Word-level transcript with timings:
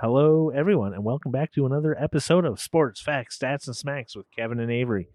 Hello, 0.00 0.50
everyone, 0.50 0.94
and 0.94 1.02
welcome 1.02 1.32
back 1.32 1.50
to 1.52 1.66
another 1.66 2.00
episode 2.00 2.44
of 2.44 2.60
Sports, 2.60 3.00
Facts, 3.00 3.36
Stats, 3.36 3.66
and 3.66 3.74
Smacks 3.74 4.14
with 4.14 4.30
Kevin 4.30 4.60
and 4.60 4.70
Avery. 4.70 5.08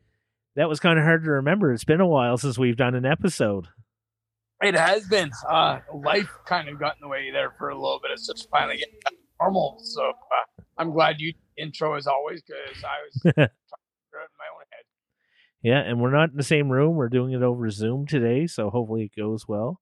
That 0.57 0.67
was 0.67 0.81
kind 0.81 0.99
of 0.99 1.05
hard 1.05 1.23
to 1.23 1.31
remember. 1.31 1.71
It's 1.71 1.85
been 1.85 2.01
a 2.01 2.05
while 2.05 2.37
since 2.37 2.57
we've 2.57 2.75
done 2.75 2.93
an 2.93 3.05
episode. 3.05 3.69
It 4.61 4.75
has 4.75 5.07
been. 5.07 5.31
Uh, 5.49 5.79
life 5.95 6.29
kind 6.45 6.67
of 6.67 6.81
got 6.81 6.95
in 6.95 6.99
the 6.99 7.07
way 7.07 7.31
there 7.31 7.53
for 7.57 7.69
a 7.69 7.75
little 7.75 8.01
bit. 8.03 8.11
It's 8.11 8.27
just 8.27 8.49
finally 8.49 8.75
getting 8.75 8.95
normal. 9.39 9.79
So 9.85 10.01
uh, 10.01 10.63
I'm 10.77 10.91
glad 10.91 11.21
you 11.21 11.33
intro 11.57 11.95
as 11.95 12.05
always 12.05 12.41
because 12.41 12.83
I 12.83 12.97
was 13.05 13.21
trying 13.21 13.33
to 13.35 13.53
figure 13.53 14.19
out 14.19 14.27
in 14.27 14.37
my 14.37 14.49
own 14.53 14.65
head. 14.69 14.83
Yeah, 15.61 15.79
and 15.79 16.01
we're 16.01 16.11
not 16.11 16.31
in 16.31 16.35
the 16.35 16.43
same 16.43 16.69
room. 16.69 16.97
We're 16.97 17.07
doing 17.07 17.31
it 17.31 17.41
over 17.41 17.69
Zoom 17.69 18.05
today, 18.05 18.47
so 18.47 18.69
hopefully 18.69 19.03
it 19.03 19.17
goes 19.17 19.47
well. 19.47 19.79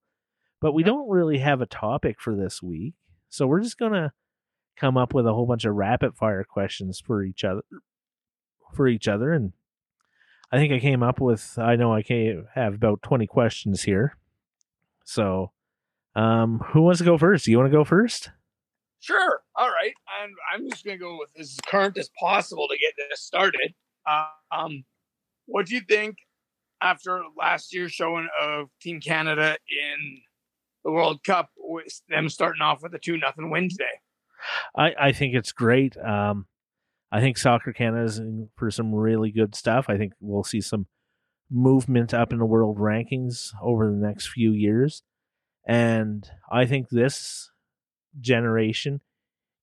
But 0.60 0.74
we 0.74 0.84
don't 0.84 1.10
really 1.10 1.38
have 1.38 1.60
a 1.60 1.66
topic 1.66 2.20
for 2.20 2.36
this 2.36 2.62
week. 2.62 2.94
So 3.30 3.48
we're 3.48 3.62
just 3.62 3.78
going 3.78 3.94
to 3.94 4.12
come 4.76 4.96
up 4.96 5.14
with 5.14 5.26
a 5.26 5.32
whole 5.32 5.46
bunch 5.46 5.64
of 5.64 5.74
rapid 5.74 6.16
fire 6.16 6.44
questions 6.44 7.00
for 7.00 7.22
each 7.22 7.44
other 7.44 7.62
for 8.74 8.88
each 8.88 9.06
other 9.06 9.32
and 9.32 9.52
I 10.50 10.58
think 10.58 10.72
I 10.72 10.80
came 10.80 11.02
up 11.02 11.20
with 11.20 11.58
I 11.58 11.76
know 11.76 11.94
I 11.94 12.02
can 12.02 12.46
have 12.54 12.74
about 12.74 13.02
20 13.02 13.26
questions 13.26 13.82
here. 13.84 14.16
So, 15.04 15.52
um 16.14 16.62
who 16.72 16.82
wants 16.82 16.98
to 16.98 17.04
go 17.04 17.16
first? 17.18 17.44
Do 17.44 17.50
you 17.50 17.58
want 17.58 17.70
to 17.70 17.76
go 17.76 17.84
first? 17.84 18.30
Sure. 19.02 19.40
All 19.56 19.68
right. 19.68 19.92
And 20.22 20.32
I'm 20.54 20.70
just 20.70 20.84
going 20.84 20.96
to 20.96 21.02
go 21.02 21.18
with 21.18 21.30
as 21.36 21.58
current 21.66 21.98
as 21.98 22.08
possible 22.20 22.68
to 22.68 22.78
get 22.78 22.94
this 22.96 23.20
started. 23.20 23.74
Uh, 24.06 24.26
um, 24.52 24.84
what 25.46 25.66
do 25.66 25.74
you 25.74 25.80
think 25.80 26.18
after 26.80 27.20
last 27.36 27.74
year's 27.74 27.90
showing 27.90 28.28
of 28.40 28.68
Team 28.80 29.00
Canada 29.00 29.56
in 29.68 30.20
the 30.84 30.92
World 30.92 31.24
Cup 31.24 31.50
with 31.56 32.00
them 32.08 32.28
starting 32.28 32.62
off 32.62 32.80
with 32.80 32.94
a 32.94 32.98
2 33.00 33.16
nothing 33.16 33.50
win 33.50 33.68
today? 33.68 33.98
I, 34.76 34.92
I 35.00 35.12
think 35.12 35.34
it's 35.34 35.52
great. 35.52 35.96
Um, 35.96 36.46
I 37.10 37.20
think 37.20 37.36
Soccer 37.36 37.72
Canada 37.72 38.04
is 38.04 38.18
in 38.18 38.48
for 38.56 38.70
some 38.70 38.94
really 38.94 39.30
good 39.30 39.54
stuff. 39.54 39.86
I 39.88 39.98
think 39.98 40.14
we'll 40.20 40.44
see 40.44 40.60
some 40.60 40.86
movement 41.50 42.14
up 42.14 42.32
in 42.32 42.38
the 42.38 42.46
world 42.46 42.78
rankings 42.78 43.50
over 43.62 43.86
the 43.86 43.96
next 43.96 44.28
few 44.28 44.52
years. 44.52 45.02
And 45.66 46.28
I 46.50 46.64
think 46.66 46.88
this 46.88 47.50
generation 48.20 49.00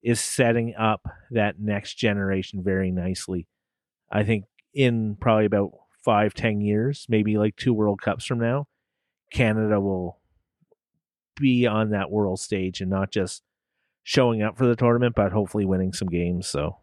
is 0.01 0.19
setting 0.19 0.75
up 0.75 1.01
that 1.31 1.59
next 1.59 1.95
generation 1.95 2.63
very 2.63 2.91
nicely. 2.91 3.47
I 4.11 4.23
think 4.23 4.45
in 4.73 5.17
probably 5.19 5.45
about 5.45 5.71
five, 6.05 6.33
ten 6.33 6.61
years, 6.61 7.05
maybe 7.09 7.37
like 7.37 7.55
two 7.55 7.73
World 7.73 8.01
Cups 8.01 8.25
from 8.25 8.39
now, 8.39 8.67
Canada 9.31 9.79
will 9.79 10.19
be 11.35 11.67
on 11.67 11.89
that 11.89 12.11
world 12.11 12.39
stage 12.39 12.81
and 12.81 12.89
not 12.89 13.11
just 13.11 13.43
showing 14.03 14.41
up 14.41 14.57
for 14.57 14.65
the 14.65 14.75
tournament, 14.75 15.15
but 15.15 15.31
hopefully 15.31 15.65
winning 15.65 15.93
some 15.93 16.07
games. 16.07 16.47
So 16.47 16.77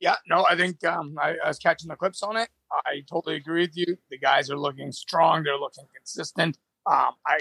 Yeah, 0.00 0.16
no, 0.28 0.46
I 0.48 0.56
think 0.56 0.84
um, 0.84 1.16
I, 1.20 1.36
I 1.44 1.48
was 1.48 1.58
catching 1.58 1.88
the 1.88 1.96
clips 1.96 2.22
on 2.22 2.36
it. 2.36 2.48
I 2.86 3.02
totally 3.10 3.36
agree 3.36 3.62
with 3.62 3.76
you. 3.76 3.96
The 4.10 4.18
guys 4.18 4.50
are 4.50 4.58
looking 4.58 4.92
strong. 4.92 5.42
They're 5.42 5.56
looking 5.56 5.84
consistent. 5.94 6.58
Um, 6.86 7.12
I, 7.26 7.40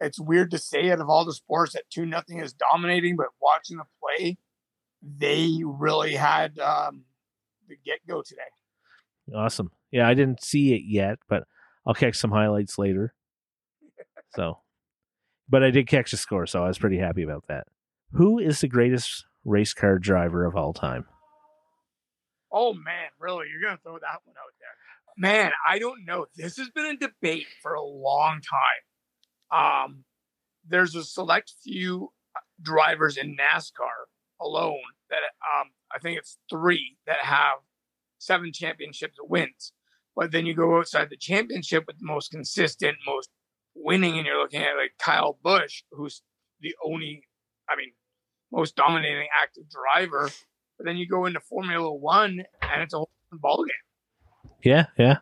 it's 0.00 0.20
weird 0.20 0.50
to 0.50 0.58
say 0.58 0.90
out 0.90 1.00
of 1.00 1.08
all 1.08 1.24
the 1.24 1.32
sports 1.32 1.72
that 1.72 1.84
two 1.90 2.06
nothing 2.06 2.40
is 2.40 2.52
dominating, 2.52 3.16
but 3.16 3.28
watching 3.40 3.78
the 3.78 3.84
play, 4.00 4.36
they 5.02 5.60
really 5.64 6.14
had 6.14 6.58
um, 6.58 7.04
the 7.68 7.76
get 7.84 8.00
go 8.06 8.22
today. 8.22 8.42
awesome. 9.34 9.70
Yeah, 9.90 10.08
I 10.08 10.14
didn't 10.14 10.42
see 10.42 10.74
it 10.74 10.82
yet, 10.84 11.18
but 11.28 11.44
I'll 11.86 11.94
catch 11.94 12.16
some 12.16 12.30
highlights 12.30 12.78
later. 12.78 13.14
So, 14.34 14.58
but 15.48 15.62
I 15.62 15.70
did 15.70 15.86
catch 15.86 16.10
the 16.10 16.18
score, 16.18 16.46
so 16.46 16.62
I 16.62 16.68
was 16.68 16.76
pretty 16.76 16.98
happy 16.98 17.22
about 17.22 17.44
that. 17.48 17.66
Who 18.12 18.38
is 18.38 18.60
the 18.60 18.68
greatest 18.68 19.24
race 19.44 19.74
car 19.74 19.98
driver 19.98 20.44
of 20.44 20.56
all 20.56 20.72
time? 20.72 21.06
Oh 22.52 22.72
man, 22.72 23.10
really? 23.18 23.46
You're 23.50 23.62
gonna 23.62 23.80
throw 23.82 23.98
that 23.98 24.20
one 24.24 24.36
out 24.38 24.52
there? 24.58 24.68
Man, 25.18 25.52
I 25.66 25.78
don't 25.78 26.04
know. 26.04 26.26
This 26.36 26.56
has 26.58 26.70
been 26.70 26.86
a 26.86 26.96
debate 26.96 27.46
for 27.62 27.74
a 27.74 27.82
long 27.82 28.40
time. 28.40 29.84
Um, 29.86 30.04
there's 30.68 30.94
a 30.94 31.04
select 31.04 31.52
few 31.62 32.12
drivers 32.60 33.16
in 33.16 33.36
NASCAR 33.36 34.06
alone 34.40 34.78
that 35.10 35.16
um, 35.16 35.70
I 35.94 35.98
think 35.98 36.18
it's 36.18 36.38
three 36.50 36.96
that 37.06 37.18
have 37.18 37.58
seven 38.18 38.52
championships 38.52 39.16
wins. 39.20 39.72
But 40.14 40.32
then 40.32 40.46
you 40.46 40.54
go 40.54 40.78
outside 40.78 41.10
the 41.10 41.16
championship 41.16 41.84
with 41.86 41.98
the 41.98 42.06
most 42.06 42.30
consistent, 42.30 42.96
most 43.06 43.28
winning, 43.74 44.16
and 44.16 44.26
you're 44.26 44.40
looking 44.40 44.62
at 44.62 44.76
like 44.76 44.92
Kyle 44.98 45.38
Busch, 45.42 45.82
who's 45.92 46.22
the 46.60 46.74
only, 46.84 47.22
I 47.68 47.76
mean, 47.76 47.92
most 48.52 48.76
dominating 48.76 49.28
active 49.42 49.64
driver. 49.68 50.30
But 50.78 50.86
then 50.86 50.96
you 50.96 51.08
go 51.08 51.26
into 51.26 51.40
Formula 51.40 51.92
One, 51.92 52.42
and 52.62 52.82
it's 52.82 52.94
a 52.94 52.98
whole 52.98 53.10
ball 53.32 53.64
game. 53.64 54.52
Yeah, 54.62 54.86
yeah. 54.98 55.18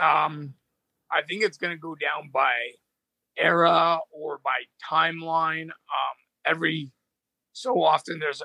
Um, 0.00 0.54
I 1.10 1.22
think 1.22 1.42
it's 1.42 1.58
going 1.58 1.72
to 1.72 1.80
go 1.80 1.94
down 1.94 2.30
by 2.32 2.52
era 3.36 3.98
or 4.12 4.40
by 4.42 4.62
timeline. 4.88 5.64
Um, 5.70 6.16
every 6.44 6.92
so 7.52 7.82
often, 7.82 8.20
there's 8.20 8.42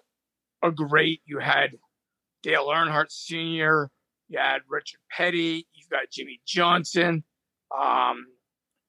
a 0.64 0.72
great. 0.72 1.22
You 1.26 1.40
had 1.40 1.72
Dale 2.42 2.68
Earnhardt 2.68 3.12
Sr., 3.12 3.90
you 4.28 4.40
had 4.40 4.62
Richard 4.70 5.00
Petty, 5.12 5.68
you've 5.74 5.90
got 5.90 6.10
Jimmie 6.12 6.42
Johnson, 6.46 7.24
um, 7.78 8.26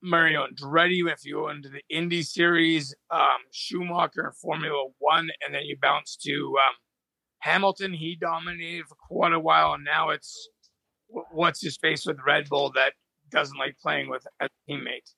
Mario 0.05 0.47
Andretti. 0.47 1.11
If 1.11 1.25
you 1.25 1.35
go 1.37 1.49
into 1.49 1.69
the 1.69 1.81
Indy 1.89 2.23
Series, 2.23 2.95
um, 3.11 3.39
Schumacher 3.53 4.27
in 4.27 4.33
Formula 4.33 4.89
One, 4.99 5.31
and 5.45 5.55
then 5.55 5.63
you 5.65 5.77
bounce 5.81 6.17
to 6.25 6.33
um, 6.69 6.75
Hamilton. 7.41 7.93
He 7.93 8.17
dominated 8.21 8.87
for 8.87 8.97
quite 9.09 9.33
a 9.33 9.41
while, 9.41 9.73
and 9.73 9.85
now 9.85 10.11
it's 10.11 10.49
what's 11.33 11.61
his 11.63 11.77
face 11.77 12.07
with 12.07 12.19
Red 12.27 12.49
Bull 12.49 12.71
that 12.75 12.93
doesn't 13.31 13.59
like 13.59 13.77
playing 13.79 14.09
with 14.11 14.27
a 14.41 14.49
teammate. 14.69 15.13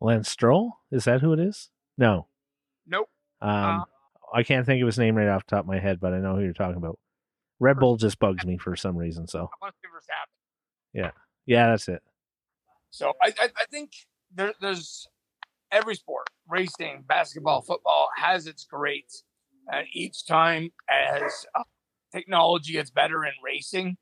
Lance 0.00 0.30
Stroll? 0.30 0.72
Is 0.90 1.04
that 1.04 1.20
who 1.20 1.32
it 1.32 1.40
is? 1.40 1.70
No. 1.96 2.26
Nope. 2.86 3.08
Um, 3.40 3.50
Uh, 3.50 3.84
I 4.34 4.42
can't 4.42 4.66
think 4.66 4.82
of 4.82 4.86
his 4.86 4.98
name 4.98 5.14
right 5.16 5.28
off 5.28 5.46
the 5.46 5.56
top 5.56 5.64
of 5.64 5.68
my 5.68 5.78
head, 5.78 6.00
but 6.00 6.12
I 6.12 6.18
know 6.18 6.34
who 6.34 6.42
you're 6.42 6.52
talking 6.52 6.76
about. 6.76 6.98
Red 7.60 7.78
Bull 7.78 7.96
just 7.96 8.18
bugs 8.18 8.44
me 8.44 8.58
for 8.58 8.74
some 8.74 8.96
reason. 8.96 9.26
So 9.28 9.38
I 9.38 9.56
want 9.62 9.74
to 9.74 9.88
say 9.88 11.00
Verstappen. 11.02 11.12
yeah, 11.46 11.70
that's 11.70 11.88
it. 11.88 12.02
So 12.90 13.12
I, 13.22 13.28
I, 13.38 13.48
I 13.56 13.64
think 13.70 13.92
there, 14.34 14.54
there's 14.60 15.06
every 15.70 15.94
sport, 15.94 16.28
racing, 16.48 17.04
basketball, 17.06 17.62
football 17.62 18.08
has 18.16 18.46
its 18.46 18.64
greats, 18.64 19.24
and 19.72 19.86
each 19.92 20.26
time 20.26 20.70
as 20.90 21.46
uh, 21.58 21.62
technology 22.12 22.72
gets 22.72 22.90
better 22.90 23.24
in 23.24 23.32
racing, 23.44 23.96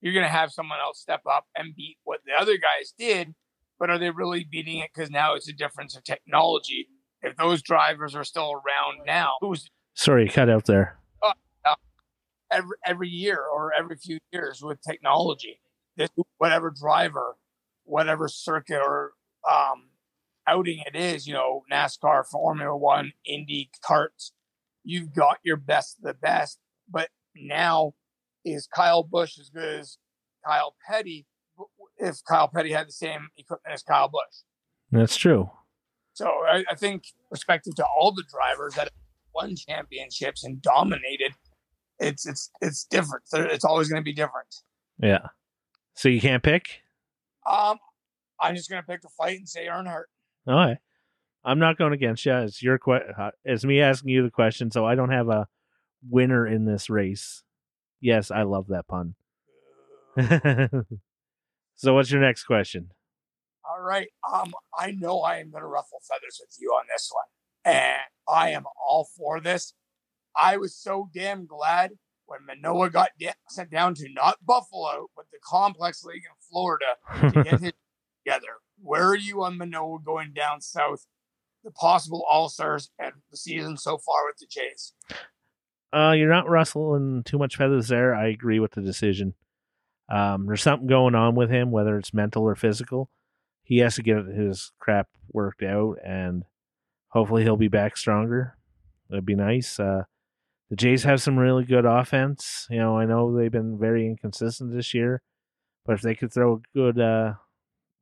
you're 0.00 0.12
going 0.12 0.24
to 0.24 0.30
have 0.30 0.50
someone 0.50 0.78
else 0.80 1.00
step 1.00 1.22
up 1.30 1.46
and 1.56 1.74
beat 1.74 1.96
what 2.04 2.20
the 2.26 2.32
other 2.40 2.54
guys 2.54 2.92
did. 2.98 3.34
But 3.78 3.90
are 3.90 3.98
they 3.98 4.10
really 4.10 4.44
beating 4.44 4.78
it 4.78 4.90
because 4.94 5.10
now 5.10 5.34
it's 5.34 5.48
a 5.48 5.52
difference 5.52 5.96
of 5.96 6.04
technology? 6.04 6.88
If 7.22 7.36
those 7.36 7.62
drivers 7.62 8.14
are 8.14 8.24
still 8.24 8.52
around 8.52 9.06
now, 9.06 9.32
who's 9.40 9.68
Sorry, 9.94 10.28
cut 10.28 10.50
out 10.50 10.66
there. 10.66 10.98
every 12.50 12.76
every 12.84 13.08
year 13.08 13.38
or 13.38 13.72
every 13.72 13.96
few 13.96 14.18
years 14.32 14.60
with 14.62 14.78
technology. 14.82 15.60
This 15.96 16.10
whatever 16.38 16.70
driver, 16.70 17.36
whatever 17.84 18.28
circuit 18.28 18.80
or 18.84 19.12
um, 19.50 19.90
outing 20.46 20.82
it 20.86 20.96
is, 20.96 21.26
you 21.26 21.34
know, 21.34 21.62
NASCAR, 21.72 22.24
Formula 22.26 22.76
One, 22.76 23.12
Indy, 23.26 23.70
karts, 23.84 24.30
you've 24.82 25.14
got 25.14 25.38
your 25.42 25.56
best 25.56 25.98
of 25.98 26.04
the 26.04 26.14
best. 26.14 26.58
But 26.90 27.08
now, 27.34 27.94
is 28.44 28.66
Kyle 28.66 29.02
Busch 29.02 29.38
as 29.38 29.50
good 29.50 29.80
as 29.80 29.98
Kyle 30.46 30.74
Petty? 30.86 31.26
If 31.96 32.22
Kyle 32.28 32.48
Petty 32.48 32.72
had 32.72 32.88
the 32.88 32.92
same 32.92 33.28
equipment 33.36 33.72
as 33.72 33.82
Kyle 33.82 34.08
Busch, 34.08 34.42
That's 34.90 35.16
true. 35.16 35.50
so 36.12 36.26
I, 36.26 36.64
I 36.70 36.74
think, 36.74 37.04
respective 37.30 37.74
to 37.76 37.86
all 37.96 38.12
the 38.12 38.24
drivers 38.30 38.74
that 38.74 38.90
won 39.34 39.54
championships 39.56 40.44
and 40.44 40.60
dominated, 40.60 41.34
it's 42.00 42.26
it's 42.26 42.50
it's 42.60 42.84
different. 42.84 43.24
It's 43.32 43.64
always 43.64 43.88
going 43.88 44.02
to 44.02 44.04
be 44.04 44.12
different. 44.12 44.54
Yeah. 44.98 45.28
So 45.94 46.08
you 46.08 46.20
can't 46.20 46.42
pick? 46.42 46.80
Um, 47.48 47.78
I'm 48.40 48.54
just 48.56 48.68
going 48.70 48.82
to 48.82 48.86
pick 48.86 49.02
the 49.02 49.08
fight 49.08 49.38
and 49.38 49.48
say 49.48 49.66
Earnhardt. 49.66 50.04
All 50.46 50.54
right. 50.54 50.78
I'm 51.44 51.58
not 51.58 51.76
going 51.76 51.92
against 51.92 52.24
you. 52.24 52.34
It's 52.36 52.62
your 52.62 52.78
que- 52.78 53.12
uh, 53.18 53.30
It's 53.44 53.64
me 53.64 53.80
asking 53.80 54.10
you 54.10 54.22
the 54.22 54.30
question, 54.30 54.70
so 54.70 54.86
I 54.86 54.94
don't 54.94 55.10
have 55.10 55.28
a 55.28 55.46
winner 56.08 56.46
in 56.46 56.64
this 56.64 56.88
race. 56.88 57.42
Yes, 58.00 58.30
I 58.30 58.42
love 58.42 58.68
that 58.68 58.86
pun. 58.86 59.14
so 61.74 61.94
what's 61.94 62.10
your 62.10 62.20
next 62.20 62.44
question? 62.44 62.90
All 63.68 63.80
right. 63.80 64.08
Um, 64.32 64.52
I 64.78 64.92
know 64.92 65.20
I 65.20 65.38
am 65.38 65.50
going 65.50 65.62
to 65.62 65.68
ruffle 65.68 66.00
feathers 66.08 66.40
with 66.40 66.56
you 66.60 66.68
on 66.70 66.84
this 66.92 67.10
one, 67.12 67.74
and 67.74 68.00
I 68.28 68.50
am 68.50 68.64
all 68.86 69.08
for 69.16 69.40
this. 69.40 69.74
I 70.36 70.56
was 70.56 70.76
so 70.76 71.08
damn 71.14 71.46
glad 71.46 71.92
when 72.26 72.40
Manoah 72.46 72.90
got 72.90 73.10
sent 73.48 73.70
down 73.70 73.94
to 73.94 74.08
not 74.12 74.44
Buffalo, 74.44 75.08
but 75.16 75.26
the 75.30 75.38
complex 75.44 76.04
league 76.04 76.22
in 76.24 76.36
Florida 76.50 77.30
to 77.32 77.42
get 77.42 77.60
his 77.60 77.72
together. 78.24 78.58
Where 78.82 79.08
are 79.08 79.16
you 79.16 79.42
on 79.42 79.58
Manoah 79.58 79.98
going 80.04 80.32
down 80.32 80.60
south? 80.60 81.06
The 81.62 81.70
possible 81.70 82.24
All 82.30 82.48
Stars 82.48 82.90
and 82.98 83.12
the 83.30 83.36
season 83.36 83.76
so 83.76 83.96
far 83.98 84.26
with 84.26 84.36
the 84.38 84.46
Jays. 84.46 84.92
Uh, 85.92 86.12
you're 86.12 86.28
not 86.28 86.48
rustling 86.48 87.22
too 87.24 87.38
much 87.38 87.56
feathers 87.56 87.88
there. 87.88 88.14
I 88.14 88.28
agree 88.28 88.58
with 88.58 88.72
the 88.72 88.82
decision. 88.82 89.34
Um, 90.10 90.46
there's 90.46 90.62
something 90.62 90.88
going 90.88 91.14
on 91.14 91.34
with 91.34 91.50
him, 91.50 91.70
whether 91.70 91.96
it's 91.96 92.12
mental 92.12 92.42
or 92.42 92.54
physical. 92.54 93.10
He 93.62 93.78
has 93.78 93.94
to 93.94 94.02
get 94.02 94.26
his 94.26 94.72
crap 94.78 95.08
worked 95.32 95.62
out, 95.62 95.96
and 96.04 96.44
hopefully 97.08 97.44
he'll 97.44 97.56
be 97.56 97.68
back 97.68 97.96
stronger. 97.96 98.58
It'd 99.10 99.24
be 99.24 99.34
nice. 99.34 99.80
Uh, 99.80 100.02
the 100.68 100.76
Jays 100.76 101.04
have 101.04 101.22
some 101.22 101.38
really 101.38 101.64
good 101.64 101.86
offense. 101.86 102.66
You 102.68 102.78
know, 102.78 102.98
I 102.98 103.06
know 103.06 103.34
they've 103.34 103.50
been 103.50 103.78
very 103.78 104.06
inconsistent 104.06 104.74
this 104.74 104.92
year, 104.92 105.22
but 105.86 105.94
if 105.94 106.02
they 106.02 106.14
could 106.14 106.32
throw 106.32 106.54
a 106.54 106.78
good 106.78 107.00
uh, 107.00 107.34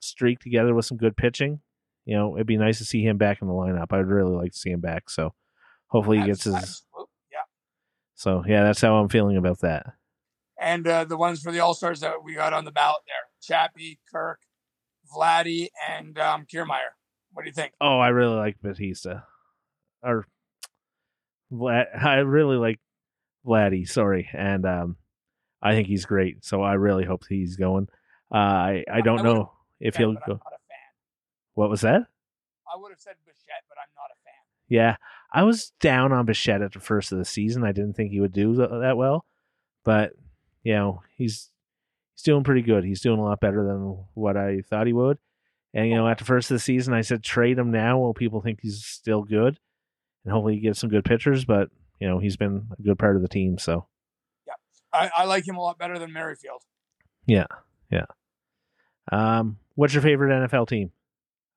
streak 0.02 0.40
together 0.40 0.74
with 0.74 0.84
some 0.84 0.98
good 0.98 1.16
pitching, 1.16 1.60
you 2.04 2.16
know, 2.16 2.36
it'd 2.36 2.46
be 2.46 2.56
nice 2.56 2.78
to 2.78 2.84
see 2.84 3.02
him 3.02 3.16
back 3.16 3.40
in 3.40 3.48
the 3.48 3.54
lineup. 3.54 3.92
I'd 3.92 4.06
really 4.06 4.34
like 4.34 4.52
to 4.52 4.58
see 4.58 4.70
him 4.70 4.80
back. 4.80 5.08
So 5.08 5.34
hopefully 5.88 6.18
he 6.18 6.26
gets 6.26 6.44
his. 6.44 6.84
Yeah. 7.30 7.38
So 8.14 8.44
yeah, 8.46 8.64
that's 8.64 8.80
how 8.80 8.96
I'm 8.96 9.08
feeling 9.08 9.36
about 9.36 9.60
that. 9.60 9.86
And 10.60 10.86
uh, 10.86 11.04
the 11.04 11.16
ones 11.16 11.42
for 11.42 11.50
the 11.50 11.60
All 11.60 11.74
Stars 11.74 12.00
that 12.00 12.22
we 12.22 12.34
got 12.34 12.52
on 12.52 12.64
the 12.64 12.72
ballot 12.72 13.02
there 13.06 13.16
Chappie, 13.40 13.98
Kirk, 14.12 14.40
Vladdy, 15.14 15.68
and 15.88 16.18
um, 16.18 16.46
Kiermaier. 16.52 16.94
What 17.32 17.42
do 17.42 17.48
you 17.48 17.54
think? 17.54 17.72
Oh, 17.80 17.98
I 17.98 18.08
really 18.08 18.36
like 18.36 18.60
Batista. 18.62 19.20
Or 20.02 20.26
Vlad, 21.52 22.04
I 22.04 22.16
really 22.16 22.56
like 22.56 22.80
Vladdy, 23.46 23.88
sorry. 23.88 24.28
And 24.32 24.64
um 24.66 24.96
I 25.60 25.72
think 25.72 25.86
he's 25.86 26.06
great. 26.06 26.44
So 26.44 26.62
I 26.62 26.74
really 26.74 27.04
hope 27.04 27.22
he's 27.28 27.56
going. 27.56 27.88
Uh 28.32 28.38
I 28.38 28.84
I 28.92 29.00
don't 29.00 29.20
I 29.20 29.22
know 29.22 29.52
if 29.82 29.94
Yeah, 29.94 29.98
he'll 30.00 30.12
go. 30.14 30.20
not 30.26 30.32
a 30.46 30.62
fan. 30.68 30.78
What 31.54 31.70
was 31.70 31.80
that? 31.82 32.02
I 32.72 32.76
would 32.76 32.90
have 32.90 33.00
said 33.00 33.14
Bichette, 33.26 33.64
but 33.68 33.76
I'm 33.78 33.92
not 33.96 34.10
a 34.10 34.16
fan. 34.24 34.32
Yeah, 34.68 34.96
I 35.32 35.42
was 35.42 35.72
down 35.80 36.12
on 36.12 36.24
Bichette 36.24 36.62
at 36.62 36.72
the 36.72 36.80
first 36.80 37.12
of 37.12 37.18
the 37.18 37.24
season. 37.24 37.64
I 37.64 37.72
didn't 37.72 37.94
think 37.94 38.10
he 38.10 38.20
would 38.20 38.32
do 38.32 38.54
that 38.54 38.96
well, 38.96 39.26
but 39.84 40.12
you 40.62 40.72
know 40.74 41.02
he's 41.16 41.50
he's 42.14 42.22
doing 42.22 42.44
pretty 42.44 42.62
good. 42.62 42.84
He's 42.84 43.00
doing 43.02 43.18
a 43.18 43.24
lot 43.24 43.40
better 43.40 43.64
than 43.66 44.04
what 44.14 44.36
I 44.38 44.62
thought 44.62 44.86
he 44.86 44.92
would. 44.94 45.18
And 45.74 45.88
you 45.88 45.94
know, 45.96 46.08
at 46.08 46.18
the 46.18 46.24
first 46.24 46.50
of 46.50 46.54
the 46.54 46.60
season, 46.60 46.94
I 46.94 47.00
said 47.02 47.22
trade 47.22 47.58
him 47.58 47.70
now 47.70 47.98
while 47.98 48.14
people 48.14 48.40
think 48.40 48.60
he's 48.62 48.82
still 48.84 49.22
good, 49.22 49.58
and 50.24 50.32
hopefully 50.32 50.54
he 50.54 50.60
gets 50.60 50.78
some 50.80 50.90
good 50.90 51.04
pitchers. 51.04 51.44
But 51.44 51.68
you 52.00 52.08
know, 52.08 52.18
he's 52.18 52.36
been 52.36 52.68
a 52.78 52.82
good 52.82 52.98
part 52.98 53.16
of 53.16 53.22
the 53.22 53.28
team. 53.28 53.58
So 53.58 53.86
Yeah, 54.46 54.54
I, 54.92 55.10
I 55.18 55.24
like 55.24 55.46
him 55.46 55.56
a 55.56 55.60
lot 55.60 55.78
better 55.78 55.98
than 55.98 56.12
Merrifield. 56.12 56.62
Um, 59.12 59.58
what's 59.74 59.94
your 59.94 60.02
favorite 60.02 60.30
NFL 60.30 60.68
team? 60.68 60.90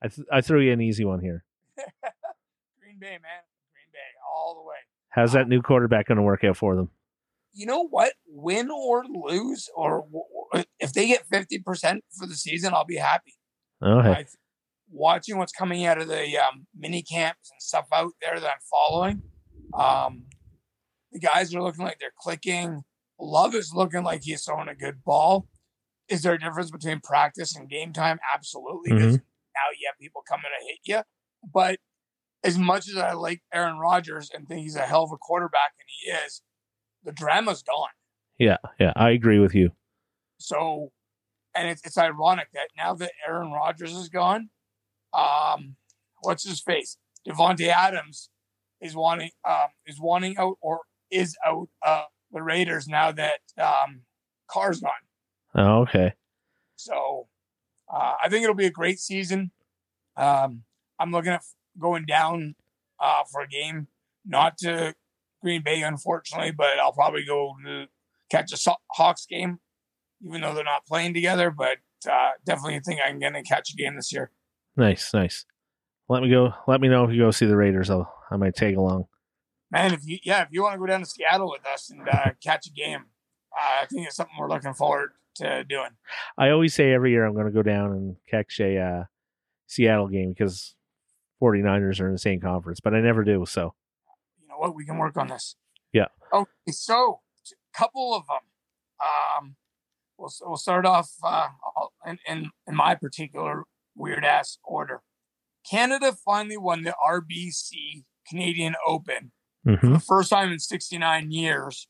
I 0.02 0.08
th- 0.08 0.26
I 0.30 0.40
threw 0.42 0.60
you 0.60 0.72
an 0.72 0.80
easy 0.80 1.04
one 1.04 1.20
here. 1.20 1.44
Green 1.76 2.98
Bay, 3.00 3.18
man. 3.22 3.42
Green 3.72 3.90
Bay, 3.92 3.98
all 4.36 4.54
the 4.54 4.68
way. 4.68 4.76
How's 5.08 5.32
that 5.32 5.48
new 5.48 5.62
quarterback 5.62 6.06
going 6.06 6.16
to 6.16 6.22
work 6.22 6.44
out 6.44 6.56
for 6.56 6.76
them? 6.76 6.90
You 7.54 7.64
know 7.64 7.86
what? 7.88 8.12
Win 8.28 8.70
or 8.70 9.04
lose, 9.06 9.70
or 9.74 10.06
if 10.78 10.92
they 10.92 11.06
get 11.06 11.26
50% 11.26 12.00
for 12.10 12.26
the 12.26 12.34
season, 12.34 12.74
I'll 12.74 12.84
be 12.84 12.96
happy. 12.96 13.34
Okay, 13.82 14.10
I 14.10 14.14
th- 14.14 14.28
watching 14.90 15.38
what's 15.38 15.52
coming 15.52 15.86
out 15.86 15.98
of 15.98 16.08
the 16.08 16.36
um, 16.36 16.66
mini 16.76 17.02
camps 17.02 17.50
and 17.50 17.62
stuff 17.62 17.86
out 17.94 18.12
there 18.20 18.38
that 18.38 18.46
I'm 18.46 18.58
following, 18.70 19.22
um, 19.72 20.24
the 21.12 21.18
guys 21.18 21.54
are 21.54 21.62
looking 21.62 21.84
like 21.84 21.98
they're 21.98 22.10
clicking. 22.18 22.84
Love 23.18 23.54
is 23.54 23.72
looking 23.74 24.02
like 24.04 24.22
he's 24.24 24.44
throwing 24.44 24.68
a 24.68 24.74
good 24.74 25.02
ball. 25.02 25.46
Is 26.08 26.22
there 26.22 26.34
a 26.34 26.38
difference 26.38 26.70
between 26.70 27.00
practice 27.00 27.56
and 27.56 27.68
game 27.68 27.92
time? 27.92 28.18
Absolutely. 28.32 28.92
Because 28.92 29.16
now 29.16 29.68
you 29.78 29.88
have 29.88 29.98
people 30.00 30.22
coming 30.28 30.44
to 30.58 30.66
hit 30.66 30.78
you. 30.84 31.02
But 31.52 31.78
as 32.44 32.58
much 32.58 32.88
as 32.88 32.96
I 32.96 33.12
like 33.12 33.42
Aaron 33.52 33.78
Rodgers 33.78 34.30
and 34.32 34.46
think 34.46 34.62
he's 34.62 34.76
a 34.76 34.82
hell 34.82 35.02
of 35.04 35.10
a 35.12 35.16
quarterback, 35.16 35.72
and 35.78 35.86
he 35.88 36.10
is, 36.26 36.42
the 37.02 37.12
drama's 37.12 37.62
gone. 37.62 37.88
yeah, 38.38 38.58
yeah, 38.78 38.92
I 38.94 39.10
agree 39.10 39.38
with 39.38 39.54
you. 39.54 39.70
So, 40.38 40.92
and 41.54 41.68
it's, 41.68 41.82
it's 41.84 41.96
ironic 41.98 42.48
that 42.52 42.68
now 42.76 42.94
that 42.94 43.12
Aaron 43.26 43.50
Rodgers 43.50 43.92
is 43.92 44.08
gone, 44.08 44.50
um, 45.14 45.76
what's 46.20 46.46
his 46.46 46.60
face? 46.60 46.98
Davante 47.26 47.68
Adams 47.68 48.28
is 48.80 48.94
wanting 48.94 49.30
um 49.48 49.68
is 49.86 49.98
wanting 49.98 50.36
out 50.36 50.58
or 50.60 50.80
is 51.10 51.36
out 51.46 51.68
uh 51.84 52.04
the 52.30 52.42
Raiders 52.42 52.86
now 52.86 53.10
that 53.10 53.40
um 53.58 54.02
Carr's 54.48 54.80
gone. 54.80 54.92
Oh, 55.56 55.80
okay. 55.82 56.12
So 56.76 57.28
uh, 57.92 58.14
I 58.22 58.28
think 58.28 58.44
it'll 58.44 58.54
be 58.54 58.66
a 58.66 58.70
great 58.70 59.00
season. 59.00 59.50
Um, 60.16 60.64
I'm 61.00 61.10
looking 61.10 61.32
at 61.32 61.42
going 61.78 62.04
down 62.04 62.54
uh, 63.00 63.24
for 63.30 63.40
a 63.40 63.48
game, 63.48 63.88
not 64.24 64.58
to 64.58 64.94
Green 65.42 65.62
Bay, 65.62 65.82
unfortunately, 65.82 66.52
but 66.52 66.78
I'll 66.78 66.92
probably 66.92 67.24
go 67.24 67.56
to 67.64 67.86
catch 68.30 68.52
a 68.52 68.76
Hawks 68.92 69.26
game, 69.26 69.60
even 70.24 70.42
though 70.42 70.54
they're 70.54 70.64
not 70.64 70.86
playing 70.86 71.14
together. 71.14 71.50
But 71.50 71.78
uh, 72.10 72.32
definitely 72.44 72.80
think 72.80 73.00
I'm 73.04 73.18
going 73.18 73.34
to 73.34 73.42
catch 73.42 73.70
a 73.72 73.76
game 73.76 73.96
this 73.96 74.12
year. 74.12 74.30
Nice, 74.76 75.12
nice. 75.14 75.46
Let 76.08 76.22
me 76.22 76.30
go. 76.30 76.52
Let 76.66 76.80
me 76.80 76.88
know 76.88 77.04
if 77.04 77.12
you 77.12 77.22
go 77.22 77.30
see 77.30 77.46
the 77.46 77.56
Raiders. 77.56 77.90
I'll 77.90 78.12
I 78.30 78.36
might 78.36 78.54
tag 78.54 78.76
along. 78.76 79.06
Man, 79.70 79.94
if 79.94 80.06
you 80.06 80.18
yeah, 80.22 80.42
if 80.42 80.48
you 80.50 80.62
want 80.62 80.74
to 80.74 80.78
go 80.78 80.86
down 80.86 81.00
to 81.00 81.06
Seattle 81.06 81.50
with 81.50 81.66
us 81.66 81.90
and 81.90 82.08
uh, 82.08 82.30
catch 82.42 82.66
a 82.66 82.70
game, 82.70 83.06
uh, 83.52 83.82
I 83.82 83.86
think 83.86 84.06
it's 84.06 84.16
something 84.16 84.36
we're 84.38 84.48
looking 84.48 84.74
forward 84.74 85.12
to 85.36 85.64
doing. 85.64 85.90
I 86.38 86.50
always 86.50 86.74
say 86.74 86.92
every 86.92 87.10
year 87.12 87.24
I'm 87.24 87.34
going 87.34 87.46
to 87.46 87.52
go 87.52 87.62
down 87.62 87.92
and 87.92 88.16
catch 88.28 88.58
a 88.60 88.78
uh, 88.78 89.04
Seattle 89.66 90.08
game 90.08 90.30
because 90.30 90.74
49ers 91.42 92.00
are 92.00 92.06
in 92.06 92.12
the 92.12 92.18
same 92.18 92.40
conference, 92.40 92.80
but 92.80 92.94
I 92.94 93.00
never 93.00 93.24
do. 93.24 93.44
So 93.46 93.74
you 94.40 94.48
know 94.48 94.56
what? 94.58 94.74
We 94.74 94.84
can 94.86 94.98
work 94.98 95.16
on 95.16 95.28
this. 95.28 95.56
Yeah. 95.92 96.06
Okay, 96.32 96.50
so 96.70 97.20
a 97.74 97.78
couple 97.78 98.14
of 98.14 98.24
them. 98.26 98.40
Um, 99.00 99.56
we'll 100.18 100.30
we'll 100.42 100.56
start 100.56 100.86
off 100.86 101.10
uh, 101.22 101.48
in, 102.06 102.18
in 102.26 102.50
in 102.66 102.74
my 102.74 102.94
particular 102.94 103.64
weird 103.94 104.24
ass 104.24 104.58
order. 104.64 105.02
Canada 105.70 106.12
finally 106.24 106.56
won 106.56 106.82
the 106.84 106.94
RBC 107.06 108.04
Canadian 108.28 108.74
Open 108.86 109.32
for 109.64 109.76
Mhm. 109.76 109.92
the 109.94 110.00
first 110.00 110.30
time 110.30 110.52
in 110.52 110.58
69 110.60 111.30
years, 111.32 111.88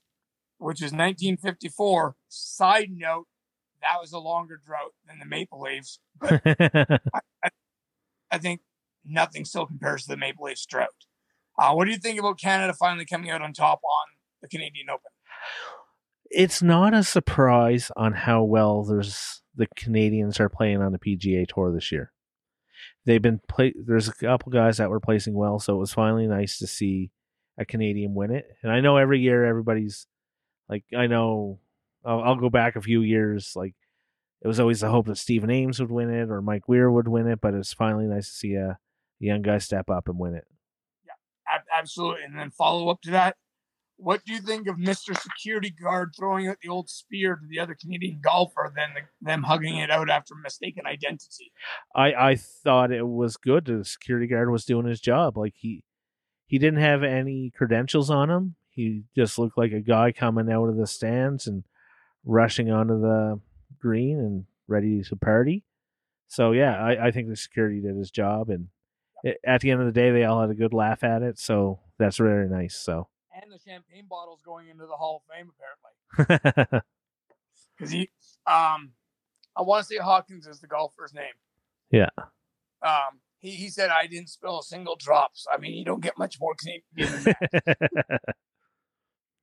which 0.58 0.78
is 0.82 0.92
1954. 0.92 2.16
Side 2.28 2.88
note, 2.92 3.26
that 3.88 4.00
was 4.00 4.12
a 4.12 4.18
longer 4.18 4.60
drought 4.64 4.92
than 5.06 5.18
the 5.18 5.26
Maple 5.26 5.60
Leafs. 5.60 5.98
I 8.30 8.38
think 8.38 8.60
nothing 9.04 9.44
still 9.44 9.66
compares 9.66 10.04
to 10.04 10.08
the 10.08 10.16
Maple 10.16 10.46
Leafs 10.46 10.66
drought. 10.66 10.88
Uh, 11.58 11.72
what 11.72 11.86
do 11.86 11.90
you 11.90 11.98
think 11.98 12.18
about 12.18 12.38
Canada 12.38 12.74
finally 12.74 13.06
coming 13.06 13.30
out 13.30 13.42
on 13.42 13.52
top 13.52 13.80
on 13.82 14.06
the 14.42 14.48
Canadian 14.48 14.90
Open? 14.90 15.10
it's 16.30 16.62
not 16.62 16.94
a 16.94 17.02
surprise 17.02 17.90
on 17.96 18.12
how 18.12 18.42
well 18.42 18.84
there's 18.84 19.42
the 19.54 19.66
Canadians 19.76 20.38
are 20.40 20.48
playing 20.48 20.82
on 20.82 20.92
the 20.92 20.98
PGA 20.98 21.46
Tour 21.46 21.72
this 21.72 21.90
year. 21.90 22.12
They've 23.04 23.22
been 23.22 23.40
play. 23.48 23.72
There's 23.76 24.08
a 24.08 24.14
couple 24.14 24.52
guys 24.52 24.78
that 24.78 24.90
were 24.90 25.00
placing 25.00 25.34
well, 25.34 25.58
so 25.58 25.74
it 25.74 25.78
was 25.78 25.92
finally 25.92 26.26
nice 26.26 26.58
to 26.58 26.66
see 26.66 27.10
a 27.58 27.64
Canadian 27.64 28.14
win 28.14 28.32
it. 28.32 28.46
And 28.62 28.72
I 28.72 28.80
know 28.80 28.96
every 28.96 29.20
year 29.20 29.44
everybody's 29.44 30.06
like, 30.68 30.84
I 30.96 31.06
know 31.06 31.60
I'll, 32.06 32.22
I'll 32.22 32.36
go 32.36 32.48
back 32.48 32.76
a 32.76 32.80
few 32.82 33.02
years. 33.02 33.52
Like 33.56 33.74
it 34.42 34.48
was 34.48 34.60
always 34.60 34.80
the 34.80 34.88
hope 34.88 35.06
that 35.06 35.16
Stephen 35.16 35.50
Ames 35.50 35.80
would 35.80 35.90
win 35.90 36.10
it 36.10 36.30
or 36.30 36.40
Mike 36.40 36.68
Weir 36.68 36.90
would 36.90 37.08
win 37.08 37.26
it, 37.26 37.40
but 37.40 37.54
it's 37.54 37.72
finally 37.72 38.06
nice 38.06 38.28
to 38.28 38.34
see 38.34 38.54
a, 38.54 38.78
young 39.18 39.40
guy 39.40 39.56
step 39.56 39.88
up 39.88 40.08
and 40.08 40.18
win 40.18 40.34
it. 40.34 40.44
Yeah, 41.06 41.58
absolutely. 41.74 42.22
And 42.24 42.38
then 42.38 42.50
follow 42.50 42.90
up 42.90 43.00
to 43.00 43.10
that, 43.12 43.36
what 43.96 44.22
do 44.26 44.34
you 44.34 44.40
think 44.40 44.68
of 44.68 44.76
Mr. 44.76 45.18
Security 45.18 45.70
Guard 45.70 46.12
throwing 46.14 46.48
out 46.48 46.58
the 46.62 46.68
old 46.68 46.90
spear 46.90 47.36
to 47.36 47.46
the 47.48 47.58
other 47.58 47.74
Canadian 47.74 48.20
golfer, 48.20 48.70
then 48.76 48.90
them 49.22 49.44
hugging 49.44 49.78
it 49.78 49.90
out 49.90 50.10
after 50.10 50.34
mistaken 50.34 50.84
identity? 50.86 51.50
I 51.94 52.12
I 52.12 52.34
thought 52.36 52.92
it 52.92 53.08
was 53.08 53.38
good. 53.38 53.64
The 53.64 53.86
security 53.86 54.26
guard 54.26 54.50
was 54.50 54.66
doing 54.66 54.86
his 54.86 55.00
job. 55.00 55.38
Like 55.38 55.54
he 55.56 55.82
he 56.46 56.58
didn't 56.58 56.80
have 56.80 57.02
any 57.02 57.50
credentials 57.56 58.10
on 58.10 58.30
him. 58.30 58.56
He 58.68 59.04
just 59.16 59.38
looked 59.38 59.56
like 59.56 59.72
a 59.72 59.80
guy 59.80 60.12
coming 60.12 60.52
out 60.52 60.68
of 60.68 60.76
the 60.76 60.86
stands 60.86 61.46
and 61.46 61.64
rushing 62.26 62.70
onto 62.70 63.00
the 63.00 63.40
green 63.80 64.18
and 64.18 64.44
ready 64.68 65.02
to 65.02 65.16
party. 65.16 65.64
So 66.28 66.52
yeah, 66.52 66.76
I, 66.76 67.06
I 67.06 67.10
think 67.12 67.28
the 67.28 67.36
security 67.36 67.80
did 67.80 67.96
his 67.96 68.10
job, 68.10 68.50
and 68.50 68.68
it, 69.22 69.38
at 69.46 69.62
the 69.62 69.70
end 69.70 69.80
of 69.80 69.86
the 69.86 69.92
day, 69.92 70.10
they 70.10 70.24
all 70.24 70.40
had 70.40 70.50
a 70.50 70.54
good 70.54 70.74
laugh 70.74 71.04
at 71.04 71.22
it. 71.22 71.38
So 71.38 71.80
that's 71.98 72.18
very 72.18 72.48
nice. 72.48 72.76
So 72.76 73.08
And 73.34 73.50
the 73.50 73.58
champagne 73.58 74.06
bottles 74.08 74.42
going 74.44 74.68
into 74.68 74.86
the 74.86 74.96
Hall 74.96 75.22
of 75.24 75.34
Fame, 75.34 75.50
apparently. 76.18 76.80
Because 77.76 77.92
he, 77.92 78.08
um, 78.46 78.92
I 79.54 79.62
want 79.62 79.82
to 79.82 79.94
say 79.94 79.98
Hawkins 79.98 80.46
is 80.46 80.60
the 80.60 80.66
golfer's 80.66 81.12
name. 81.12 81.24
Yeah. 81.90 82.08
Um, 82.82 83.20
he, 83.38 83.50
he 83.50 83.68
said, 83.68 83.90
I 83.90 84.06
didn't 84.06 84.30
spill 84.30 84.60
a 84.60 84.62
single 84.62 84.96
drop. 84.96 85.32
So, 85.34 85.50
I 85.52 85.58
mean, 85.58 85.74
you 85.74 85.84
don't 85.84 86.02
get 86.02 86.18
much 86.18 86.38
more 86.40 86.54
that. 86.54 86.82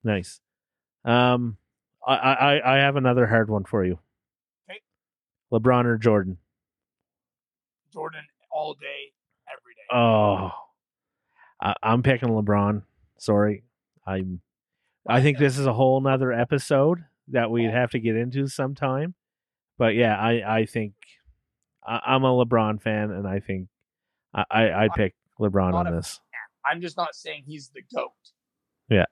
nice. 0.04 0.40
Um, 1.06 1.58
I, 2.05 2.15
I 2.15 2.75
I 2.75 2.77
have 2.79 2.95
another 2.95 3.27
hard 3.27 3.50
one 3.50 3.63
for 3.63 3.86
you. 3.86 4.00
Okay. 4.69 4.81
LeBron 5.51 5.86
or 5.86 5.98
Jordan? 5.98 6.38
Jordan 7.93 8.24
all 8.51 8.74
day, 8.74 9.13
every 9.48 9.74
day. 9.74 9.95
Oh, 9.95 10.51
I, 11.62 11.75
I'm 11.81 12.03
picking 12.03 12.29
LeBron. 12.29 12.83
Sorry, 13.17 13.63
I'm. 14.05 14.41
I 15.07 15.22
think 15.22 15.38
this 15.38 15.57
is 15.57 15.65
a 15.65 15.74
whole 15.74 16.00
nother 16.01 16.31
episode 16.31 17.03
that 17.29 17.51
we'd 17.51 17.69
oh. 17.69 17.72
have 17.72 17.91
to 17.91 18.00
get 18.00 18.15
into 18.15 18.48
sometime. 18.48 19.15
But 19.77 19.95
yeah, 19.95 20.17
I 20.17 20.60
I 20.60 20.65
think 20.65 20.93
I, 21.86 22.00
I'm 22.05 22.24
a 22.24 22.45
LeBron 22.45 22.81
fan, 22.81 23.12
and 23.12 23.27
I 23.27 23.39
think 23.39 23.67
I 24.33 24.43
I 24.50 24.83
I'd 24.83 24.93
pick 24.93 25.15
LeBron 25.39 25.74
on 25.74 25.93
this. 25.95 26.19
I'm 26.65 26.81
just 26.81 26.98
not 26.98 27.15
saying 27.15 27.43
he's 27.45 27.69
the 27.69 27.81
GOAT. 27.93 28.12
Yeah. 28.89 29.05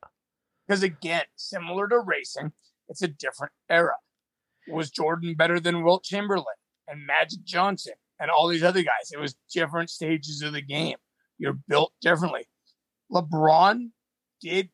Because 0.68 0.84
again, 0.84 1.24
similar 1.36 1.88
to 1.90 2.00
racing, 2.00 2.54
it's 2.92 3.02
a 3.02 3.08
different 3.08 3.54
era. 3.70 3.96
Was 4.68 4.92
Jordan 4.92 5.34
better 5.36 5.60
than 5.60 5.84
Wilt 5.84 6.04
Chamberlain 6.04 6.46
and 6.88 7.06
Magic 7.06 7.44
Johnson 7.44 7.94
and 8.20 8.30
all 8.30 8.48
these 8.48 8.64
other 8.64 8.84
guys? 8.84 9.12
It 9.12 9.20
was 9.20 9.36
different 9.52 9.90
stages 9.90 10.42
of 10.44 10.54
the 10.54 10.62
game. 10.62 10.98
You're 11.40 11.58
built 11.68 11.94
differently. 12.02 12.46
LeBron 13.12 13.90
did 14.40 14.70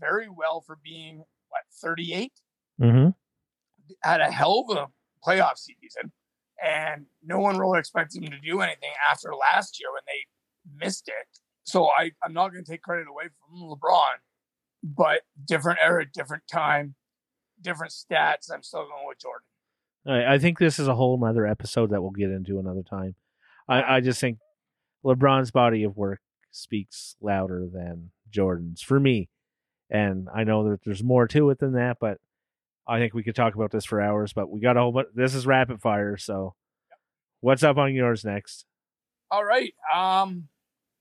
very 0.00 0.28
well 0.28 0.62
for 0.66 0.78
being 0.82 1.18
what 1.48 1.62
38 1.82 2.32
Mm-hmm. 2.80 3.10
had 4.02 4.20
a 4.20 4.30
hell 4.30 4.64
of 4.70 4.76
a 4.76 4.86
playoff 5.28 5.56
season, 5.58 6.10
and 6.64 7.06
no 7.22 7.38
one 7.38 7.58
really 7.58 7.78
expects 7.78 8.16
him 8.16 8.24
to 8.24 8.38
do 8.40 8.60
anything 8.60 8.90
after 9.10 9.30
last 9.36 9.78
year 9.78 9.88
when 9.92 10.02
they 10.06 10.84
missed 10.84 11.06
it. 11.08 11.38
So 11.64 11.88
I, 11.88 12.10
I'm 12.24 12.32
not 12.32 12.48
going 12.52 12.64
to 12.64 12.70
take 12.70 12.82
credit 12.82 13.06
away 13.08 13.24
from 13.38 13.60
LeBron, 13.60 14.14
but 14.82 15.20
different 15.46 15.78
era, 15.82 16.04
different 16.10 16.42
time, 16.50 16.94
different 17.62 17.92
stats. 17.92 18.52
I'm 18.52 18.62
still 18.62 18.86
going 18.86 19.06
with 19.06 19.18
Jordan. 19.18 19.46
I, 20.06 20.34
I 20.34 20.38
think 20.38 20.58
this 20.58 20.78
is 20.78 20.88
a 20.88 20.94
whole 20.94 21.22
other 21.24 21.46
episode 21.46 21.90
that 21.90 22.02
we'll 22.02 22.10
get 22.10 22.30
into 22.30 22.58
another 22.58 22.82
time. 22.82 23.14
I, 23.68 23.96
I 23.96 24.00
just 24.00 24.20
think 24.20 24.38
LeBron's 25.04 25.50
body 25.50 25.84
of 25.84 25.96
work 25.96 26.20
speaks 26.50 27.16
louder 27.20 27.66
than 27.72 28.10
Jordan's 28.30 28.82
for 28.82 28.98
me. 28.98 29.28
And 29.90 30.28
I 30.34 30.44
know 30.44 30.70
that 30.70 30.80
there's 30.84 31.02
more 31.02 31.28
to 31.28 31.50
it 31.50 31.58
than 31.58 31.74
that, 31.74 31.98
but 32.00 32.18
I 32.86 32.98
think 32.98 33.14
we 33.14 33.22
could 33.22 33.36
talk 33.36 33.54
about 33.54 33.70
this 33.70 33.84
for 33.84 34.00
hours. 34.00 34.32
But 34.32 34.50
we 34.50 34.60
got 34.60 34.76
a 34.76 34.80
whole 34.80 34.92
but 34.92 35.14
this 35.14 35.34
is 35.34 35.46
rapid 35.46 35.80
fire, 35.80 36.16
so 36.16 36.54
what's 37.40 37.62
up 37.62 37.76
on 37.76 37.94
yours 37.94 38.24
next? 38.24 38.64
All 39.30 39.44
right. 39.44 39.74
Um, 39.94 40.48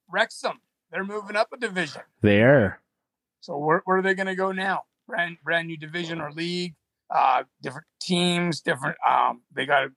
Wrexham, 0.09 0.61
they're 0.91 1.03
moving 1.03 1.35
up 1.35 1.49
a 1.53 1.57
division. 1.57 2.01
There. 2.21 2.81
So 3.39 3.57
where, 3.57 3.81
where 3.85 3.97
are 3.97 4.01
they 4.01 4.13
going 4.13 4.27
to 4.27 4.35
go 4.35 4.51
now? 4.51 4.83
Brand 5.11 5.37
brand 5.43 5.67
new 5.67 5.77
division 5.77 6.21
or 6.21 6.31
league? 6.31 6.75
Uh, 7.13 7.43
different 7.61 7.87
teams, 8.01 8.61
different. 8.61 8.97
Um, 9.07 9.41
they 9.53 9.65
got. 9.65 9.89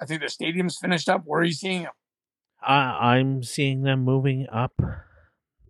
I 0.00 0.06
think 0.06 0.20
their 0.20 0.28
stadium's 0.28 0.76
finished 0.78 1.08
up. 1.08 1.22
Where 1.24 1.40
are 1.40 1.44
you 1.44 1.52
seeing 1.52 1.82
them? 1.82 1.92
I'm 2.62 3.42
seeing 3.42 3.82
them 3.82 4.00
moving 4.04 4.46
up 4.52 4.80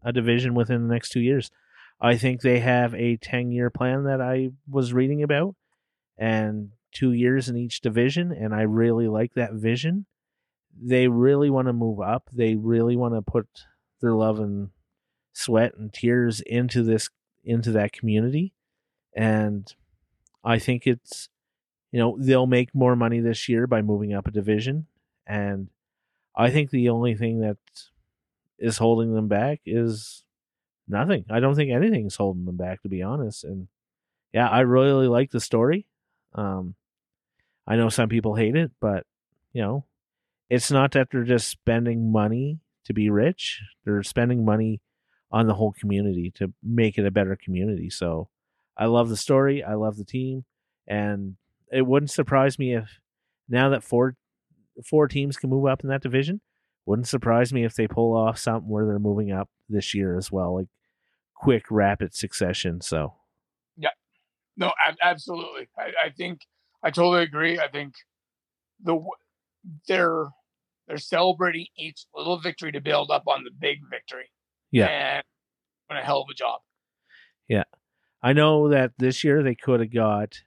a 0.02 0.12
division 0.12 0.54
within 0.54 0.86
the 0.86 0.92
next 0.92 1.10
two 1.10 1.20
years. 1.20 1.50
I 2.00 2.16
think 2.16 2.40
they 2.40 2.60
have 2.60 2.94
a 2.94 3.16
10 3.18 3.52
year 3.52 3.70
plan 3.70 4.04
that 4.04 4.20
I 4.20 4.50
was 4.68 4.92
reading 4.92 5.22
about 5.22 5.54
and 6.16 6.70
two 6.92 7.12
years 7.12 7.48
in 7.48 7.56
each 7.56 7.80
division. 7.80 8.32
And 8.32 8.54
I 8.54 8.62
really 8.62 9.08
like 9.08 9.34
that 9.34 9.52
vision. 9.52 10.06
They 10.80 11.08
really 11.08 11.50
want 11.50 11.68
to 11.68 11.72
move 11.72 12.00
up. 12.00 12.28
They 12.32 12.56
really 12.56 12.96
want 12.96 13.14
to 13.14 13.22
put 13.22 13.46
their 14.00 14.14
love 14.14 14.40
and 14.40 14.70
sweat 15.32 15.74
and 15.76 15.92
tears 15.92 16.40
into 16.40 16.82
this, 16.82 17.10
into 17.44 17.70
that 17.72 17.92
community. 17.92 18.54
And 19.14 19.72
I 20.44 20.58
think 20.58 20.86
it's, 20.86 21.28
you 21.92 21.98
know, 21.98 22.16
they'll 22.18 22.46
make 22.46 22.74
more 22.74 22.96
money 22.96 23.20
this 23.20 23.48
year 23.48 23.66
by 23.66 23.82
moving 23.82 24.14
up 24.14 24.26
a 24.26 24.30
division. 24.30 24.86
And 25.26 25.68
I 26.36 26.50
think 26.50 26.70
the 26.70 26.88
only 26.88 27.14
thing 27.14 27.40
that 27.40 27.58
is 28.58 28.78
holding 28.78 29.14
them 29.14 29.28
back 29.28 29.60
is 29.66 30.24
nothing. 30.86 31.24
I 31.30 31.40
don't 31.40 31.54
think 31.54 31.70
anything's 31.70 32.16
holding 32.16 32.44
them 32.44 32.56
back, 32.56 32.82
to 32.82 32.88
be 32.88 33.02
honest. 33.02 33.44
And 33.44 33.68
yeah, 34.32 34.48
I 34.48 34.60
really 34.60 35.08
like 35.08 35.30
the 35.30 35.40
story. 35.40 35.86
Um, 36.34 36.74
I 37.66 37.76
know 37.76 37.88
some 37.88 38.08
people 38.08 38.34
hate 38.34 38.56
it, 38.56 38.70
but 38.80 39.06
you 39.52 39.62
know, 39.62 39.84
it's 40.48 40.70
not 40.70 40.92
that 40.92 41.08
they're 41.10 41.24
just 41.24 41.48
spending 41.48 42.12
money 42.12 42.60
to 42.84 42.92
be 42.92 43.10
rich. 43.10 43.60
They're 43.84 44.02
spending 44.02 44.44
money 44.44 44.80
on 45.30 45.46
the 45.46 45.54
whole 45.54 45.72
community 45.72 46.32
to 46.36 46.52
make 46.62 46.98
it 46.98 47.06
a 47.06 47.10
better 47.10 47.36
community. 47.36 47.88
So 47.88 48.28
I 48.80 48.86
love 48.86 49.10
the 49.10 49.16
story. 49.16 49.62
I 49.62 49.74
love 49.74 49.98
the 49.98 50.04
team, 50.06 50.44
and 50.88 51.36
it 51.70 51.86
wouldn't 51.86 52.10
surprise 52.10 52.58
me 52.58 52.74
if 52.74 52.98
now 53.46 53.68
that 53.68 53.84
four 53.84 54.16
four 54.88 55.06
teams 55.06 55.36
can 55.36 55.50
move 55.50 55.66
up 55.66 55.84
in 55.84 55.90
that 55.90 56.02
division. 56.02 56.40
Wouldn't 56.86 57.06
surprise 57.06 57.52
me 57.52 57.64
if 57.64 57.74
they 57.74 57.86
pull 57.86 58.16
off 58.16 58.38
something 58.38 58.70
where 58.70 58.86
they're 58.86 58.98
moving 58.98 59.30
up 59.30 59.50
this 59.68 59.92
year 59.94 60.16
as 60.16 60.32
well, 60.32 60.56
like 60.56 60.68
quick, 61.34 61.64
rapid 61.70 62.14
succession. 62.14 62.80
So 62.80 63.14
yeah, 63.76 63.90
No, 64.56 64.72
absolutely. 65.02 65.68
I, 65.78 66.06
I 66.06 66.10
think 66.16 66.40
I 66.82 66.90
totally 66.90 67.22
agree. 67.22 67.58
I 67.58 67.68
think 67.68 67.94
the 68.82 68.98
they're 69.86 70.28
they're 70.88 70.96
celebrating 70.96 71.66
each 71.76 72.06
little 72.14 72.40
victory 72.40 72.72
to 72.72 72.80
build 72.80 73.10
up 73.10 73.24
on 73.26 73.44
the 73.44 73.50
big 73.50 73.78
victory. 73.90 74.30
Yeah. 74.72 74.86
and 74.86 75.24
doing 75.88 76.00
a 76.00 76.04
hell 76.04 76.22
of 76.22 76.28
a 76.30 76.34
job. 76.34 76.60
I 78.22 78.32
know 78.32 78.68
that 78.68 78.92
this 78.98 79.24
year 79.24 79.42
they 79.42 79.54
could 79.54 79.80
have 79.80 79.92
got 79.92 80.42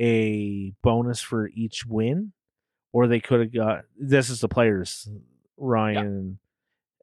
a 0.00 0.72
bonus 0.82 1.20
for 1.20 1.48
each 1.48 1.84
win, 1.86 2.32
or 2.92 3.06
they 3.06 3.20
could 3.20 3.40
have 3.40 3.52
got 3.52 3.84
this 3.98 4.30
is 4.30 4.40
the 4.40 4.48
players, 4.48 5.08
Ryan. 5.56 6.38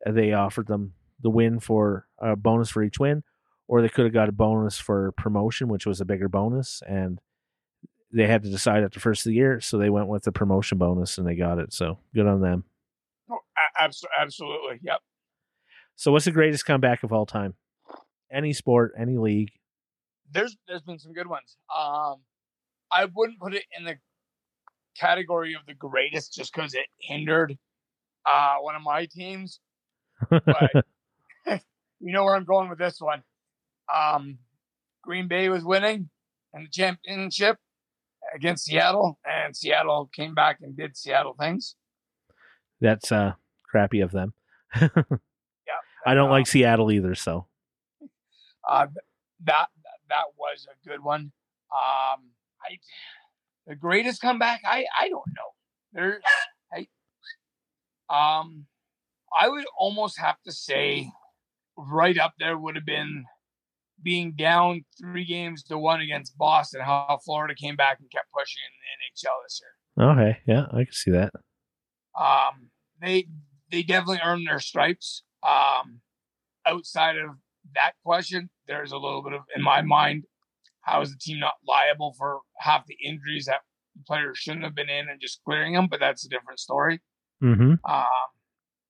and 0.06 0.18
They 0.18 0.34
offered 0.34 0.68
them 0.68 0.94
the 1.22 1.30
win 1.30 1.60
for 1.60 2.08
a 2.18 2.36
bonus 2.36 2.70
for 2.70 2.82
each 2.84 3.00
win, 3.00 3.24
or 3.68 3.82
they 3.82 3.90
could 3.90 4.06
have 4.06 4.14
got 4.14 4.30
a 4.30 4.34
bonus 4.34 4.80
for 4.80 5.12
promotion, 5.14 5.68
which 5.68 5.86
was 5.86 6.00
a 6.00 6.06
bigger 6.06 6.30
bonus, 6.30 6.82
and 6.88 7.20
they 8.12 8.26
had 8.26 8.44
to 8.44 8.50
decide 8.50 8.84
at 8.84 8.94
the 8.94 9.00
first 9.00 9.26
of 9.26 9.30
the 9.30 9.36
year, 9.36 9.62
so 9.62 9.78
they 9.78 9.90
went 9.90 10.08
with 10.08 10.24
the 10.24 10.32
promotion 10.32 10.78
bonus 10.78 11.18
and 11.18 11.28
they 11.28 11.36
got 11.36 11.60
it. 11.60 11.72
So 11.74 12.00
good 12.16 12.26
on 12.26 12.42
them. 12.42 12.64
Oh, 13.30 13.38
absolutely. 13.80 14.80
Yep. 14.82 15.00
So 15.96 16.12
what's 16.12 16.26
the 16.26 16.32
greatest 16.32 16.66
comeback 16.66 17.04
of 17.04 17.14
all 17.14 17.28
time? 17.28 17.54
Any 18.32 18.54
sport, 18.54 18.94
any 18.98 19.18
league. 19.18 19.52
There's 20.32 20.56
there's 20.68 20.82
been 20.82 21.00
some 21.00 21.14
good 21.14 21.28
ones. 21.28 21.58
Um, 21.76 22.18
I 22.92 23.06
wouldn't 23.14 23.40
put 23.40 23.54
it 23.54 23.64
in 23.78 23.86
the 23.86 23.98
category 24.98 25.54
of 25.54 25.62
the 25.68 25.74
greatest 25.74 26.34
just 26.34 26.54
because 26.54 26.74
it 26.74 26.86
hindered 27.00 27.58
uh 28.30 28.56
one 28.60 28.76
of 28.76 28.82
my 28.82 29.06
teams. 29.06 29.60
But 30.30 30.46
you 32.00 32.14
know 32.14 32.24
where 32.24 32.36
I'm 32.36 32.46
going 32.46 32.70
with 32.70 32.80
this 32.80 33.00
one. 33.00 33.24
Um, 33.94 34.38
Green 35.04 35.28
Bay 35.28 35.50
was 35.50 35.64
winning 35.64 36.10
in 36.54 36.64
the 36.64 36.70
championship 36.70 37.58
against 38.36 38.66
Seattle, 38.66 39.20
and 39.26 39.56
Seattle 39.56 40.10
came 40.14 40.34
back 40.36 40.60
and 40.62 40.76
did 40.76 40.98
Seattle 40.98 41.36
things. 41.40 41.76
That's 42.82 43.12
uh 43.12 43.34
crappy 43.64 44.02
of 44.02 44.12
them. 44.12 44.34
Yeah, 45.68 45.76
I 46.12 46.16
don't 46.16 46.30
uh, 46.30 46.34
like 46.34 46.48
Seattle 46.48 46.92
either, 46.92 47.14
so 47.14 47.46
Uh, 48.68 48.88
that 49.46 49.68
that 50.10 50.26
was 50.38 50.68
a 50.70 50.88
good 50.88 51.04
one. 51.04 51.32
Um, 51.72 52.32
I 52.62 52.78
the 53.68 53.76
greatest 53.76 54.22
comeback. 54.22 54.62
I 54.66 54.86
I 55.00 55.10
don't 55.10 55.24
know. 55.36 55.52
There, 55.94 56.22
I 56.74 56.88
um, 58.10 58.66
I 59.40 59.48
would 59.48 59.66
almost 59.78 60.20
have 60.20 60.42
to 60.46 60.52
say, 60.52 61.12
right 61.78 62.18
up 62.18 62.34
there 62.40 62.58
would 62.58 62.76
have 62.76 62.86
been 62.86 63.26
being 64.02 64.34
down 64.34 64.86
three 65.00 65.26
games 65.26 65.64
to 65.64 65.78
one 65.78 66.02
against 66.02 66.38
Boston. 66.38 66.82
How 66.82 67.20
Florida 67.24 67.54
came 67.54 67.76
back 67.76 68.00
and 68.00 68.10
kept 68.12 68.32
pushing 68.32 68.62
in 68.66 68.74
the 68.82 69.30
NHL 69.30 69.34
this 69.46 69.62
year. 69.62 70.12
okay, 70.12 70.40
yeah, 70.48 70.66
I 70.72 70.84
can 70.84 70.94
see 70.94 71.12
that. 71.12 71.32
Um, 72.20 72.70
they 73.02 73.28
they 73.72 73.84
definitely 73.84 74.22
earned 74.24 74.48
their 74.48 74.60
stripes. 74.60 75.24
Um, 75.48 76.02
outside 76.66 77.18
of 77.18 77.32
that 77.76 77.94
question, 78.04 78.50
there's 78.68 78.92
a 78.92 78.98
little 78.98 79.24
bit 79.24 79.34
of 79.34 79.42
in 79.56 79.62
my 79.62 79.82
mind, 79.82 80.26
how 80.82 81.02
is 81.02 81.12
the 81.12 81.18
team 81.18 81.40
not 81.40 81.54
liable 81.68 82.16
for 82.18 82.40
half 82.58 82.86
the 82.86 82.98
injuries 83.04 83.46
that 83.46 83.62
players 84.08 84.38
shouldn't 84.38 84.64
have 84.64 84.76
been 84.76 84.90
in 84.90 85.10
and 85.10 85.20
just 85.20 85.42
clearing 85.44 85.74
them? 85.74 85.88
But 85.90 86.00
that's 86.00 86.26
a 86.26 86.30
different 86.30 86.60
story. 86.60 87.02
Mm-hmm. 87.44 87.72
Um, 87.72 88.06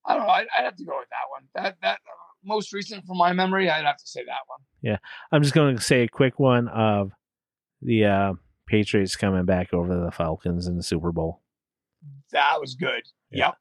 I 0.05 0.15
don't 0.15 0.24
know. 0.24 0.29
I'd, 0.29 0.48
I'd 0.57 0.63
have 0.63 0.75
to 0.77 0.86
go 0.86 0.98
with 0.98 1.09
that 1.09 1.29
one. 1.29 1.48
That 1.55 1.77
that 1.81 1.95
uh, 1.95 2.29
most 2.43 2.74
recent 2.74 3.05
from 3.05 3.17
my 3.17 3.33
memory, 3.33 3.69
I'd 3.69 3.86
have 3.86 3.98
to 3.98 4.07
say 4.07 4.21
that 4.25 4.41
one. 4.48 4.59
Yeah, 4.81 4.98
I'm 5.31 5.43
just 5.43 5.55
going 5.55 5.75
to 5.75 5.81
say 5.81 6.03
a 6.03 6.07
quick 6.07 6.39
one 6.39 6.67
of 6.69 7.12
the 7.81 8.05
uh, 8.05 8.33
Patriots 8.67 9.15
coming 9.15 9.45
back 9.45 9.74
over 9.74 9.95
the 9.95 10.12
Falcons 10.12 10.67
in 10.67 10.77
the 10.77 10.83
Super 10.83 11.12
Bowl. 11.12 11.41
That 12.31 12.59
was 12.62 12.75
good. 12.75 13.03
Yeah. 13.31 13.51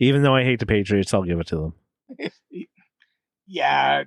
Even 0.00 0.22
though 0.22 0.34
I 0.34 0.44
hate 0.44 0.60
the 0.60 0.66
Patriots, 0.66 1.12
I'll 1.12 1.22
give 1.22 1.40
it 1.40 1.46
to 1.48 1.72
them. 2.18 2.30
Yeah, 3.46 4.04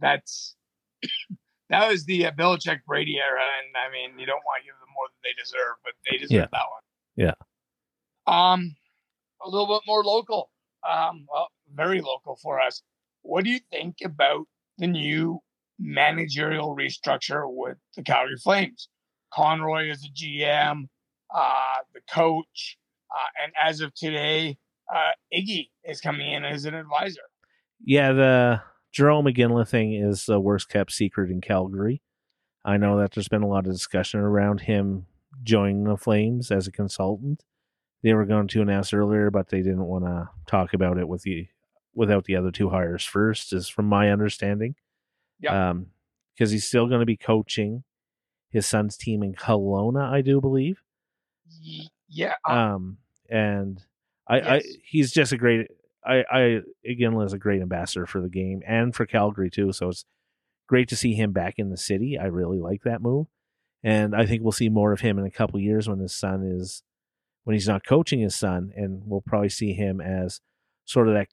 that's 0.00 0.54
that 1.70 1.88
was 1.88 2.04
the 2.04 2.26
uh, 2.26 2.30
Belichick 2.32 2.80
Brady 2.86 3.18
era, 3.18 3.40
and 3.40 3.74
I 3.76 3.92
mean, 3.92 4.18
you 4.18 4.26
don't 4.26 4.42
want 4.44 4.62
to 4.62 4.66
give 4.66 4.74
them 4.78 4.88
more 4.94 5.06
than 5.08 5.20
they 5.24 5.42
deserve, 5.42 5.76
but 5.84 5.92
they 6.10 6.18
deserve 6.18 6.48
Yeah. 6.52 6.58
that 6.58 6.66
one. 6.70 7.36
Yeah. 8.26 8.52
Um, 8.52 8.76
a 9.44 9.48
little 9.48 9.66
bit 9.66 9.82
more 9.86 10.04
local. 10.04 10.50
Um, 10.88 11.26
well, 11.32 11.48
very 11.74 12.00
local 12.00 12.36
for 12.36 12.60
us. 12.60 12.82
What 13.22 13.44
do 13.44 13.50
you 13.50 13.60
think 13.70 13.96
about 14.04 14.46
the 14.78 14.86
new 14.86 15.40
managerial 15.78 16.74
restructure 16.76 17.44
with 17.46 17.76
the 17.96 18.02
Calgary 18.02 18.36
Flames. 18.42 18.88
Conroy 19.32 19.90
is 19.90 20.00
the 20.02 20.08
GM, 20.08 20.88
uh, 21.34 21.76
the 21.92 22.00
coach, 22.12 22.78
uh, 23.10 23.42
and 23.44 23.52
as 23.62 23.80
of 23.80 23.94
today, 23.94 24.56
uh, 24.92 25.10
Iggy 25.34 25.68
is 25.84 26.00
coming 26.00 26.32
in 26.32 26.44
as 26.44 26.64
an 26.64 26.74
advisor. 26.74 27.22
Yeah, 27.84 28.12
the 28.12 28.62
Jarome 28.96 29.34
Iginla 29.34 29.68
thing 29.68 29.94
is 29.94 30.24
the 30.24 30.40
worst 30.40 30.68
kept 30.68 30.92
secret 30.92 31.30
in 31.30 31.40
Calgary. 31.40 32.02
I 32.64 32.78
know 32.78 32.98
that 32.98 33.12
there's 33.12 33.28
been 33.28 33.42
a 33.42 33.48
lot 33.48 33.66
of 33.66 33.72
discussion 33.72 34.20
around 34.20 34.62
him 34.62 35.06
joining 35.42 35.84
the 35.84 35.96
Flames 35.96 36.50
as 36.50 36.66
a 36.66 36.72
consultant. 36.72 37.44
They 38.02 38.14
were 38.14 38.24
going 38.24 38.48
to 38.48 38.62
announce 38.62 38.92
earlier, 38.92 39.30
but 39.30 39.48
they 39.48 39.58
didn't 39.58 39.84
want 39.84 40.04
to 40.04 40.30
talk 40.46 40.72
about 40.72 40.98
it 40.98 41.08
with 41.08 41.22
the 41.22 41.48
without 41.94 42.24
the 42.24 42.36
other 42.36 42.50
two 42.50 42.70
hires 42.70 43.04
first, 43.04 43.52
is 43.52 43.68
from 43.68 43.86
my 43.86 44.10
understanding. 44.10 44.74
Yeah. 45.40 45.70
Um, 45.70 45.86
because 46.34 46.50
he's 46.50 46.66
still 46.66 46.86
going 46.86 47.00
to 47.00 47.06
be 47.06 47.16
coaching 47.16 47.82
his 48.50 48.66
son's 48.66 48.96
team 48.96 49.22
in 49.22 49.34
Kelowna, 49.34 50.10
I 50.10 50.20
do 50.20 50.40
believe. 50.40 50.82
Yeah. 52.08 52.34
Um, 52.46 52.58
um 52.58 52.96
and 53.28 53.82
I, 54.28 54.36
yes. 54.36 54.46
I 54.48 54.62
he's 54.84 55.12
just 55.12 55.32
a 55.32 55.36
great 55.36 55.70
I 56.06 56.24
I 56.30 56.60
again 56.88 57.20
is 57.20 57.32
a 57.32 57.38
great 57.38 57.62
ambassador 57.62 58.06
for 58.06 58.20
the 58.20 58.28
game 58.28 58.62
and 58.66 58.94
for 58.94 59.06
Calgary 59.06 59.50
too. 59.50 59.72
So 59.72 59.88
it's 59.88 60.04
great 60.66 60.88
to 60.88 60.96
see 60.96 61.14
him 61.14 61.32
back 61.32 61.54
in 61.58 61.70
the 61.70 61.76
city. 61.76 62.18
I 62.20 62.26
really 62.26 62.58
like 62.58 62.82
that 62.84 63.02
move. 63.02 63.26
And 63.82 64.14
I 64.14 64.26
think 64.26 64.42
we'll 64.42 64.52
see 64.52 64.68
more 64.68 64.92
of 64.92 65.00
him 65.00 65.18
in 65.18 65.26
a 65.26 65.30
couple 65.30 65.60
years 65.60 65.88
when 65.88 65.98
his 65.98 66.14
son 66.14 66.42
is 66.42 66.82
when 67.44 67.54
he's 67.54 67.68
not 67.68 67.86
coaching 67.86 68.20
his 68.20 68.34
son 68.34 68.72
and 68.74 69.02
we'll 69.04 69.20
probably 69.20 69.48
see 69.48 69.72
him 69.72 70.00
as 70.00 70.40
sort 70.84 71.08
of 71.08 71.14
that 71.14 71.28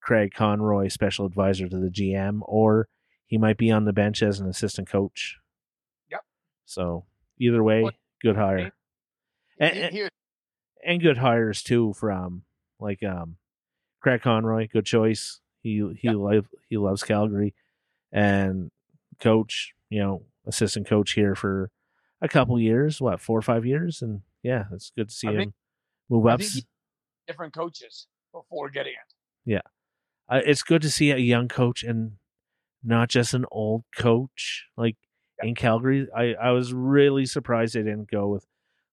Craig 0.00 0.32
Conroy 0.32 0.88
special 0.88 1.26
advisor 1.26 1.68
to 1.68 1.76
the 1.76 1.90
GM 1.90 2.40
or 2.42 2.88
he 3.26 3.36
might 3.36 3.58
be 3.58 3.70
on 3.70 3.84
the 3.84 3.92
bench 3.92 4.22
as 4.22 4.40
an 4.40 4.48
assistant 4.48 4.88
coach. 4.88 5.36
Yep. 6.10 6.20
So 6.64 7.06
either 7.38 7.62
way, 7.62 7.84
good 8.22 8.36
hire. 8.36 8.72
And, 9.58 9.76
and, 9.76 10.10
and 10.86 11.02
good 11.02 11.18
hires 11.18 11.62
too 11.62 11.92
from 11.94 12.42
like 12.78 13.02
um 13.02 13.36
Craig 14.08 14.22
Conroy, 14.22 14.66
good 14.72 14.86
choice. 14.86 15.40
He 15.62 15.86
he 15.98 16.08
yep. 16.08 16.46
he 16.70 16.78
loves 16.78 17.02
Calgary, 17.02 17.52
and 18.10 18.70
coach, 19.20 19.74
you 19.90 20.00
know, 20.00 20.22
assistant 20.46 20.86
coach 20.86 21.12
here 21.12 21.34
for 21.34 21.70
a 22.22 22.28
couple 22.28 22.58
years, 22.58 23.02
what 23.02 23.20
four 23.20 23.38
or 23.38 23.42
five 23.42 23.66
years, 23.66 24.00
and 24.00 24.22
yeah, 24.42 24.64
it's 24.72 24.90
good 24.96 25.10
to 25.10 25.14
see 25.14 25.28
I 25.28 25.32
him 25.32 25.36
think, 25.36 25.54
move 26.08 26.26
up. 26.26 26.40
Different 27.26 27.52
coaches 27.52 28.06
before 28.32 28.70
getting 28.70 28.94
it. 28.94 29.14
Yeah, 29.44 29.60
uh, 30.26 30.40
it's 30.42 30.62
good 30.62 30.80
to 30.80 30.90
see 30.90 31.10
a 31.10 31.18
young 31.18 31.48
coach 31.48 31.82
and 31.82 32.12
not 32.82 33.10
just 33.10 33.34
an 33.34 33.44
old 33.50 33.84
coach 33.94 34.68
like 34.78 34.96
in 35.42 35.54
Calgary. 35.54 36.08
I 36.16 36.32
I 36.32 36.52
was 36.52 36.72
really 36.72 37.26
surprised 37.26 37.74
they 37.74 37.82
didn't 37.82 38.10
go 38.10 38.28
with 38.28 38.46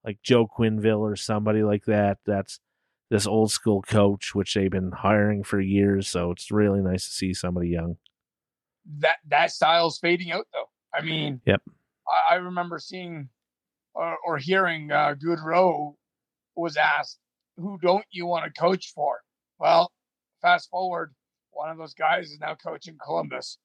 like 0.03 0.17
Joel 0.23 0.49
Quenneville 0.49 0.99
or 0.99 1.15
somebody 1.15 1.63
like 1.63 1.85
that. 1.85 2.17
That's 2.25 2.59
this 3.09 3.27
old 3.27 3.51
school 3.51 3.81
coach, 3.81 4.33
which 4.33 4.53
they've 4.53 4.71
been 4.71 4.91
hiring 4.91 5.43
for 5.43 5.59
years. 5.59 6.07
So 6.07 6.31
it's 6.31 6.51
really 6.51 6.81
nice 6.81 7.05
to 7.07 7.13
see 7.13 7.33
somebody 7.33 7.69
young. 7.69 7.97
That 8.99 9.17
that 9.27 9.51
style's 9.51 9.97
fading 9.97 10.31
out, 10.31 10.47
though. 10.53 10.69
I 10.93 11.01
mean, 11.01 11.41
yep. 11.45 11.61
I, 12.07 12.35
I 12.35 12.37
remember 12.37 12.79
seeing 12.79 13.29
or, 13.93 14.17
or 14.25 14.37
hearing 14.37 14.91
uh, 14.91 15.15
Gaudreau 15.15 15.95
was 16.55 16.77
asked, 16.77 17.19
"Who 17.57 17.77
don't 17.81 18.05
you 18.11 18.25
want 18.25 18.45
to 18.45 18.59
coach 18.59 18.91
for?" 18.93 19.21
Well, 19.59 19.91
fast 20.41 20.69
forward, 20.69 21.13
one 21.51 21.69
of 21.69 21.77
those 21.77 21.93
guys 21.93 22.31
is 22.31 22.39
now 22.39 22.55
coaching 22.55 22.97
Columbus. 23.03 23.57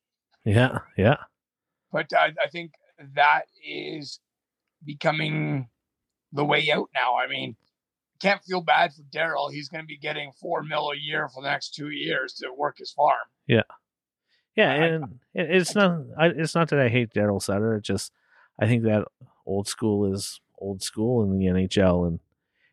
Yeah, 0.44 0.78
yeah. 0.96 1.16
But 1.92 2.06
I, 2.14 2.32
I 2.42 2.48
think 2.50 2.72
that 3.14 3.42
is 3.66 4.20
becoming 4.84 5.68
the 6.32 6.44
way 6.44 6.70
out 6.70 6.88
now. 6.94 7.16
I 7.16 7.26
mean, 7.26 7.56
can't 8.20 8.42
feel 8.44 8.60
bad 8.60 8.92
for 8.92 9.02
Daryl. 9.02 9.52
He's 9.52 9.68
going 9.68 9.82
to 9.82 9.88
be 9.88 9.96
getting 9.96 10.32
four 10.32 10.62
mil 10.62 10.90
a 10.90 10.96
year 10.96 11.28
for 11.28 11.42
the 11.42 11.48
next 11.48 11.74
two 11.74 11.90
years 11.90 12.34
to 12.34 12.52
work 12.56 12.78
his 12.78 12.92
farm. 12.92 13.16
Yeah, 13.46 13.62
yeah, 14.56 14.72
and 14.72 15.04
I, 15.04 15.08
it's 15.34 15.74
not. 15.74 16.02
It's 16.18 16.54
not 16.54 16.68
that 16.68 16.78
I 16.78 16.88
hate 16.88 17.12
Daryl 17.12 17.42
Sutter. 17.42 17.76
It's 17.76 17.86
just 17.86 18.12
I 18.58 18.66
think 18.66 18.84
that 18.84 19.04
old 19.46 19.68
school 19.68 20.12
is 20.12 20.40
old 20.58 20.82
school 20.82 21.22
in 21.22 21.38
the 21.38 21.46
NHL, 21.46 22.06
and 22.06 22.20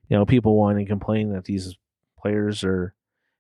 you 0.10 0.18
know 0.18 0.26
people 0.26 0.58
want 0.58 0.78
to 0.80 0.86
complain 0.86 1.34
that 1.34 1.46
these 1.46 1.76
players 2.20 2.64
are 2.64 2.94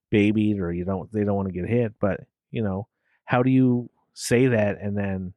babied 0.09 0.59
or 0.59 0.71
you 0.71 0.85
don't 0.85 1.11
they 1.11 1.23
don't 1.23 1.35
want 1.35 1.47
to 1.47 1.53
get 1.53 1.67
hit, 1.67 1.93
but 1.99 2.21
you 2.51 2.61
know 2.61 2.87
how 3.25 3.43
do 3.43 3.49
you 3.49 3.89
say 4.13 4.47
that 4.47 4.79
and 4.81 4.97
then 4.97 5.33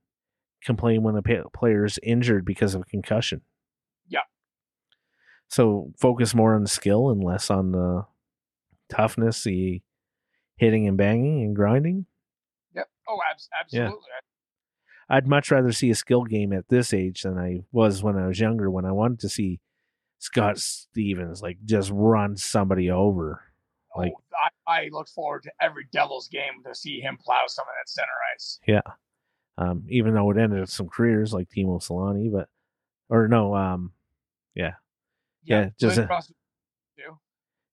complain 0.63 1.03
when 1.03 1.17
a 1.17 1.23
player 1.51 1.85
is 1.85 1.99
injured 2.03 2.45
because 2.45 2.75
of 2.75 2.83
a 2.83 2.87
concussion? 2.87 3.41
So 5.51 5.93
focus 5.99 6.33
more 6.33 6.55
on 6.55 6.63
the 6.63 6.69
skill 6.69 7.11
and 7.11 7.23
less 7.23 7.51
on 7.51 7.73
the 7.73 8.07
toughness, 8.89 9.43
the 9.43 9.83
hitting 10.57 10.87
and 10.87 10.97
banging 10.97 11.43
and 11.43 11.57
grinding. 11.57 12.07
Yep. 12.75 12.89
Oh, 13.09 13.19
absolutely. 13.61 13.89
Yeah. 13.89 15.17
I'd 15.17 15.27
much 15.27 15.51
rather 15.51 15.73
see 15.73 15.91
a 15.91 15.97
skill 15.97 16.23
game 16.23 16.53
at 16.53 16.69
this 16.69 16.95
age 16.95 17.23
than 17.23 17.37
I 17.37 17.63
was 17.73 18.01
when 18.01 18.17
I 18.17 18.29
was 18.29 18.39
younger. 18.39 18.71
When 18.71 18.85
I 18.85 18.93
wanted 18.93 19.19
to 19.21 19.29
see 19.29 19.59
Scott 20.21 20.59
Stevens 20.59 21.43
like 21.43 21.59
just 21.65 21.91
run 21.93 22.37
somebody 22.37 22.89
over. 22.89 23.43
Like 23.97 24.13
oh, 24.15 24.49
I, 24.69 24.83
I, 24.83 24.89
look 24.93 25.09
forward 25.09 25.43
to 25.43 25.53
every 25.61 25.89
Devils 25.91 26.29
game 26.29 26.63
to 26.65 26.77
see 26.77 27.01
him 27.01 27.19
plow 27.21 27.43
someone 27.49 27.75
at 27.81 27.89
center 27.89 28.07
ice. 28.37 28.61
Yeah. 28.69 28.83
Um, 29.59 29.83
even 29.89 30.15
though 30.15 30.31
it 30.31 30.39
ended 30.39 30.69
some 30.69 30.89
careers 30.89 31.33
like 31.33 31.49
Teemu 31.49 31.83
Selanne, 31.83 32.31
but 32.31 32.49
or 33.09 33.27
no, 33.27 33.57
um, 33.57 33.93
yeah, 34.55 34.75
yeah, 35.44 35.61
yeah 35.61 35.68
just 35.79 35.98
a, 35.98 36.09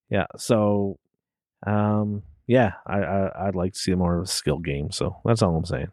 yeah. 0.10 0.26
So, 0.38 1.00
um, 1.66 2.24
yeah, 2.48 2.74
I, 2.86 3.00
I 3.00 3.48
I'd 3.48 3.56
like 3.56 3.74
to 3.74 3.80
see 3.80 3.94
more 3.96 4.18
of 4.18 4.24
a 4.24 4.28
skill 4.28 4.60
game. 4.60 4.92
So 4.92 5.18
that's 5.26 5.42
all 5.42 5.56
I'm 5.56 5.66
saying. 5.66 5.90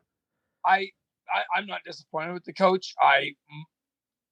I, 0.64 0.88
I 1.28 1.42
I'm 1.56 1.66
not 1.66 1.80
disappointed 1.84 2.32
with 2.32 2.44
the 2.44 2.52
coach. 2.52 2.94
I 3.00 3.32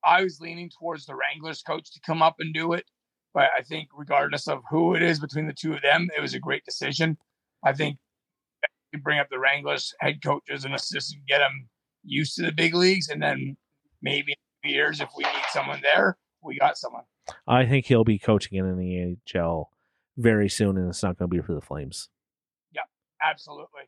I 0.04 0.22
was 0.22 0.40
leaning 0.40 0.70
towards 0.70 1.06
the 1.06 1.14
Wranglers 1.14 1.62
coach 1.62 1.92
to 1.92 2.00
come 2.04 2.22
up 2.22 2.36
and 2.38 2.54
do 2.54 2.72
it, 2.72 2.84
but 3.34 3.50
I 3.56 3.62
think 3.62 3.88
regardless 3.96 4.48
of 4.48 4.62
who 4.70 4.94
it 4.94 5.02
is 5.02 5.20
between 5.20 5.46
the 5.46 5.52
two 5.52 5.74
of 5.74 5.82
them, 5.82 6.08
it 6.16 6.20
was 6.20 6.34
a 6.34 6.40
great 6.40 6.64
decision. 6.64 7.18
I 7.64 7.72
think 7.72 7.98
you 8.92 9.00
bring 9.00 9.18
up 9.18 9.28
the 9.30 9.38
Wranglers 9.38 9.94
head 10.00 10.22
coach 10.22 10.42
as 10.50 10.64
an 10.64 10.74
assistant, 10.74 11.22
get 11.26 11.38
them 11.38 11.68
used 12.04 12.36
to 12.36 12.42
the 12.42 12.52
big 12.52 12.74
leagues, 12.74 13.08
and 13.08 13.22
then 13.22 13.56
maybe 14.00 14.34
in 14.62 14.70
years 14.70 15.00
if 15.00 15.08
we 15.16 15.24
need 15.24 15.44
someone 15.50 15.80
there, 15.82 16.18
we 16.42 16.58
got 16.58 16.76
someone. 16.76 17.04
I 17.46 17.66
think 17.66 17.86
he'll 17.86 18.04
be 18.04 18.18
coaching 18.18 18.58
in 18.58 18.76
the 18.76 19.16
NHL 19.36 19.66
very 20.16 20.48
soon, 20.48 20.76
and 20.76 20.88
it's 20.88 21.02
not 21.02 21.18
going 21.18 21.30
to 21.30 21.36
be 21.36 21.42
for 21.42 21.54
the 21.54 21.60
Flames. 21.60 22.08
Yep, 22.74 22.84
absolutely. 23.22 23.82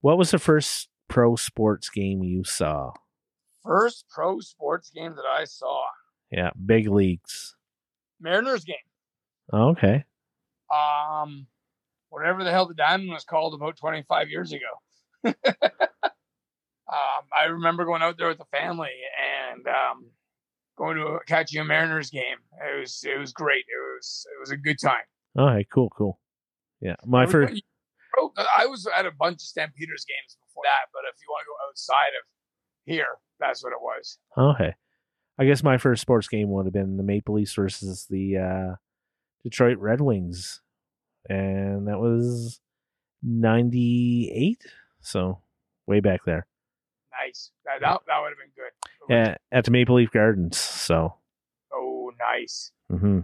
What 0.00 0.18
was 0.18 0.30
the 0.30 0.38
first 0.38 0.88
pro 1.08 1.36
sports 1.36 1.88
game 1.88 2.22
you 2.22 2.44
saw? 2.44 2.92
First 3.64 4.06
pro 4.08 4.40
sports 4.40 4.90
game 4.90 5.16
that 5.16 5.24
I 5.24 5.44
saw. 5.44 5.82
Yeah, 6.30 6.50
big 6.64 6.88
leagues. 6.88 7.56
Mariners 8.20 8.64
game. 8.64 8.76
Okay. 9.52 10.04
Um, 10.72 11.46
whatever 12.10 12.44
the 12.44 12.50
hell 12.50 12.66
the 12.66 12.74
diamond 12.74 13.10
was 13.10 13.24
called 13.24 13.54
about 13.54 13.76
25 13.76 14.28
years 14.28 14.52
ago. 14.52 14.66
um, 15.24 15.34
I 16.88 17.44
remember 17.50 17.84
going 17.84 18.02
out 18.02 18.16
there 18.18 18.28
with 18.28 18.38
the 18.38 18.44
family 18.46 18.90
and 19.52 19.66
um, 19.66 20.06
going 20.76 20.96
to 20.96 21.06
a, 21.06 21.24
catching 21.24 21.60
a 21.60 21.64
Mariners 21.64 22.10
game. 22.10 22.38
It 22.60 22.80
was 22.80 23.04
it 23.04 23.18
was 23.18 23.32
great. 23.32 23.64
It 23.68 23.96
was 23.96 24.26
it 24.34 24.40
was 24.40 24.50
a 24.50 24.56
good 24.56 24.78
time. 24.82 25.04
All 25.38 25.46
right, 25.46 25.66
cool, 25.72 25.90
cool. 25.90 26.18
Yeah, 26.80 26.96
my 27.04 27.26
first. 27.26 27.62
I 28.56 28.66
was 28.66 28.88
at 28.96 29.04
a 29.04 29.10
bunch 29.10 29.36
of 29.36 29.40
Stampeders 29.42 30.06
games 30.06 30.38
before 30.40 30.62
that, 30.64 30.88
but 30.92 31.02
if 31.12 31.20
you 31.20 31.26
want 31.28 31.42
to 31.42 31.48
go 31.48 31.68
outside 31.68 32.16
of 32.18 32.24
here, 32.86 33.18
that's 33.38 33.62
what 33.62 33.72
it 33.72 33.80
was. 33.80 34.18
Okay, 34.38 34.74
I 35.38 35.44
guess 35.44 35.62
my 35.62 35.76
first 35.76 36.02
sports 36.02 36.28
game 36.28 36.50
would 36.50 36.64
have 36.66 36.72
been 36.72 36.96
the 36.96 37.02
Maple 37.02 37.34
Leafs 37.34 37.54
versus 37.54 38.06
the 38.08 38.38
uh, 38.38 38.74
Detroit 39.42 39.78
Red 39.78 40.00
Wings, 40.00 40.62
and 41.28 41.88
that 41.88 41.98
was 41.98 42.60
'98. 43.22 44.62
So 45.00 45.40
way 45.86 46.00
back 46.00 46.20
there 46.24 46.46
nice. 47.24 47.50
That 47.64 47.80
that, 47.80 48.00
that 48.06 48.20
would 48.20 48.30
have 48.30 48.38
been 48.38 48.54
good. 48.54 48.72
Yeah, 49.08 49.36
at 49.52 49.70
Maple 49.70 49.96
Leaf 49.96 50.10
Gardens. 50.10 50.58
So. 50.58 51.14
Oh, 51.72 52.10
nice. 52.18 52.72
Mm-hmm. 52.90 53.20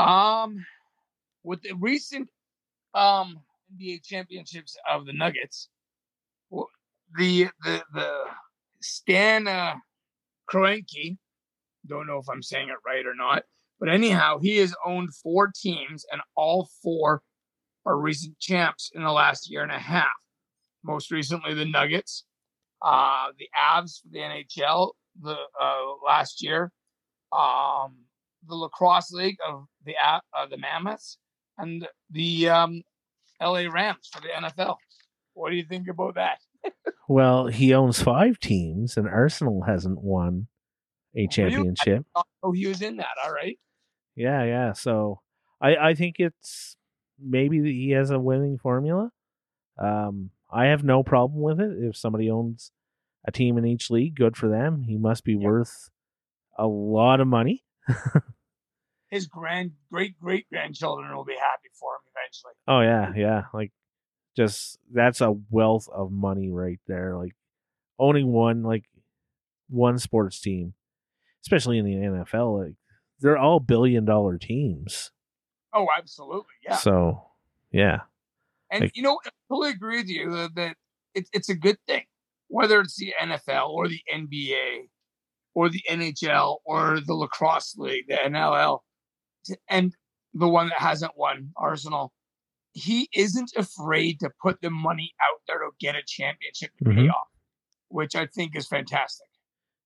Um, 0.00 0.64
with 1.42 1.62
the 1.62 1.72
recent 1.74 2.28
um 2.94 3.40
NBA 3.74 4.02
championships 4.02 4.76
of 4.90 5.06
the 5.06 5.12
Nuggets, 5.12 5.68
the 6.50 7.48
the 7.64 7.82
the 7.92 8.24
Stan 8.80 9.46
uh, 9.46 9.74
Kroenke, 10.50 11.16
don't 11.86 12.06
know 12.06 12.18
if 12.18 12.28
I'm 12.28 12.42
saying 12.42 12.68
it 12.68 12.76
right 12.86 13.06
or 13.06 13.14
not, 13.14 13.44
but 13.80 13.88
anyhow, 13.88 14.38
he 14.38 14.58
has 14.58 14.74
owned 14.84 15.14
four 15.14 15.50
teams, 15.54 16.04
and 16.12 16.20
all 16.36 16.68
four 16.82 17.22
are 17.86 17.98
recent 17.98 18.38
champs 18.38 18.90
in 18.94 19.02
the 19.02 19.12
last 19.12 19.50
year 19.50 19.62
and 19.62 19.72
a 19.72 19.78
half. 19.78 20.06
Most 20.84 21.10
recently, 21.10 21.54
the 21.54 21.64
Nuggets, 21.64 22.24
uh, 22.82 23.28
the 23.38 23.48
Avs 23.58 24.00
for 24.02 24.08
the 24.10 24.18
NHL 24.18 24.92
the 25.20 25.36
uh, 25.60 26.06
last 26.06 26.42
year, 26.42 26.72
um, 27.32 27.96
the 28.46 28.54
lacrosse 28.54 29.12
league 29.12 29.38
of 29.46 29.66
the 29.84 29.94
uh, 30.04 30.20
the 30.48 30.56
Mammoths, 30.56 31.18
and 31.56 31.86
the 32.10 32.48
um, 32.48 32.82
LA 33.40 33.66
Rams 33.70 34.08
for 34.12 34.20
the 34.20 34.28
NFL. 34.28 34.76
What 35.34 35.50
do 35.50 35.56
you 35.56 35.64
think 35.64 35.88
about 35.88 36.16
that? 36.16 36.38
well, 37.08 37.46
he 37.46 37.74
owns 37.74 38.02
five 38.02 38.38
teams, 38.38 38.96
and 38.96 39.08
Arsenal 39.08 39.62
hasn't 39.62 40.02
won 40.02 40.48
a 41.16 41.26
championship. 41.28 42.04
Oh, 42.42 42.52
he 42.52 42.66
was 42.66 42.82
in 42.82 42.96
that. 42.96 43.16
All 43.24 43.32
right. 43.32 43.58
Yeah, 44.16 44.44
yeah. 44.44 44.72
So 44.72 45.20
I 45.60 45.76
I 45.76 45.94
think 45.94 46.16
it's 46.18 46.76
maybe 47.20 47.60
he 47.72 47.90
has 47.90 48.10
a 48.10 48.18
winning 48.18 48.58
formula. 48.58 49.10
Um, 49.80 50.30
I 50.50 50.66
have 50.66 50.82
no 50.82 51.02
problem 51.02 51.40
with 51.42 51.60
it. 51.60 51.76
If 51.78 51.96
somebody 51.96 52.30
owns 52.30 52.72
a 53.26 53.32
team 53.32 53.58
in 53.58 53.66
each 53.66 53.90
league, 53.90 54.14
good 54.14 54.36
for 54.36 54.48
them. 54.48 54.84
He 54.84 54.96
must 54.96 55.24
be 55.24 55.34
yep. 55.34 55.42
worth 55.42 55.90
a 56.58 56.66
lot 56.66 57.20
of 57.20 57.26
money. 57.26 57.64
His 59.10 59.26
grand, 59.26 59.72
great, 59.90 60.18
great 60.20 60.48
grandchildren 60.50 61.14
will 61.16 61.24
be 61.24 61.34
happy 61.34 61.70
for 61.72 61.94
him 61.94 62.00
eventually. 62.14 62.52
Oh 62.66 62.80
yeah, 62.80 63.12
yeah. 63.16 63.44
Like, 63.54 63.72
just 64.36 64.78
that's 64.92 65.22
a 65.22 65.34
wealth 65.50 65.88
of 65.90 66.12
money 66.12 66.50
right 66.50 66.78
there. 66.86 67.16
Like 67.16 67.34
owning 67.98 68.30
one, 68.30 68.62
like 68.62 68.84
one 69.70 69.98
sports 69.98 70.40
team, 70.40 70.74
especially 71.42 71.78
in 71.78 71.86
the 71.86 71.94
NFL, 71.94 72.66
like 72.66 72.74
they're 73.20 73.38
all 73.38 73.60
billion 73.60 74.04
dollar 74.04 74.36
teams. 74.36 75.10
Oh, 75.72 75.86
absolutely, 75.96 76.54
yeah. 76.62 76.76
So, 76.76 77.22
yeah. 77.70 78.00
And 78.70 78.82
like, 78.82 78.96
you 78.96 79.02
know, 79.02 79.18
I 79.24 79.30
totally 79.48 79.70
agree 79.70 79.98
with 79.98 80.08
you 80.08 80.30
that, 80.32 80.54
that 80.56 80.76
it, 81.14 81.28
it's 81.32 81.48
a 81.48 81.54
good 81.54 81.78
thing, 81.86 82.04
whether 82.48 82.80
it's 82.80 82.96
the 82.96 83.14
NFL 83.20 83.70
or 83.70 83.88
the 83.88 84.00
NBA 84.12 84.88
or 85.54 85.68
the 85.68 85.82
NHL 85.88 86.58
or 86.64 87.00
the 87.04 87.14
lacrosse 87.14 87.74
league, 87.76 88.04
the 88.08 88.14
NLL, 88.14 88.80
and 89.68 89.94
the 90.34 90.48
one 90.48 90.68
that 90.68 90.78
hasn't 90.78 91.12
won, 91.16 91.50
Arsenal. 91.56 92.12
He 92.72 93.08
isn't 93.14 93.52
afraid 93.56 94.20
to 94.20 94.30
put 94.40 94.60
the 94.60 94.70
money 94.70 95.12
out 95.20 95.40
there 95.48 95.58
to 95.58 95.70
get 95.80 95.96
a 95.96 96.02
championship 96.06 96.70
to 96.78 96.84
mm-hmm. 96.84 96.98
pay 96.98 97.08
off, 97.08 97.26
which 97.88 98.14
I 98.14 98.26
think 98.26 98.54
is 98.54 98.68
fantastic. 98.68 99.26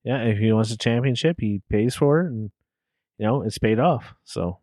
Yeah, 0.05 0.23
if 0.23 0.39
he 0.39 0.53
wants 0.53 0.73
a 0.73 0.77
championship, 0.77 1.37
he 1.39 1.63
pays 1.71 1.95
for 1.95 2.21
it, 2.21 2.27
and 2.27 2.51
you 3.19 3.27
know 3.27 3.43
it's 3.43 3.59
paid 3.59 3.79
off. 3.79 4.15
So, 4.25 4.59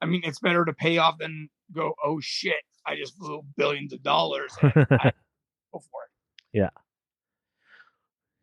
I 0.00 0.06
mean, 0.06 0.22
it's 0.24 0.40
better 0.40 0.64
to 0.64 0.72
pay 0.72 0.96
off 0.98 1.18
than 1.18 1.50
go, 1.72 1.94
oh 2.02 2.18
shit, 2.20 2.64
I 2.90 2.96
just 2.96 3.18
blew 3.18 3.42
billions 3.56 3.92
of 3.92 4.02
dollars. 4.02 4.52
go 4.62 4.70
for 4.80 4.80
it. 4.82 6.10
Yeah. 6.52 6.70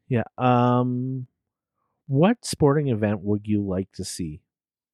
Yeah. 0.08 0.24
Um, 0.38 1.28
what 2.08 2.38
sporting 2.46 2.88
event 2.88 3.20
would 3.22 3.42
you 3.44 3.62
like 3.62 3.92
to 3.96 4.06
see? 4.06 4.42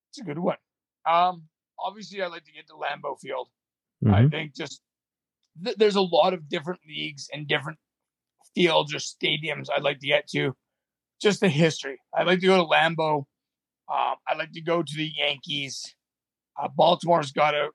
It's 0.09 0.19
a 0.19 0.23
good 0.23 0.39
one. 0.39 0.57
Um, 1.05 1.43
obviously, 1.79 2.21
I'd 2.21 2.31
like 2.31 2.45
to 2.45 2.51
get 2.51 2.67
to 2.67 2.73
Lambeau 2.73 3.19
Field. 3.19 3.49
Mm-hmm. 4.03 4.13
I 4.13 4.27
think 4.27 4.55
just 4.55 4.81
th- 5.63 5.77
there's 5.77 5.95
a 5.95 6.01
lot 6.01 6.33
of 6.33 6.49
different 6.49 6.79
leagues 6.87 7.27
and 7.31 7.47
different 7.47 7.77
fields 8.55 8.93
or 8.93 8.97
stadiums 8.97 9.67
I'd 9.75 9.83
like 9.83 9.99
to 9.99 10.07
get 10.07 10.27
to. 10.29 10.55
Just 11.21 11.39
the 11.39 11.49
history. 11.49 11.99
I'd 12.15 12.27
like 12.27 12.39
to 12.39 12.47
go 12.47 12.57
to 12.57 12.63
Lambeau. 12.63 13.25
Um, 13.93 14.15
I'd 14.27 14.37
like 14.37 14.51
to 14.53 14.61
go 14.61 14.81
to 14.81 14.93
the 14.95 15.11
Yankees. 15.15 15.95
Uh, 16.61 16.67
Baltimore's 16.75 17.31
got 17.31 17.53
a 17.53 17.69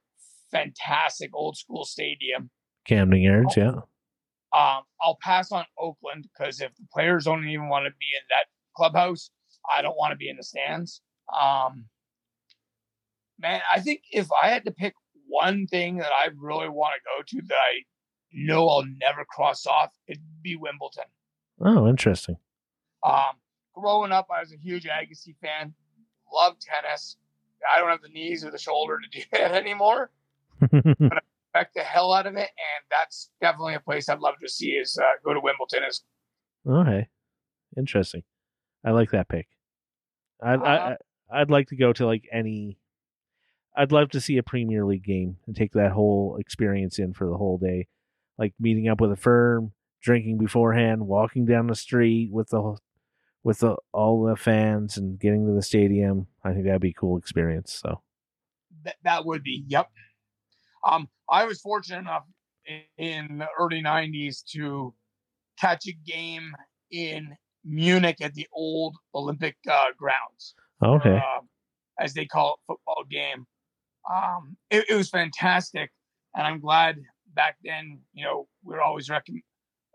fantastic 0.51 1.31
old 1.35 1.57
school 1.57 1.85
stadium. 1.85 2.51
Camden 2.87 3.21
Yards, 3.21 3.57
yeah. 3.57 3.81
Um, 4.51 4.83
I'll 5.03 5.19
pass 5.21 5.53
on 5.53 5.65
Oakland 5.79 6.27
because 6.33 6.61
if 6.61 6.75
the 6.77 6.87
players 6.93 7.25
don't 7.25 7.47
even 7.47 7.69
want 7.69 7.85
to 7.85 7.91
be 7.91 8.07
in 8.07 8.25
that 8.31 8.47
clubhouse, 8.75 9.31
I 9.71 9.83
don't 9.83 9.97
want 9.97 10.13
to 10.13 10.17
be 10.17 10.31
in 10.31 10.37
the 10.37 10.43
stands. 10.43 11.03
Um, 11.39 11.85
man, 13.39 13.61
I 13.73 13.81
think 13.81 14.03
if 14.11 14.29
I 14.43 14.49
had 14.49 14.65
to 14.65 14.71
pick 14.71 14.95
one 15.27 15.67
thing 15.67 15.99
that 15.99 16.11
I 16.19 16.31
really 16.37 16.71
want 16.71 16.95
to 16.95 17.01
go 17.05 17.41
to 17.41 17.47
that 17.49 17.55
I 17.55 17.83
know 18.33 18.69
I'll 18.69 18.87
never 18.87 19.25
cross 19.25 19.67
off, 19.67 19.91
it'd 20.07 20.23
be 20.43 20.57
Wimbledon. 20.57 21.05
Oh, 21.61 21.87
interesting. 21.87 22.37
Um, 23.05 23.37
growing 23.75 24.13
up, 24.13 24.29
I 24.35 24.41
was 24.41 24.53
a 24.53 24.57
huge 24.57 24.85
Agassi 24.85 25.37
fan. 25.41 25.75
Loved 26.33 26.63
tennis. 26.63 27.17
I 27.75 27.81
don't 27.81 27.91
have 27.91 28.03
the 28.03 28.09
knees 28.09 28.45
or 28.45 28.51
the 28.51 28.59
shoulder 28.59 28.99
to 28.99 29.19
do 29.21 29.25
that 29.33 29.53
anymore. 29.53 30.11
but 30.73 30.73
I 30.73 31.21
respect 31.55 31.75
the 31.75 31.83
hell 31.83 32.13
out 32.13 32.27
of 32.27 32.35
it, 32.35 32.39
and 32.39 32.85
that's 32.91 33.31
definitely 33.41 33.75
a 33.75 33.81
place 33.81 34.09
I'd 34.09 34.21
love 34.21 34.35
to 34.43 34.49
see. 34.49 34.71
Is 34.71 34.99
uh, 35.01 35.07
go 35.25 35.35
to 35.35 35.41
Wimbledon. 35.41 35.85
Is 35.89 36.03
okay, 36.69 37.09
interesting. 37.77 38.23
I 38.85 38.91
like 38.91 39.11
that 39.11 39.29
pick. 39.29 39.49
I'd, 40.43 40.61
uh, 40.61 40.97
I, 41.31 41.41
I'd 41.41 41.51
like 41.51 41.69
to 41.69 41.77
go 41.77 41.93
to 41.93 42.07
like 42.07 42.25
any. 42.33 42.79
I'd 43.77 43.93
love 43.93 44.11
to 44.11 44.21
see 44.21 44.39
a 44.39 44.43
Premier 44.43 44.85
League 44.85 45.05
game 45.05 45.37
and 45.47 45.55
take 45.55 45.73
that 45.73 45.93
whole 45.93 46.37
experience 46.41 46.99
in 46.99 47.13
for 47.13 47.29
the 47.29 47.37
whole 47.37 47.59
day, 47.59 47.87
like 48.37 48.55
meeting 48.59 48.89
up 48.89 49.01
with 49.01 49.13
a 49.13 49.17
firm, 49.17 49.73
drinking 50.03 50.39
beforehand, 50.39 51.07
walking 51.07 51.45
down 51.47 51.69
the 51.69 51.75
street 51.75 52.31
with 52.33 52.49
the 52.49 52.77
with 53.45 53.61
the, 53.61 53.77
all 53.93 54.25
the 54.25 54.37
fans, 54.37 54.97
and 54.97 55.19
getting 55.19 55.47
to 55.47 55.53
the 55.53 55.63
stadium. 55.63 56.27
I 56.45 56.53
think 56.53 56.65
that'd 56.65 56.81
be 56.81 56.91
a 56.91 57.01
cool 57.01 57.17
experience. 57.17 57.73
So 57.73 58.03
that 58.85 58.97
that 59.05 59.27
would 59.27 59.43
be 59.43 59.65
yep. 59.67 59.91
Um, 60.87 61.09
I 61.31 61.45
was 61.45 61.61
fortunate 61.61 62.01
enough 62.01 62.25
in, 62.97 63.39
the 63.39 63.49
early 63.59 63.83
'90s 63.83 64.45
to 64.53 64.95
catch 65.59 65.87
a 65.87 65.93
game 65.93 66.53
in 66.91 67.37
Munich 67.65 68.19
at 68.21 68.35
the 68.35 68.47
old 68.53 68.97
Olympic 69.15 69.57
uh, 69.71 69.87
grounds. 69.97 70.55
Okay. 70.83 71.17
Uh, 71.17 71.41
as 71.99 72.15
they 72.15 72.25
call 72.25 72.55
it, 72.55 72.67
football 72.67 73.05
game. 73.11 73.47
Um, 74.11 74.57
it, 74.71 74.85
it, 74.89 74.95
was 74.95 75.11
fantastic, 75.11 75.91
and 76.35 76.47
I'm 76.47 76.61
glad 76.61 76.99
back 77.35 77.57
then. 77.65 78.01
You 78.15 78.25
know, 78.25 78.49
we 78.63 78.75
are 78.75 78.81
always 78.81 79.11
recommend. 79.11 79.43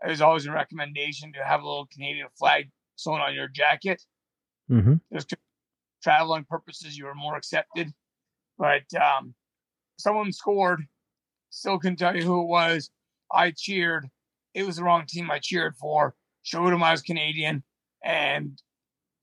It 0.04 0.10
was 0.10 0.20
always 0.20 0.46
a 0.46 0.52
recommendation 0.52 1.32
to 1.32 1.44
have 1.44 1.62
a 1.62 1.66
little 1.66 1.88
Canadian 1.92 2.26
flag 2.38 2.70
sewn 2.96 3.20
on 3.20 3.34
your 3.34 3.48
jacket. 3.48 4.02
Mm-hmm. 4.70 4.94
Just 5.12 5.34
traveling 6.02 6.44
purposes, 6.44 6.96
you 6.96 7.06
were 7.06 7.14
more 7.14 7.36
accepted. 7.36 7.92
But 8.58 8.84
um, 8.94 9.34
someone 9.96 10.32
scored. 10.32 10.82
Still 11.50 11.78
can 11.78 11.96
tell 11.96 12.16
you 12.16 12.22
who 12.22 12.42
it 12.42 12.48
was. 12.48 12.90
I 13.32 13.52
cheered. 13.56 14.08
It 14.54 14.66
was 14.66 14.76
the 14.76 14.84
wrong 14.84 15.04
team 15.06 15.30
I 15.30 15.38
cheered 15.38 15.76
for 15.76 16.14
showed 16.44 16.70
them 16.70 16.82
I 16.82 16.92
was 16.92 17.02
Canadian, 17.02 17.64
and 18.04 18.62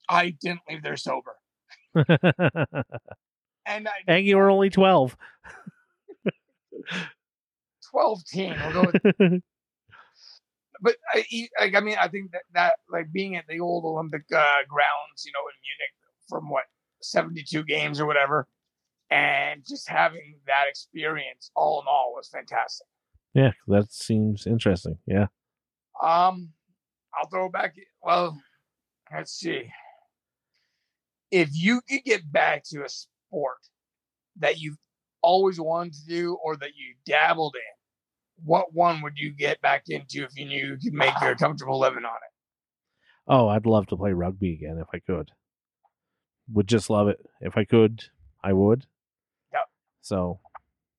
I 0.09 0.31
didn't 0.41 0.61
leave 0.67 0.83
there 0.83 0.97
sober. 0.97 1.37
and 1.95 3.87
I, 3.87 3.91
and 4.07 4.25
you 4.25 4.35
were 4.35 4.49
only 4.49 4.69
twelve. 4.69 5.15
12 7.91 8.25
teen. 8.25 8.55
We'll 8.57 8.83
go 8.83 8.91
with, 8.91 9.03
but 10.81 10.95
I, 11.13 11.49
I 11.59 11.81
mean, 11.81 11.97
I 11.99 12.07
think 12.07 12.31
that, 12.31 12.43
that 12.53 12.75
like 12.89 13.11
being 13.11 13.35
at 13.35 13.45
the 13.47 13.59
old 13.59 13.83
Olympic 13.83 14.23
uh, 14.33 14.63
grounds, 14.69 15.25
you 15.25 15.31
know, 15.33 15.41
in 15.49 15.55
Munich 15.61 15.93
from 16.29 16.49
what 16.49 16.63
72 17.01 17.63
games 17.65 17.99
or 17.99 18.05
whatever, 18.05 18.47
and 19.11 19.61
just 19.67 19.89
having 19.89 20.39
that 20.47 20.65
experience 20.69 21.51
all 21.53 21.81
in 21.81 21.87
all 21.87 22.13
was 22.15 22.29
fantastic. 22.29 22.87
Yeah, 23.33 23.51
that 23.67 23.91
seems 23.91 24.47
interesting. 24.47 24.97
Yeah. 25.05 25.27
Um, 26.01 26.49
I'll 27.13 27.29
throw 27.29 27.49
back. 27.49 27.75
Well, 28.01 28.41
let's 29.13 29.33
see. 29.33 29.69
If 31.29 31.49
you 31.53 31.81
could 31.87 32.03
get 32.03 32.29
back 32.31 32.63
to 32.71 32.83
a 32.83 32.89
sport 32.89 33.57
that 34.39 34.59
you've 34.59 34.77
always 35.21 35.59
wanted 35.59 35.93
to 35.93 36.05
do 36.07 36.37
or 36.43 36.55
that 36.57 36.71
you 36.75 36.95
dabbled 37.05 37.55
in, 37.55 38.45
what 38.45 38.73
one 38.73 39.01
would 39.01 39.17
you 39.17 39.31
get 39.31 39.61
back 39.61 39.83
into 39.87 40.23
if 40.23 40.31
you 40.35 40.45
knew 40.45 40.67
you 40.67 40.77
could 40.77 40.93
make 40.93 41.13
a 41.21 41.35
comfortable 41.39 41.79
living 41.79 42.05
on 42.05 42.15
it? 42.15 42.31
Oh, 43.27 43.47
I'd 43.47 43.65
love 43.65 43.87
to 43.87 43.97
play 43.97 44.13
rugby 44.13 44.53
again 44.53 44.77
if 44.81 44.87
I 44.93 44.99
could. 44.99 45.31
Would 46.51 46.67
just 46.67 46.89
love 46.89 47.07
it. 47.07 47.25
If 47.39 47.55
I 47.55 47.65
could, 47.65 48.03
I 48.43 48.53
would. 48.53 48.85
So, 50.01 50.39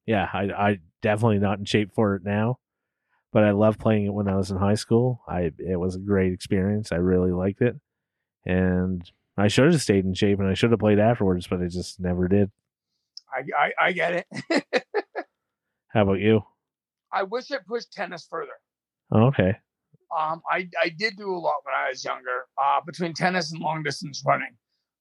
yeah, 0.07 0.29
I 0.33 0.43
I 0.51 0.79
definitely 1.01 1.39
not 1.39 1.59
in 1.59 1.65
shape 1.65 1.95
for 1.95 2.15
it 2.15 2.25
now 2.25 2.59
but 3.33 3.45
I 3.45 3.51
loved 3.53 3.81
playing 3.81 4.07
it 4.07 4.15
when 4.15 4.29
I 4.29 4.37
was 4.37 4.51
in 4.51 4.59
high 4.59 4.75
school. 4.75 5.23
I 5.27 5.51
it 5.59 5.81
was 5.81 5.97
a 5.97 6.01
great 6.01 6.33
experience. 6.33 6.93
I 6.93 6.97
really 6.97 7.33
liked 7.33 7.63
it, 7.63 7.77
and 8.45 9.11
I 9.37 9.49
should 9.49 9.73
have 9.73 9.83
stayed 9.83 10.05
in 10.05 10.15
shape 10.15 10.39
and 10.39 10.49
I 10.49 10.55
should 10.55 10.71
have 10.71 10.81
played 10.81 10.99
afterwards, 10.99 11.47
but 11.47 11.61
I 11.61 11.67
just 11.67 11.99
never 11.99 12.29
did. 12.29 12.51
I 13.33 13.45
I, 13.59 13.87
I 13.87 13.93
get 13.93 14.13
it. 14.13 14.65
How 15.89 16.03
about 16.03 16.21
you? 16.21 16.43
I 17.13 17.25
wish 17.25 17.51
I 17.51 17.59
pushed 17.67 17.93
tennis 17.93 18.27
further. 18.31 18.53
Okay. 19.15 19.57
Um, 20.19 20.43
I 20.51 20.69
I 20.83 20.91
did 20.91 21.17
do 21.17 21.31
a 21.31 21.39
lot 21.39 21.55
when 21.65 21.75
I 21.75 21.89
was 21.89 22.05
younger. 22.05 22.45
Uh, 22.63 22.81
between 22.85 23.15
tennis 23.15 23.53
and 23.53 23.63
long 23.63 23.83
distance 23.83 24.23
running. 24.27 24.55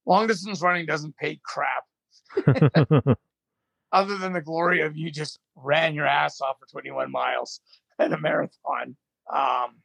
Long 0.06 0.26
distance 0.26 0.62
running 0.62 0.86
doesn't 0.86 1.16
pay 1.18 1.38
crap. 1.44 1.84
Other 3.92 4.16
than 4.16 4.32
the 4.32 4.40
glory 4.40 4.80
of 4.80 4.96
you 4.96 5.10
just 5.10 5.38
ran 5.54 5.94
your 5.94 6.06
ass 6.06 6.40
off 6.40 6.56
for 6.58 6.66
21 6.66 7.10
miles. 7.10 7.60
in 7.98 8.12
a 8.12 8.18
marathon. 8.18 8.96
Um, 9.32 9.76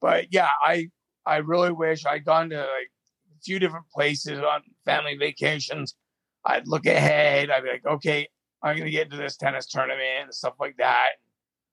but 0.00 0.32
yeah, 0.32 0.50
I 0.62 0.90
I 1.26 1.38
really 1.38 1.72
wish 1.72 2.06
I'd 2.06 2.24
gone 2.24 2.50
to 2.50 2.58
like 2.58 2.90
a 3.36 3.40
few 3.42 3.58
different 3.58 3.86
places 3.90 4.38
on 4.38 4.62
family 4.84 5.16
vacations. 5.16 5.94
I'd 6.44 6.68
look 6.68 6.86
ahead. 6.86 7.50
I'd 7.50 7.64
be 7.64 7.70
like, 7.70 7.86
okay, 7.86 8.28
I'm 8.62 8.76
gonna 8.76 8.90
get 8.90 9.06
into 9.06 9.16
this 9.16 9.36
tennis 9.36 9.66
tournament 9.66 10.24
and 10.24 10.34
stuff 10.34 10.54
like 10.60 10.76
that. 10.78 11.08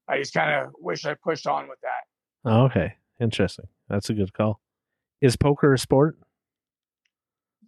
I 0.08 0.18
just 0.18 0.34
kind 0.34 0.54
of 0.54 0.74
wish 0.80 1.06
I 1.06 1.16
pushed 1.16 1.48
on 1.48 1.68
with 1.68 1.80
that. 1.82 2.50
Oh, 2.50 2.66
okay, 2.66 2.96
interesting. 3.20 3.68
That's 3.90 4.10
a 4.10 4.14
good 4.14 4.34
call. 4.34 4.60
Is 5.22 5.36
poker 5.36 5.74
a 5.74 5.80
sport? 5.80 6.18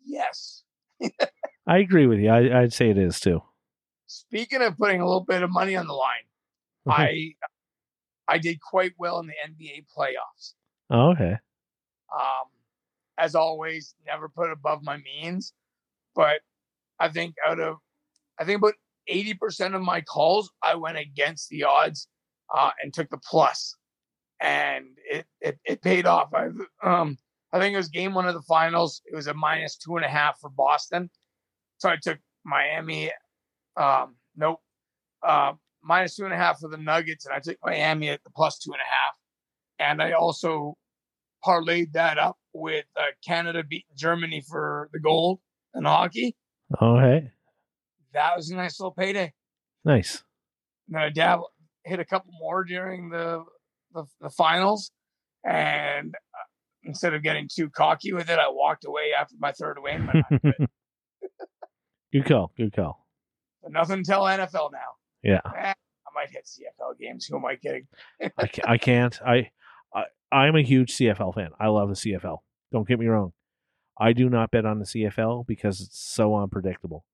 Yes. 0.05 0.63
I 1.67 1.77
agree 1.79 2.07
with 2.07 2.19
you. 2.19 2.29
I, 2.29 2.61
I'd 2.61 2.73
say 2.73 2.89
it 2.89 2.97
is 2.97 3.19
too. 3.19 3.41
Speaking 4.07 4.61
of 4.61 4.77
putting 4.77 5.01
a 5.01 5.05
little 5.05 5.23
bit 5.25 5.43
of 5.43 5.51
money 5.51 5.75
on 5.75 5.87
the 5.87 5.93
line, 5.93 6.23
Mhm. 6.87 6.93
I 6.93 7.35
I 8.29 8.37
did 8.39 8.59
quite 8.61 8.93
well 8.97 9.19
in 9.19 9.27
the 9.27 9.35
NBA 9.45 9.85
playoffs. 9.95 10.53
Oh, 10.89 11.11
okay. 11.11 11.37
Um, 12.13 12.49
as 13.17 13.35
always, 13.35 13.95
never 14.05 14.27
put 14.29 14.51
above 14.51 14.83
my 14.83 14.97
means, 14.97 15.53
but 16.15 16.41
I 16.99 17.09
think 17.09 17.35
out 17.45 17.59
of 17.59 17.77
I 18.39 18.45
think 18.45 18.57
about 18.57 18.75
eighty 19.07 19.33
percent 19.33 19.75
of 19.75 19.81
my 19.81 20.01
calls, 20.01 20.51
I 20.63 20.75
went 20.75 20.97
against 20.97 21.49
the 21.49 21.63
odds 21.63 22.07
uh, 22.53 22.71
and 22.81 22.93
took 22.93 23.09
the 23.09 23.17
plus, 23.17 23.75
and 24.39 24.97
it 25.09 25.25
it, 25.41 25.59
it 25.65 25.81
paid 25.81 26.05
off. 26.05 26.33
I 26.33 26.47
um 26.83 27.17
I 27.53 27.59
think 27.59 27.73
it 27.73 27.77
was 27.77 27.89
game 27.89 28.13
one 28.13 28.27
of 28.27 28.33
the 28.33 28.41
finals. 28.41 29.01
It 29.05 29.15
was 29.15 29.27
a 29.27 29.33
minus 29.33 29.77
two 29.77 29.95
and 29.97 30.05
a 30.05 30.09
half 30.09 30.39
for 30.39 30.49
Boston, 30.49 31.09
so 31.77 31.89
I 31.89 31.97
took 31.97 32.19
Miami. 32.45 33.11
Um, 33.77 34.15
nope, 34.35 34.59
uh, 35.25 35.53
minus 35.83 36.15
two 36.15 36.25
and 36.25 36.33
a 36.33 36.37
half 36.37 36.59
for 36.59 36.69
the 36.69 36.77
Nuggets, 36.77 37.25
and 37.25 37.33
I 37.33 37.39
took 37.39 37.57
Miami 37.63 38.09
at 38.09 38.23
the 38.23 38.29
plus 38.35 38.57
two 38.57 38.71
and 38.71 38.81
a 38.81 38.83
half, 38.83 39.91
and 39.91 40.01
I 40.01 40.13
also 40.13 40.77
parlayed 41.45 41.93
that 41.93 42.17
up 42.17 42.37
with 42.53 42.85
uh, 42.97 43.03
Canada 43.25 43.63
beating 43.63 43.95
Germany 43.95 44.41
for 44.41 44.89
the 44.91 44.99
gold 44.99 45.39
in 45.75 45.85
hockey. 45.85 46.35
Okay. 46.81 47.31
That 48.13 48.35
was 48.35 48.49
a 48.49 48.55
nice 48.55 48.79
little 48.79 48.93
payday. 48.93 49.33
Nice. 49.85 50.23
And 50.87 50.95
then 50.95 51.03
I 51.03 51.09
dab 51.09 51.41
hit 51.85 51.99
a 51.99 52.05
couple 52.05 52.31
more 52.39 52.63
during 52.63 53.09
the 53.09 53.43
the, 53.93 54.03
the 54.19 54.29
finals, 54.29 54.91
and 55.45 56.13
uh, 56.13 56.47
instead 56.83 57.13
of 57.13 57.23
getting 57.23 57.47
too 57.51 57.69
cocky 57.69 58.11
with 58.13 58.29
it, 58.29 58.37
I 58.37 58.49
walked 58.49 58.85
away 58.85 59.11
after 59.17 59.35
my 59.39 59.51
third 59.53 59.77
win. 59.81 60.09
Good 62.13 62.25
call. 62.25 62.51
Good 62.57 62.73
call. 62.75 63.06
Nothing 63.69 63.99
until 63.99 64.21
NFL 64.21 64.71
now. 64.71 64.95
Yeah. 65.23 65.41
Eh, 65.45 65.73
I 65.73 66.09
might 66.15 66.29
hit 66.29 66.45
CFL 66.45 66.97
games. 66.99 67.25
Who 67.25 67.37
am 67.37 67.45
I 67.45 67.55
kidding? 67.55 67.87
I, 68.37 68.47
ca- 68.47 68.63
I 68.67 68.77
can't. 68.77 69.19
I, 69.25 69.51
I 69.93 70.05
I'm 70.31 70.55
a 70.55 70.63
huge 70.63 70.95
CFL 70.95 71.35
fan. 71.35 71.49
I 71.59 71.67
love 71.67 71.89
the 71.89 71.95
CFL. 71.95 72.39
Don't 72.71 72.87
get 72.87 72.99
me 72.99 73.07
wrong. 73.07 73.33
I 73.99 74.13
do 74.13 74.29
not 74.29 74.51
bet 74.51 74.65
on 74.65 74.79
the 74.79 74.85
CFL 74.85 75.47
because 75.47 75.81
it's 75.81 75.99
so 75.99 76.35
unpredictable. 76.35 77.05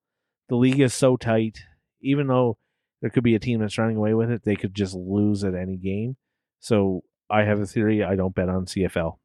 The 0.49 0.55
league 0.55 0.81
is 0.81 0.93
so 0.93 1.15
tight. 1.15 1.59
Even 2.01 2.27
though 2.27 2.57
there 3.01 3.09
could 3.09 3.23
be 3.23 3.35
a 3.35 3.39
team 3.39 3.59
that's 3.61 3.77
running 3.77 3.95
away 3.95 4.13
with 4.13 4.29
it, 4.29 4.43
they 4.43 4.55
could 4.55 4.73
just 4.73 4.93
lose 4.93 5.43
at 5.43 5.55
any 5.55 5.77
game. 5.77 6.17
So 6.59 7.03
I 7.29 7.43
have 7.43 7.59
a 7.59 7.65
theory. 7.65 8.03
I 8.03 8.15
don't 8.15 8.35
bet 8.35 8.49
on 8.49 8.65
CFL. 8.65 9.17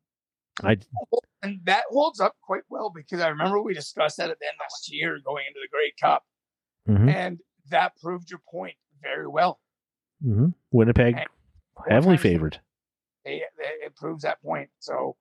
I 0.63 0.79
And 1.43 1.61
that 1.65 1.85
holds 1.91 2.21
up 2.21 2.37
quite 2.43 2.63
well 2.69 2.91
because 2.95 3.21
I 3.21 3.29
remember 3.29 3.63
we 3.63 3.75
discussed 3.75 4.17
that 4.19 4.31
at 4.31 4.39
the 4.39 4.47
end 4.47 4.57
last 4.61 4.93
year 4.93 5.19
going 5.25 5.45
into 5.47 5.61
the 5.63 5.69
Grey 5.71 5.93
Cup, 6.01 6.25
mhm, 6.89 7.13
and 7.13 7.39
that 7.71 7.93
proved 8.01 8.31
your 8.31 8.41
point 8.51 8.75
very 9.03 9.29
well. 9.29 9.61
mhm. 10.25 10.55
Winnipeg 10.73 11.17
And 11.17 11.27
heavily 11.89 12.17
favored. 12.17 12.61
It, 13.25 13.43
it, 13.59 13.87
it 13.87 13.97
proves 13.97 14.23
that 14.23 14.41
point. 14.43 14.71
So 14.79 15.17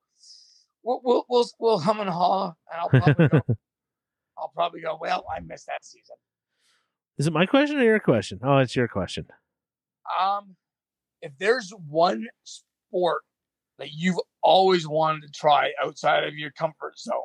we'll 0.83 1.01
we'll 1.03 1.25
we'll, 1.29 1.45
we'll 1.59 1.79
hum 1.79 1.99
and 1.99 2.09
haw, 2.09 2.53
and 2.71 2.81
I'll 2.81 2.89
probably 2.89 3.27
go, 3.27 3.41
I'll 4.37 4.51
probably 4.55 4.81
go. 4.81 4.97
Well, 4.99 5.25
I 5.35 5.39
missed 5.41 5.67
that 5.67 5.83
season. 5.83 6.15
Is 7.17 7.27
it 7.27 7.33
my 7.33 7.45
question 7.45 7.77
or 7.77 7.83
your 7.83 7.99
question? 7.99 8.39
Oh, 8.43 8.57
it's 8.57 8.75
your 8.75 8.87
question. 8.87 9.25
Um, 10.21 10.55
if 11.21 11.31
there's 11.39 11.71
one 11.89 12.27
sport 12.43 13.23
that 13.79 13.91
you've 13.91 14.19
always 14.43 14.87
wanted 14.87 15.23
to 15.23 15.31
try 15.31 15.71
outside 15.83 16.23
of 16.25 16.35
your 16.35 16.51
comfort 16.51 16.97
zone, 16.99 17.15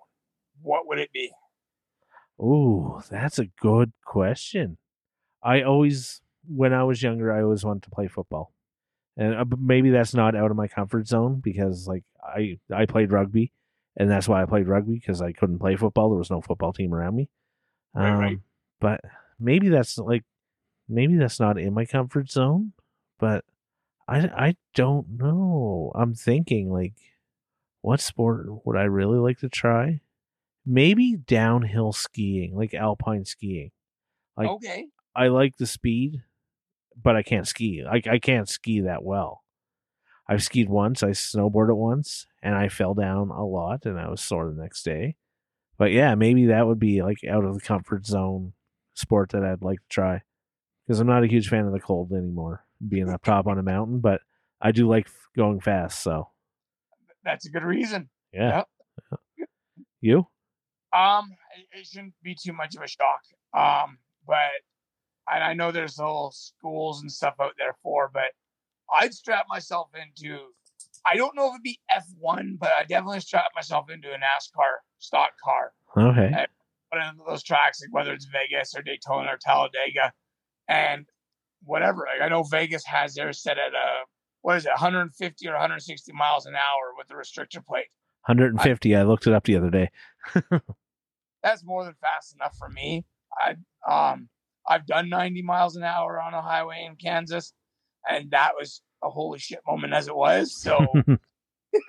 what 0.62 0.86
would 0.86 0.98
it 0.98 1.12
be? 1.12 1.30
Ooh, 2.40 3.00
that's 3.10 3.38
a 3.38 3.46
good 3.46 3.92
question. 4.04 4.78
I 5.42 5.62
always, 5.62 6.22
when 6.48 6.72
I 6.74 6.84
was 6.84 7.02
younger, 7.02 7.32
I 7.32 7.42
always 7.42 7.64
wanted 7.64 7.84
to 7.84 7.90
play 7.90 8.08
football, 8.08 8.52
and 9.16 9.34
uh, 9.34 9.44
maybe 9.58 9.90
that's 9.90 10.14
not 10.14 10.36
out 10.36 10.50
of 10.50 10.58
my 10.58 10.68
comfort 10.68 11.08
zone 11.08 11.40
because, 11.40 11.88
like, 11.88 12.04
I 12.22 12.58
I 12.72 12.86
played 12.86 13.12
rugby, 13.12 13.52
and 13.96 14.10
that's 14.10 14.28
why 14.28 14.42
I 14.42 14.46
played 14.46 14.68
rugby 14.68 14.94
because 14.96 15.22
I 15.22 15.32
couldn't 15.32 15.60
play 15.60 15.76
football. 15.76 16.10
There 16.10 16.18
was 16.18 16.30
no 16.30 16.42
football 16.42 16.72
team 16.72 16.94
around 16.94 17.16
me. 17.16 17.28
Right, 17.98 18.14
right. 18.14 18.38
Um, 18.38 18.44
But 18.80 19.00
maybe 19.40 19.68
that's 19.70 19.98
like, 19.98 20.24
maybe 20.88 21.16
that's 21.16 21.40
not 21.40 21.58
in 21.58 21.74
my 21.74 21.86
comfort 21.86 22.30
zone. 22.30 22.72
But 23.18 23.44
I 24.08 24.20
I 24.48 24.56
don't 24.74 25.08
know. 25.18 25.92
I'm 25.94 26.14
thinking 26.14 26.72
like, 26.72 26.94
what 27.82 28.00
sport 28.00 28.66
would 28.66 28.76
I 28.76 28.84
really 28.84 29.18
like 29.18 29.38
to 29.40 29.48
try? 29.50 30.00
Maybe 30.64 31.16
downhill 31.16 31.92
skiing, 31.92 32.54
like 32.56 32.74
alpine 32.74 33.24
skiing. 33.24 33.70
Like 34.36 34.48
okay, 34.48 34.86
I 35.14 35.28
like 35.28 35.56
the 35.56 35.66
speed, 35.66 36.22
but 37.00 37.16
I 37.16 37.22
can't 37.22 37.46
ski. 37.48 37.82
Like 37.84 38.06
I 38.06 38.18
can't 38.18 38.48
ski 38.48 38.80
that 38.82 39.02
well. 39.02 39.42
I've 40.28 40.42
skied 40.42 40.68
once, 40.68 41.02
I 41.02 41.10
snowboarded 41.10 41.76
once, 41.76 42.26
and 42.42 42.54
I 42.54 42.68
fell 42.68 42.94
down 42.94 43.30
a 43.30 43.44
lot 43.44 43.84
and 43.84 43.98
I 43.98 44.08
was 44.08 44.20
sore 44.20 44.48
the 44.50 44.62
next 44.62 44.82
day. 44.84 45.16
But 45.78 45.90
yeah, 45.90 46.14
maybe 46.14 46.46
that 46.46 46.66
would 46.66 46.78
be 46.78 47.02
like 47.02 47.18
out 47.28 47.44
of 47.44 47.54
the 47.54 47.60
comfort 47.60 48.06
zone 48.06 48.52
sport 48.94 49.30
that 49.30 49.44
I'd 49.44 49.62
like 49.62 49.80
to 49.80 49.88
try. 49.88 50.22
Because 50.86 51.00
I'm 51.00 51.06
not 51.06 51.24
a 51.24 51.28
huge 51.28 51.48
fan 51.48 51.66
of 51.66 51.72
the 51.72 51.80
cold 51.80 52.12
anymore, 52.12 52.64
being 52.86 53.08
up 53.08 53.24
top 53.24 53.46
on 53.46 53.58
a 53.58 53.62
mountain, 53.62 54.00
but 54.00 54.20
I 54.60 54.72
do 54.72 54.88
like 54.88 55.08
going 55.36 55.60
fast, 55.60 56.02
so 56.02 56.28
that's 57.24 57.46
a 57.46 57.50
good 57.50 57.64
reason. 57.64 58.08
yeah. 58.32 58.62
You? 60.00 60.26
Um, 60.92 61.30
it, 61.56 61.80
it 61.80 61.86
shouldn't 61.86 62.14
be 62.22 62.34
too 62.34 62.52
much 62.52 62.74
of 62.76 62.82
a 62.82 62.88
shock. 62.88 63.20
Um, 63.54 63.98
but 64.26 64.50
and 65.32 65.44
I 65.44 65.54
know 65.54 65.70
there's 65.70 65.98
little 65.98 66.32
schools 66.32 67.00
and 67.00 67.10
stuff 67.10 67.34
out 67.40 67.54
there 67.58 67.76
for, 67.82 68.10
but 68.12 68.32
I'd 68.92 69.14
strap 69.14 69.46
myself 69.48 69.88
into. 69.94 70.38
I 71.10 71.16
don't 71.16 71.34
know 71.34 71.48
if 71.48 71.54
it'd 71.54 71.62
be 71.62 71.80
F1, 71.90 72.58
but 72.60 72.70
I 72.78 72.84
definitely 72.84 73.20
strap 73.20 73.46
myself 73.56 73.90
into 73.90 74.08
a 74.08 74.16
NASCAR 74.16 74.82
stock 74.98 75.30
car. 75.42 75.72
Okay. 75.96 76.46
Put 76.92 77.02
into 77.02 77.24
those 77.26 77.42
tracks, 77.42 77.80
like 77.80 77.92
whether 77.92 78.12
it's 78.12 78.26
Vegas 78.26 78.74
or 78.76 78.82
Daytona 78.82 79.30
or 79.32 79.38
Talladega, 79.40 80.12
and 80.68 81.06
whatever. 81.64 82.06
Like 82.12 82.24
I 82.24 82.28
know 82.28 82.44
Vegas 82.44 82.84
has 82.86 83.14
theirs 83.14 83.42
set 83.42 83.58
at 83.58 83.72
a 83.72 84.04
what 84.42 84.56
is 84.56 84.66
it, 84.66 84.70
150 84.70 85.48
or 85.48 85.52
160 85.52 86.12
miles 86.12 86.46
an 86.46 86.54
hour 86.54 86.92
with 86.96 87.08
the 87.08 87.14
restrictor 87.14 87.64
plate. 87.64 87.86
150. 88.26 88.94
I 88.94 89.02
looked 89.02 89.26
it 89.26 89.32
up 89.32 89.44
the 89.44 89.56
other 89.56 89.70
day. 89.70 89.90
that's 91.42 91.64
more 91.64 91.84
than 91.84 91.94
fast 92.00 92.34
enough 92.34 92.56
for 92.58 92.68
me. 92.68 93.04
I 93.36 93.56
um 93.90 94.28
I've 94.68 94.86
done 94.86 95.08
90 95.08 95.42
miles 95.42 95.76
an 95.76 95.82
hour 95.82 96.20
on 96.20 96.34
a 96.34 96.42
highway 96.42 96.86
in 96.88 96.96
Kansas, 96.96 97.52
and 98.08 98.30
that 98.30 98.52
was 98.58 98.80
a 99.02 99.10
holy 99.10 99.38
shit 99.38 99.60
moment 99.66 99.92
as 99.92 100.06
it 100.08 100.14
was. 100.14 100.54
So 100.54 100.78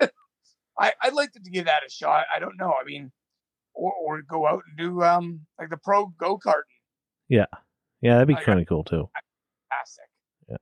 I, 0.78 0.92
I'd 1.02 1.12
like 1.12 1.32
to 1.32 1.40
give 1.40 1.66
that 1.66 1.82
a 1.86 1.90
shot. 1.90 2.24
I 2.34 2.40
don't 2.40 2.56
know. 2.58 2.72
I 2.80 2.84
mean, 2.84 3.12
or, 3.74 3.92
or 3.92 4.22
go 4.22 4.46
out 4.46 4.62
and 4.68 4.76
do 4.76 5.02
um 5.02 5.40
like 5.58 5.70
the 5.70 5.76
pro 5.76 6.06
go 6.18 6.38
karting. 6.38 6.62
yeah, 7.28 7.46
yeah, 8.00 8.14
that'd 8.14 8.28
be 8.28 8.34
I- 8.34 8.42
kind 8.42 8.60
of 8.60 8.66
cool 8.66 8.84
too. 8.84 9.08
Fantastic. 9.70 10.04
Yeah. 10.48 10.56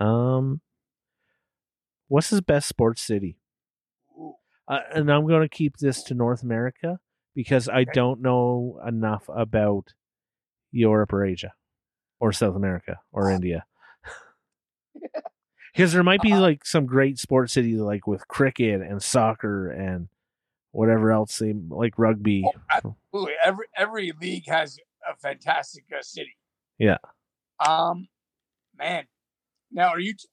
Um, 0.00 0.60
what's 2.08 2.30
his 2.30 2.40
best 2.40 2.68
sports 2.68 3.02
city? 3.02 3.36
Uh, 4.68 4.78
and 4.94 5.10
I'm 5.10 5.26
going 5.26 5.42
to 5.42 5.48
keep 5.48 5.76
this 5.78 6.02
to 6.04 6.14
North 6.14 6.42
America 6.42 6.98
because 7.34 7.68
I 7.68 7.80
Okay. 7.82 7.90
don't 7.94 8.20
know 8.20 8.80
enough 8.86 9.24
about 9.28 9.94
Europe 10.70 11.12
or 11.12 11.24
Asia 11.24 11.52
or 12.20 12.32
South 12.32 12.56
America 12.56 13.00
or 13.12 13.30
India. 13.30 13.64
Because 15.72 15.94
there 15.94 16.02
might 16.02 16.20
be 16.20 16.32
Uh-huh. 16.32 16.42
like 16.42 16.66
some 16.66 16.84
great 16.84 17.18
sports 17.18 17.54
cities 17.54 17.78
like 17.78 18.06
with 18.06 18.28
cricket 18.28 18.82
and 18.82 19.02
soccer 19.02 19.70
and 19.70 20.08
whatever 20.72 21.10
else 21.12 21.38
they 21.38 21.54
like 21.54 21.98
rugby. 21.98 22.44
Oh, 22.44 22.52
absolutely. 22.70 23.32
Every 23.42 23.66
every 23.74 24.12
league 24.20 24.46
has 24.48 24.76
a 25.10 25.16
fantastic 25.16 25.84
uh, 25.96 26.02
city. 26.02 26.36
Yeah. 26.78 26.98
Um, 27.66 28.08
man. 28.76 29.06
Now, 29.70 29.88
are 29.88 29.98
you, 30.00 30.12
t- 30.12 30.28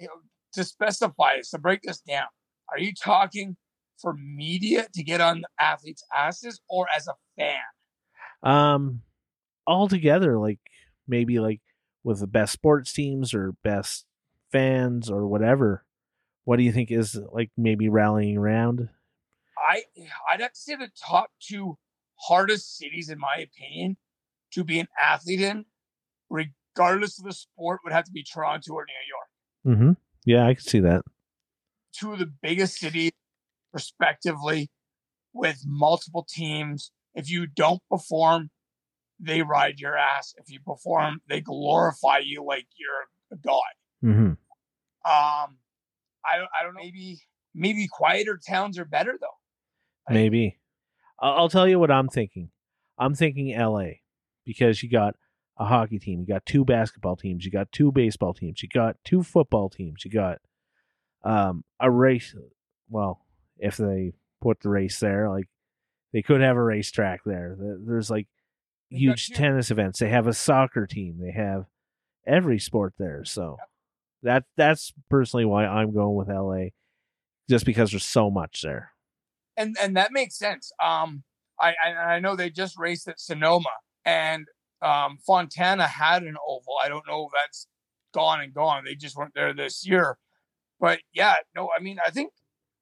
you 0.00 0.08
know, 0.08 0.22
to 0.54 0.64
specify 0.64 1.36
this 1.36 1.50
to 1.50 1.58
break 1.58 1.82
this 1.82 2.00
down? 2.00 2.26
Are 2.68 2.78
you 2.80 2.92
talking 2.92 3.56
for 4.00 4.14
media 4.14 4.86
to 4.94 5.02
get 5.02 5.20
on 5.20 5.44
athletes' 5.58 6.04
asses, 6.14 6.60
or 6.68 6.86
as 6.96 7.08
a 7.08 7.14
fan? 7.36 7.60
Um, 8.42 9.02
all 9.66 9.88
together, 9.88 10.38
like 10.38 10.60
maybe 11.08 11.38
like 11.38 11.60
with 12.02 12.20
the 12.20 12.26
best 12.26 12.52
sports 12.52 12.92
teams 12.92 13.32
or 13.32 13.52
best 13.62 14.04
fans 14.52 15.10
or 15.10 15.26
whatever, 15.26 15.84
What 16.44 16.56
do 16.56 16.62
you 16.62 16.72
think 16.72 16.90
is 16.90 17.18
like 17.32 17.50
maybe 17.56 17.88
rallying 17.88 18.36
around? 18.36 18.88
I 19.56 19.84
I'd 20.30 20.40
have 20.40 20.52
to 20.52 20.60
say 20.60 20.76
the 20.76 20.90
top 21.00 21.30
two 21.40 21.78
hardest 22.16 22.76
cities, 22.76 23.08
in 23.08 23.18
my 23.18 23.36
opinion, 23.36 23.96
to 24.52 24.62
be 24.62 24.78
an 24.78 24.88
athlete 25.02 25.40
in, 25.40 25.64
regardless 26.28 27.18
of 27.18 27.24
the 27.24 27.32
sport, 27.32 27.80
would 27.82 27.92
have 27.92 28.04
to 28.04 28.12
be 28.12 28.22
Toronto 28.22 28.74
or 28.74 28.84
New 28.86 29.74
York. 29.74 29.78
Mm-hmm. 29.78 29.92
Yeah, 30.26 30.46
I 30.46 30.54
can 30.54 30.62
see 30.62 30.80
that. 30.80 31.02
Two 31.92 32.12
of 32.12 32.18
the 32.18 32.30
biggest 32.42 32.78
cities, 32.78 33.12
respectively, 33.74 34.70
with 35.34 35.62
multiple 35.66 36.26
teams. 36.26 36.92
If 37.14 37.28
you 37.30 37.46
don't 37.46 37.82
perform, 37.90 38.50
they 39.20 39.42
ride 39.42 39.78
your 39.78 39.96
ass. 39.96 40.34
If 40.38 40.50
you 40.50 40.60
perform, 40.60 41.20
they 41.28 41.40
glorify 41.40 42.18
you 42.18 42.44
like 42.44 42.66
you're 42.78 43.08
a 43.32 43.36
god. 43.36 43.60
Mm-hmm. 44.02 44.26
Um, 44.26 45.58
I 46.24 46.36
don't. 46.36 46.48
I 46.58 46.64
don't 46.64 46.74
know. 46.74 46.80
Maybe 46.82 47.18
maybe 47.54 47.86
quieter 47.90 48.40
towns 48.48 48.78
are 48.78 48.84
better 48.84 49.18
though. 49.20 50.12
Maybe. 50.12 50.58
I'll 51.20 51.48
tell 51.48 51.68
you 51.68 51.78
what 51.78 51.90
I'm 51.90 52.08
thinking. 52.08 52.50
I'm 52.98 53.14
thinking 53.14 53.54
L.A. 53.54 54.02
because 54.44 54.82
you 54.82 54.90
got 54.90 55.14
a 55.56 55.64
hockey 55.64 55.98
team, 55.98 56.20
you 56.20 56.26
got 56.26 56.44
two 56.44 56.64
basketball 56.64 57.16
teams, 57.16 57.44
you 57.44 57.50
got 57.50 57.70
two 57.72 57.92
baseball 57.92 58.34
teams, 58.34 58.62
you 58.62 58.68
got 58.68 58.96
two 59.04 59.22
football 59.22 59.70
teams, 59.70 60.04
you 60.04 60.10
got 60.10 60.38
um, 61.22 61.64
a 61.80 61.90
race. 61.90 62.34
Well, 62.88 63.23
if 63.58 63.76
they 63.76 64.12
put 64.40 64.60
the 64.60 64.68
race 64.68 64.98
there, 65.00 65.30
like 65.30 65.48
they 66.12 66.22
could 66.22 66.40
have 66.40 66.56
a 66.56 66.62
racetrack 66.62 67.20
there. 67.24 67.56
There's 67.58 68.10
like 68.10 68.28
huge 68.90 69.30
tennis 69.30 69.70
events. 69.70 69.98
They 69.98 70.08
have 70.08 70.26
a 70.26 70.34
soccer 70.34 70.86
team. 70.86 71.18
They 71.20 71.32
have 71.32 71.64
every 72.26 72.58
sport 72.58 72.94
there. 72.98 73.24
So 73.24 73.56
that 74.22 74.44
that's 74.56 74.92
personally 75.10 75.44
why 75.44 75.66
I'm 75.66 75.92
going 75.92 76.16
with 76.16 76.28
LA, 76.28 76.70
just 77.48 77.66
because 77.66 77.90
there's 77.90 78.04
so 78.04 78.30
much 78.30 78.62
there. 78.62 78.92
And 79.56 79.76
and 79.80 79.96
that 79.96 80.12
makes 80.12 80.36
sense. 80.36 80.72
Um, 80.82 81.24
I 81.60 81.74
I, 81.84 81.90
I 81.90 82.20
know 82.20 82.36
they 82.36 82.50
just 82.50 82.78
raced 82.78 83.08
at 83.08 83.20
Sonoma, 83.20 83.70
and 84.04 84.46
um, 84.82 85.18
Fontana 85.26 85.86
had 85.86 86.22
an 86.22 86.36
oval. 86.46 86.76
I 86.82 86.88
don't 86.88 87.06
know 87.06 87.26
if 87.26 87.32
that's 87.32 87.66
gone 88.12 88.40
and 88.40 88.54
gone. 88.54 88.84
They 88.84 88.94
just 88.94 89.16
weren't 89.16 89.34
there 89.34 89.54
this 89.54 89.86
year. 89.86 90.18
But 90.80 91.00
yeah, 91.12 91.34
no, 91.54 91.70
I 91.76 91.82
mean, 91.82 91.98
I 92.04 92.10
think 92.10 92.32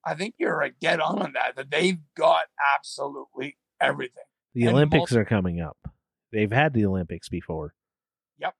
I 0.05 0.15
think 0.15 0.35
you're 0.39 0.57
right, 0.57 0.75
get 0.81 1.01
on 1.01 1.21
on 1.21 1.33
that. 1.35 1.57
That 1.57 1.71
they've 1.71 1.99
got 2.17 2.43
absolutely 2.77 3.57
everything. 3.81 4.25
The 4.55 4.67
and 4.67 4.77
Olympics 4.77 5.15
are 5.15 5.25
coming 5.25 5.61
up. 5.61 5.79
They've 6.33 6.53
had 6.53 6.75
the 6.75 6.87
Olympics 6.87 7.29
before. 7.29 7.75
Yep. 8.39 8.55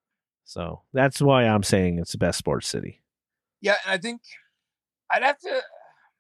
So 0.45 0.83
that's 0.93 1.21
why 1.21 1.45
I'm 1.45 1.63
saying 1.63 1.99
it's 1.99 2.13
the 2.13 2.19
best 2.19 2.39
sports 2.39 2.69
city. 2.69 3.03
Yeah, 3.61 3.77
and 3.85 3.95
I 3.95 3.99
think 3.99 4.23
I'd 5.11 5.23
have 5.23 5.39
to, 5.41 5.63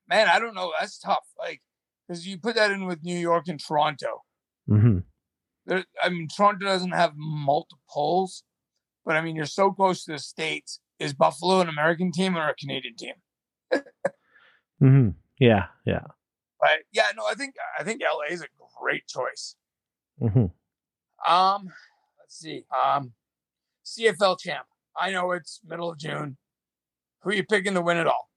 man, 0.08 0.28
I 0.28 0.38
don't 0.38 0.54
know. 0.54 0.72
That's 0.78 0.98
tough. 0.98 1.26
Like, 1.38 1.62
because 2.06 2.26
you 2.26 2.38
put 2.38 2.56
that 2.56 2.70
in 2.70 2.86
with 2.86 3.02
New 3.02 3.18
York 3.18 3.48
and 3.48 3.60
Toronto. 3.60 4.22
Mm-hmm. 4.68 4.98
There, 5.66 5.84
I 6.02 6.08
mean, 6.08 6.28
Toronto 6.28 6.66
doesn't 6.66 6.92
have 6.92 7.12
multiples, 7.16 8.44
but 9.04 9.16
I 9.16 9.20
mean, 9.20 9.36
you're 9.36 9.46
so 9.46 9.72
close 9.72 10.04
to 10.04 10.12
the 10.12 10.18
states. 10.18 10.80
Is 10.98 11.14
Buffalo 11.14 11.60
an 11.60 11.68
American 11.68 12.12
team 12.12 12.36
or 12.36 12.48
a 12.48 12.54
Canadian 12.54 12.96
team? 12.96 13.14
mm-hmm. 14.82 15.08
Yeah, 15.38 15.66
yeah. 15.86 16.04
But 16.60 16.80
yeah, 16.92 17.06
no, 17.16 17.24
I 17.26 17.34
think 17.34 17.54
I 17.78 17.82
think 17.82 18.00
LA 18.02 18.32
is 18.32 18.42
a 18.42 18.46
great 18.80 19.06
choice. 19.06 19.56
Mm-hmm. 20.20 21.32
Um, 21.32 21.72
let's 22.20 22.38
see. 22.38 22.64
Um, 22.72 23.12
CFL 23.84 24.38
champ. 24.40 24.66
I 24.96 25.10
know 25.10 25.32
it's 25.32 25.60
middle 25.64 25.90
of 25.90 25.98
June. 25.98 26.36
Who 27.22 27.30
are 27.30 27.34
you 27.34 27.44
picking 27.44 27.74
to 27.74 27.80
win 27.80 27.96
it 27.96 28.06
all? 28.06 28.28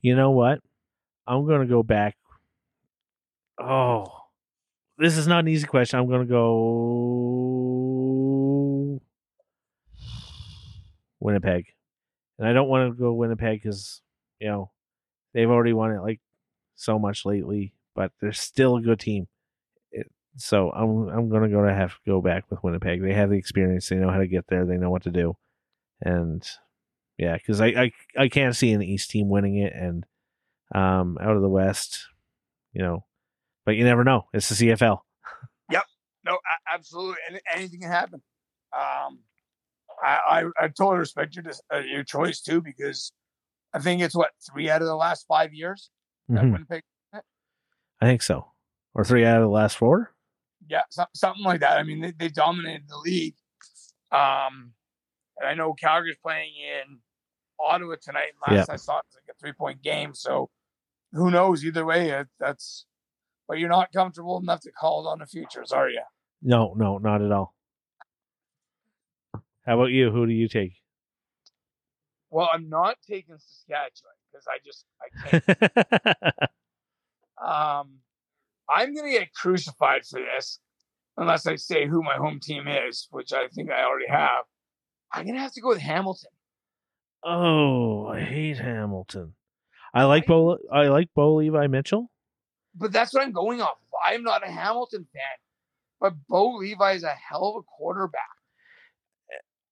You 0.00 0.16
know 0.16 0.30
what? 0.30 0.60
I'm 1.26 1.46
going 1.46 1.60
to 1.60 1.66
go 1.66 1.82
back. 1.82 2.16
Oh, 3.60 4.06
this 4.96 5.16
is 5.16 5.26
not 5.26 5.40
an 5.40 5.48
easy 5.48 5.66
question. 5.66 5.98
I'm 5.98 6.06
going 6.06 6.20
to 6.20 6.26
go 6.26 7.18
Winnipeg. 11.20 11.66
And 12.38 12.46
I 12.48 12.52
don't 12.52 12.68
want 12.68 12.92
to 12.92 12.98
go 12.98 13.12
Winnipeg 13.12 13.60
because, 13.62 14.00
you 14.40 14.48
know, 14.48 14.70
they've 15.38 15.48
already 15.48 15.72
won 15.72 15.92
it 15.92 16.02
like 16.02 16.20
so 16.74 16.98
much 16.98 17.24
lately, 17.24 17.72
but 17.94 18.10
they're 18.20 18.32
still 18.32 18.76
a 18.76 18.82
good 18.82 18.98
team. 18.98 19.28
So 20.36 20.70
I'm 20.70 21.08
I'm 21.08 21.28
gonna 21.28 21.48
go 21.48 21.64
to 21.64 21.72
have 21.72 21.92
to 21.92 22.00
go 22.06 22.20
back 22.20 22.44
with 22.50 22.62
Winnipeg. 22.64 23.02
They 23.02 23.14
have 23.14 23.30
the 23.30 23.36
experience. 23.38 23.88
They 23.88 23.96
know 23.96 24.10
how 24.10 24.18
to 24.18 24.26
get 24.26 24.46
there. 24.48 24.64
They 24.64 24.76
know 24.76 24.90
what 24.90 25.02
to 25.04 25.10
do, 25.10 25.36
and 26.00 26.44
yeah, 27.16 27.36
because 27.36 27.60
I, 27.60 27.66
I 27.66 27.92
I 28.16 28.28
can't 28.28 28.54
see 28.54 28.72
an 28.72 28.82
East 28.82 29.10
team 29.10 29.28
winning 29.28 29.58
it, 29.58 29.72
and 29.74 30.04
um 30.74 31.18
out 31.20 31.36
of 31.36 31.42
the 31.42 31.48
West, 31.48 32.06
you 32.72 32.82
know, 32.82 33.04
but 33.64 33.76
you 33.76 33.84
never 33.84 34.04
know. 34.04 34.26
It's 34.32 34.48
the 34.48 34.66
CFL. 34.66 35.00
Yep. 35.70 35.84
No, 36.24 36.38
absolutely. 36.72 37.16
anything 37.54 37.80
can 37.80 37.90
happen. 37.90 38.22
Um, 38.72 39.20
I 40.02 40.18
I, 40.28 40.64
I 40.64 40.68
totally 40.68 40.98
respect 40.98 41.36
your 41.36 41.44
uh, 41.72 41.78
your 41.78 42.04
choice 42.04 42.40
too 42.40 42.60
because 42.60 43.12
I 43.74 43.78
think 43.80 44.02
it's 44.02 44.14
what 44.14 44.30
three 44.50 44.70
out 44.70 44.82
of 44.82 44.88
the 44.88 44.96
last 44.96 45.26
five 45.26 45.52
years 45.52 45.90
mm-hmm. 46.30 46.52
Winnipeg. 46.52 46.82
I 47.12 48.06
think 48.06 48.22
so, 48.22 48.52
or 48.94 49.04
three 49.04 49.24
out 49.24 49.38
of 49.38 49.42
the 49.42 49.48
last 49.48 49.76
four 49.76 50.12
yeah, 50.68 50.82
so, 50.90 51.04
something 51.14 51.44
like 51.44 51.60
that. 51.60 51.78
I 51.78 51.82
mean, 51.82 52.00
they, 52.00 52.12
they 52.12 52.28
dominated 52.28 52.88
the 52.88 52.98
league. 52.98 53.36
Um, 54.12 54.72
and 55.38 55.48
I 55.48 55.54
know 55.54 55.72
Calgary's 55.74 56.18
playing 56.22 56.52
in 56.56 56.98
Ottawa 57.60 57.96
tonight. 58.00 58.32
Last 58.46 58.70
I 58.70 58.76
saw 58.76 58.98
it 58.98 59.04
was 59.06 59.16
like 59.16 59.34
a 59.34 59.38
three 59.40 59.52
point 59.52 59.82
game. 59.82 60.14
So 60.14 60.50
who 61.12 61.30
knows? 61.30 61.64
Either 61.64 61.84
way, 61.84 62.10
it, 62.10 62.28
that's. 62.38 62.84
But 63.46 63.58
you're 63.58 63.70
not 63.70 63.92
comfortable 63.92 64.38
enough 64.38 64.60
to 64.62 64.72
call 64.72 65.06
it 65.06 65.10
on 65.10 65.20
the 65.20 65.26
futures, 65.26 65.72
are 65.72 65.88
you? 65.88 66.02
No, 66.42 66.74
no, 66.76 66.98
not 66.98 67.22
at 67.22 67.32
all. 67.32 67.54
How 69.64 69.74
about 69.74 69.90
you? 69.90 70.10
Who 70.10 70.26
do 70.26 70.32
you 70.34 70.48
take? 70.48 70.74
Well, 72.30 72.48
I'm 72.52 72.68
not 72.68 72.96
taking 73.08 73.36
Saskatchewan 73.38 74.12
because 74.30 74.46
I 74.46 74.58
just 74.64 74.84
I 75.00 75.28
can't. 75.28 76.34
um, 77.42 77.98
I'm 78.68 78.94
going 78.94 79.12
to 79.12 79.18
get 79.18 79.32
crucified 79.32 80.04
for 80.04 80.20
this 80.20 80.60
unless 81.16 81.46
I 81.46 81.56
say 81.56 81.86
who 81.86 82.02
my 82.02 82.16
home 82.16 82.40
team 82.40 82.68
is, 82.68 83.08
which 83.10 83.32
I 83.32 83.48
think 83.48 83.70
I 83.70 83.82
already 83.82 84.08
have. 84.08 84.44
I'm 85.12 85.24
going 85.24 85.36
to 85.36 85.40
have 85.40 85.52
to 85.54 85.60
go 85.60 85.68
with 85.68 85.78
Hamilton. 85.78 86.30
Oh, 87.24 88.06
I 88.06 88.20
hate 88.20 88.58
Hamilton. 88.58 89.34
I 89.94 90.04
like 90.04 90.26
Bo. 90.26 90.58
I 90.72 90.88
like 90.88 91.08
Bo 91.14 91.36
Levi 91.36 91.66
Mitchell. 91.66 92.10
But 92.74 92.92
that's 92.92 93.12
what 93.12 93.22
I'm 93.22 93.32
going 93.32 93.60
off. 93.60 93.72
Of. 93.72 93.98
I'm 94.04 94.22
not 94.22 94.46
a 94.46 94.50
Hamilton 94.50 95.06
fan, 95.12 95.22
but 96.00 96.12
Bo 96.28 96.56
Levi 96.56 96.92
is 96.92 97.02
a 97.02 97.08
hell 97.08 97.56
of 97.56 97.56
a 97.56 97.62
quarterback. 97.62 98.22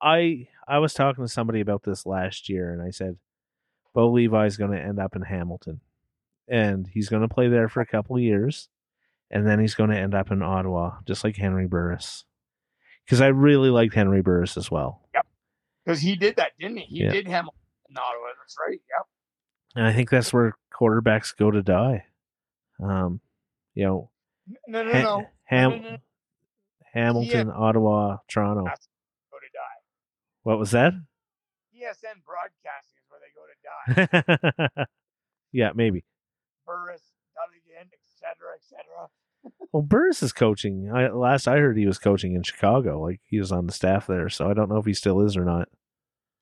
I 0.02 0.48
I 0.66 0.78
was 0.78 0.94
talking 0.94 1.24
to 1.24 1.28
somebody 1.28 1.60
about 1.60 1.84
this 1.84 2.06
last 2.06 2.48
year, 2.48 2.72
and 2.72 2.82
I 2.82 2.90
said 2.90 3.16
Bo 3.94 4.10
Levi's 4.10 4.56
going 4.56 4.72
to 4.72 4.82
end 4.82 4.98
up 4.98 5.14
in 5.16 5.22
Hamilton, 5.22 5.80
and 6.48 6.86
he's 6.86 7.08
going 7.08 7.22
to 7.22 7.32
play 7.32 7.48
there 7.48 7.68
for 7.68 7.80
a 7.80 7.86
couple 7.86 8.16
of 8.16 8.22
years, 8.22 8.68
and 9.30 9.46
then 9.46 9.60
he's 9.60 9.74
going 9.74 9.90
to 9.90 9.98
end 9.98 10.14
up 10.14 10.30
in 10.30 10.42
Ottawa, 10.42 10.98
just 11.06 11.24
like 11.24 11.36
Henry 11.36 11.66
Burris. 11.66 12.24
Because 13.04 13.20
I 13.20 13.28
really 13.28 13.70
liked 13.70 13.94
Henry 13.94 14.22
Burris 14.22 14.56
as 14.56 14.70
well. 14.70 15.02
Yep. 15.14 15.26
Because 15.84 16.00
he 16.00 16.16
did 16.16 16.36
that, 16.36 16.52
didn't 16.58 16.78
he? 16.78 16.84
He 16.84 17.04
yeah. 17.04 17.12
did 17.12 17.28
Hamilton 17.28 17.60
in 17.88 17.96
Ottawa. 17.96 18.26
That's 18.38 18.56
right. 18.66 18.80
Yep. 18.98 19.06
And 19.76 19.86
I 19.86 19.92
think 19.92 20.10
that's 20.10 20.32
where 20.32 20.56
quarterbacks 20.72 21.36
go 21.36 21.50
to 21.50 21.62
die. 21.62 22.06
Um, 22.82 23.20
you 23.74 23.84
know, 23.84 24.10
no, 24.66 24.82
no, 24.82 24.92
no. 24.92 25.26
Ham- 25.44 25.70
no, 25.70 25.76
no, 25.76 25.90
no. 25.90 25.96
Hamilton, 26.92 27.50
Ottawa, 27.50 28.16
Toronto. 28.26 28.64
Die. 28.64 28.74
What 30.46 30.60
was 30.60 30.70
that? 30.70 30.92
TSN 31.74 32.22
broadcasting 32.24 33.00
is 33.02 33.08
where 33.10 33.18
they 33.18 33.34
go 33.34 34.06
to 34.06 34.68
die. 34.76 34.84
yeah, 35.52 35.70
maybe. 35.74 36.04
Burris, 36.64 37.02
Dunigan, 37.34 37.88
cetera, 38.16 38.54
et 38.54 38.62
cetera. 38.62 39.08
well, 39.72 39.82
Burris 39.82 40.22
is 40.22 40.32
coaching. 40.32 40.88
I, 40.94 41.08
last 41.08 41.48
I 41.48 41.56
heard, 41.56 41.76
he 41.76 41.84
was 41.84 41.98
coaching 41.98 42.36
in 42.36 42.44
Chicago. 42.44 43.02
Like 43.02 43.20
he 43.26 43.40
was 43.40 43.50
on 43.50 43.66
the 43.66 43.72
staff 43.72 44.06
there, 44.06 44.28
so 44.28 44.48
I 44.48 44.54
don't 44.54 44.68
know 44.68 44.76
if 44.78 44.86
he 44.86 44.94
still 44.94 45.20
is 45.20 45.36
or 45.36 45.44
not. 45.44 45.68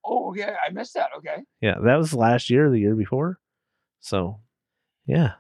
Oh, 0.05 0.29
okay. 0.33 0.53
I 0.53 0.71
missed 0.71 0.93
that. 0.93 1.09
Okay. 1.17 1.37
Yeah, 1.63 1.77
that 1.83 1.97
was 1.97 2.13
last 2.13 2.51
year, 2.51 2.69
the 2.69 2.81
year 2.81 2.95
before. 2.95 3.39
So, 4.01 4.41
yeah. 5.07 5.37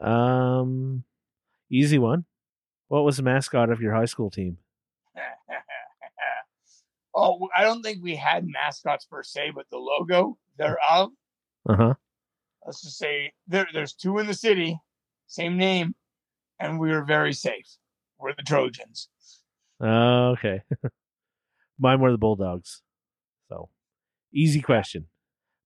Um, 0.00 1.04
easy 1.70 1.98
one. 1.98 2.24
What 2.88 3.04
was 3.04 3.18
the 3.18 3.24
mascot 3.24 3.68
of 3.68 3.82
your 3.82 3.92
high 3.92 4.06
school 4.06 4.30
team? 4.30 4.56
Oh, 7.14 7.48
I 7.56 7.64
don't 7.64 7.82
think 7.82 8.02
we 8.02 8.16
had 8.16 8.46
mascots 8.46 9.04
per 9.04 9.22
se, 9.22 9.52
but 9.54 9.66
the 9.70 9.78
logo 9.78 10.36
thereof. 10.58 11.10
Uh 11.68 11.76
huh. 11.76 11.94
Let's 12.66 12.82
just 12.82 12.98
say 12.98 13.32
there, 13.48 13.66
there's 13.72 13.94
two 13.94 14.18
in 14.18 14.26
the 14.26 14.34
city 14.34 14.78
same 15.30 15.56
name, 15.56 15.94
and 16.58 16.80
we 16.80 16.90
were 16.90 17.04
very 17.04 17.32
safe. 17.32 17.76
We're 18.18 18.34
the 18.34 18.42
Trojans. 18.42 19.08
Uh, 19.80 20.30
okay. 20.30 20.62
Mine 21.78 22.00
were 22.00 22.10
the 22.10 22.18
Bulldogs. 22.18 22.82
So, 23.48 23.68
easy 24.34 24.60
question. 24.60 25.06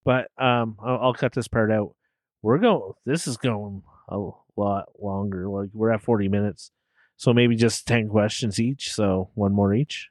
But 0.04 0.30
um, 0.38 0.76
I'll, 0.84 0.98
I'll 0.98 1.14
cut 1.14 1.32
this 1.32 1.48
part 1.48 1.72
out. 1.72 1.96
We're 2.42 2.58
going. 2.58 2.92
This 3.06 3.26
is 3.26 3.38
going 3.38 3.82
a 4.08 4.18
lot 4.56 4.88
longer. 5.00 5.48
Like 5.48 5.70
we're 5.72 5.90
at 5.90 6.02
forty 6.02 6.28
minutes, 6.28 6.70
so 7.16 7.32
maybe 7.32 7.56
just 7.56 7.86
ten 7.86 8.10
questions 8.10 8.60
each. 8.60 8.92
So 8.92 9.30
one 9.34 9.54
more 9.54 9.74
each. 9.74 10.10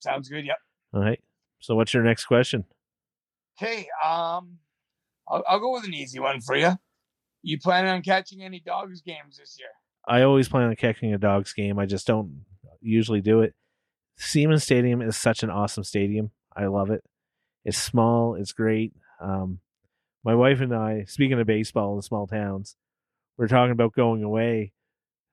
Sounds 0.00 0.28
good. 0.28 0.44
Yep. 0.44 0.56
All 0.94 1.00
right. 1.00 1.20
So 1.60 1.74
what's 1.74 1.94
your 1.94 2.02
next 2.02 2.24
question? 2.24 2.64
Okay. 3.60 3.88
Um, 4.04 4.58
I'll, 5.28 5.44
I'll 5.48 5.60
go 5.60 5.72
with 5.72 5.84
an 5.84 5.94
easy 5.94 6.18
one 6.18 6.40
for 6.40 6.56
you. 6.56 6.72
You 7.42 7.58
planning 7.58 7.90
on 7.90 8.02
catching 8.02 8.42
any 8.42 8.60
dogs 8.60 9.00
games 9.00 9.38
this 9.38 9.56
year? 9.58 9.68
I 10.06 10.22
always 10.22 10.48
plan 10.48 10.68
on 10.68 10.76
catching 10.76 11.14
a 11.14 11.18
dogs 11.18 11.52
game. 11.52 11.78
I 11.78 11.86
just 11.86 12.06
don't 12.06 12.44
usually 12.80 13.20
do 13.20 13.40
it. 13.40 13.54
Seaman 14.16 14.58
Stadium 14.58 15.00
is 15.00 15.16
such 15.16 15.42
an 15.42 15.50
awesome 15.50 15.84
stadium. 15.84 16.30
I 16.54 16.66
love 16.66 16.90
it. 16.90 17.02
It's 17.64 17.78
small. 17.78 18.34
It's 18.34 18.52
great. 18.52 18.92
Um, 19.20 19.60
my 20.24 20.34
wife 20.34 20.60
and 20.60 20.74
I, 20.74 21.04
speaking 21.04 21.40
of 21.40 21.46
baseball 21.46 21.96
in 21.96 22.02
small 22.02 22.26
towns, 22.26 22.76
we're 23.36 23.48
talking 23.48 23.72
about 23.72 23.94
going 23.94 24.22
away 24.22 24.72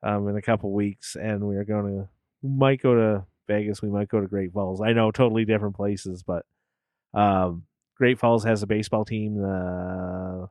um, 0.03 0.27
in 0.29 0.37
a 0.37 0.41
couple 0.41 0.71
weeks, 0.71 1.15
and 1.15 1.47
we 1.47 1.55
are 1.57 1.65
going 1.65 1.85
to 1.85 2.09
we 2.41 2.49
might 2.49 2.81
go 2.81 2.95
to 2.95 3.25
Vegas. 3.47 3.81
We 3.81 3.89
might 3.89 4.09
go 4.09 4.19
to 4.21 4.27
Great 4.27 4.51
Falls. 4.53 4.81
I 4.81 4.93
know 4.93 5.11
totally 5.11 5.45
different 5.45 5.75
places, 5.75 6.23
but 6.23 6.45
um, 7.13 7.63
Great 7.95 8.19
Falls 8.19 8.43
has 8.43 8.61
a 8.63 8.67
baseball 8.67 9.05
team, 9.05 9.35
the 9.41 10.49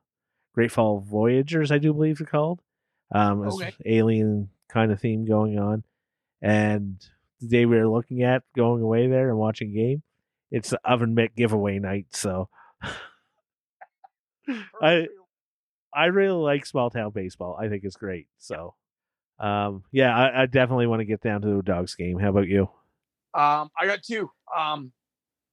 Great 0.55 0.73
Fall 0.73 1.01
Voyagers, 1.01 1.71
I 1.71 1.79
do 1.79 1.93
believe 1.93 2.19
they're 2.19 2.27
called. 2.27 2.61
Um, 3.15 3.43
Okay. 3.43 3.75
alien 3.85 4.51
kind 4.69 4.91
of 4.91 5.01
theme 5.01 5.25
going 5.27 5.59
on, 5.59 5.85
and 6.43 6.97
the 7.41 7.47
day 7.49 7.67
we 7.67 7.77
were 7.77 7.89
looking 7.89 8.23
at 8.23 8.43
going 8.57 8.83
away 8.83 9.07
there 9.07 9.29
and 9.29 9.39
watching 9.39 9.71
a 9.71 9.75
game, 9.75 10.03
it's 10.51 10.71
the 10.71 10.81
oven 10.85 11.15
mitt 11.15 11.37
giveaway 11.37 11.79
night. 11.79 12.07
So 12.11 12.49
I 14.81 15.09
I 15.93 16.07
really 16.07 16.39
like 16.43 16.67
small 16.67 16.91
town 16.91 17.11
baseball. 17.11 17.57
I 17.61 17.69
think 17.69 17.85
it's 17.85 17.97
great. 17.97 18.27
So 18.39 18.75
um, 19.39 19.85
yeah, 19.93 20.17
I, 20.17 20.43
I 20.43 20.47
definitely 20.47 20.87
want 20.87 21.01
to 21.01 21.05
get 21.07 21.21
down 21.21 21.43
to 21.43 21.57
the 21.57 21.63
dogs 21.63 21.95
game. 21.95 22.19
How 22.19 22.31
about 22.31 22.49
you? 22.49 22.69
Um, 23.37 23.71
I 23.79 23.87
got 23.87 24.03
two. 24.03 24.31
Um, 24.57 24.93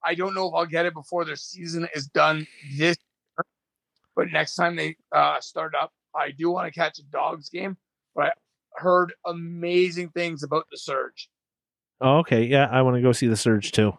I 0.03 0.15
don't 0.15 0.33
know 0.33 0.47
if 0.47 0.53
I'll 0.55 0.65
get 0.65 0.85
it 0.85 0.93
before 0.93 1.25
their 1.25 1.35
season 1.35 1.87
is 1.95 2.07
done 2.07 2.47
this 2.77 2.97
year, 2.97 3.45
but 4.15 4.31
next 4.31 4.55
time 4.55 4.75
they 4.75 4.95
uh, 5.11 5.39
start 5.41 5.73
up, 5.79 5.91
I 6.15 6.31
do 6.31 6.49
want 6.51 6.71
to 6.71 6.79
catch 6.79 6.99
a 6.99 7.03
dogs 7.03 7.49
game. 7.49 7.77
But 8.15 8.25
I 8.25 8.31
heard 8.75 9.13
amazing 9.25 10.09
things 10.09 10.43
about 10.43 10.65
the 10.71 10.77
surge. 10.77 11.29
Oh, 12.03 12.17
okay. 12.17 12.43
Yeah, 12.43 12.67
I 12.69 12.81
want 12.81 12.97
to 12.97 13.01
go 13.01 13.13
see 13.13 13.27
the 13.27 13.37
Surge 13.37 13.71
too. 13.71 13.97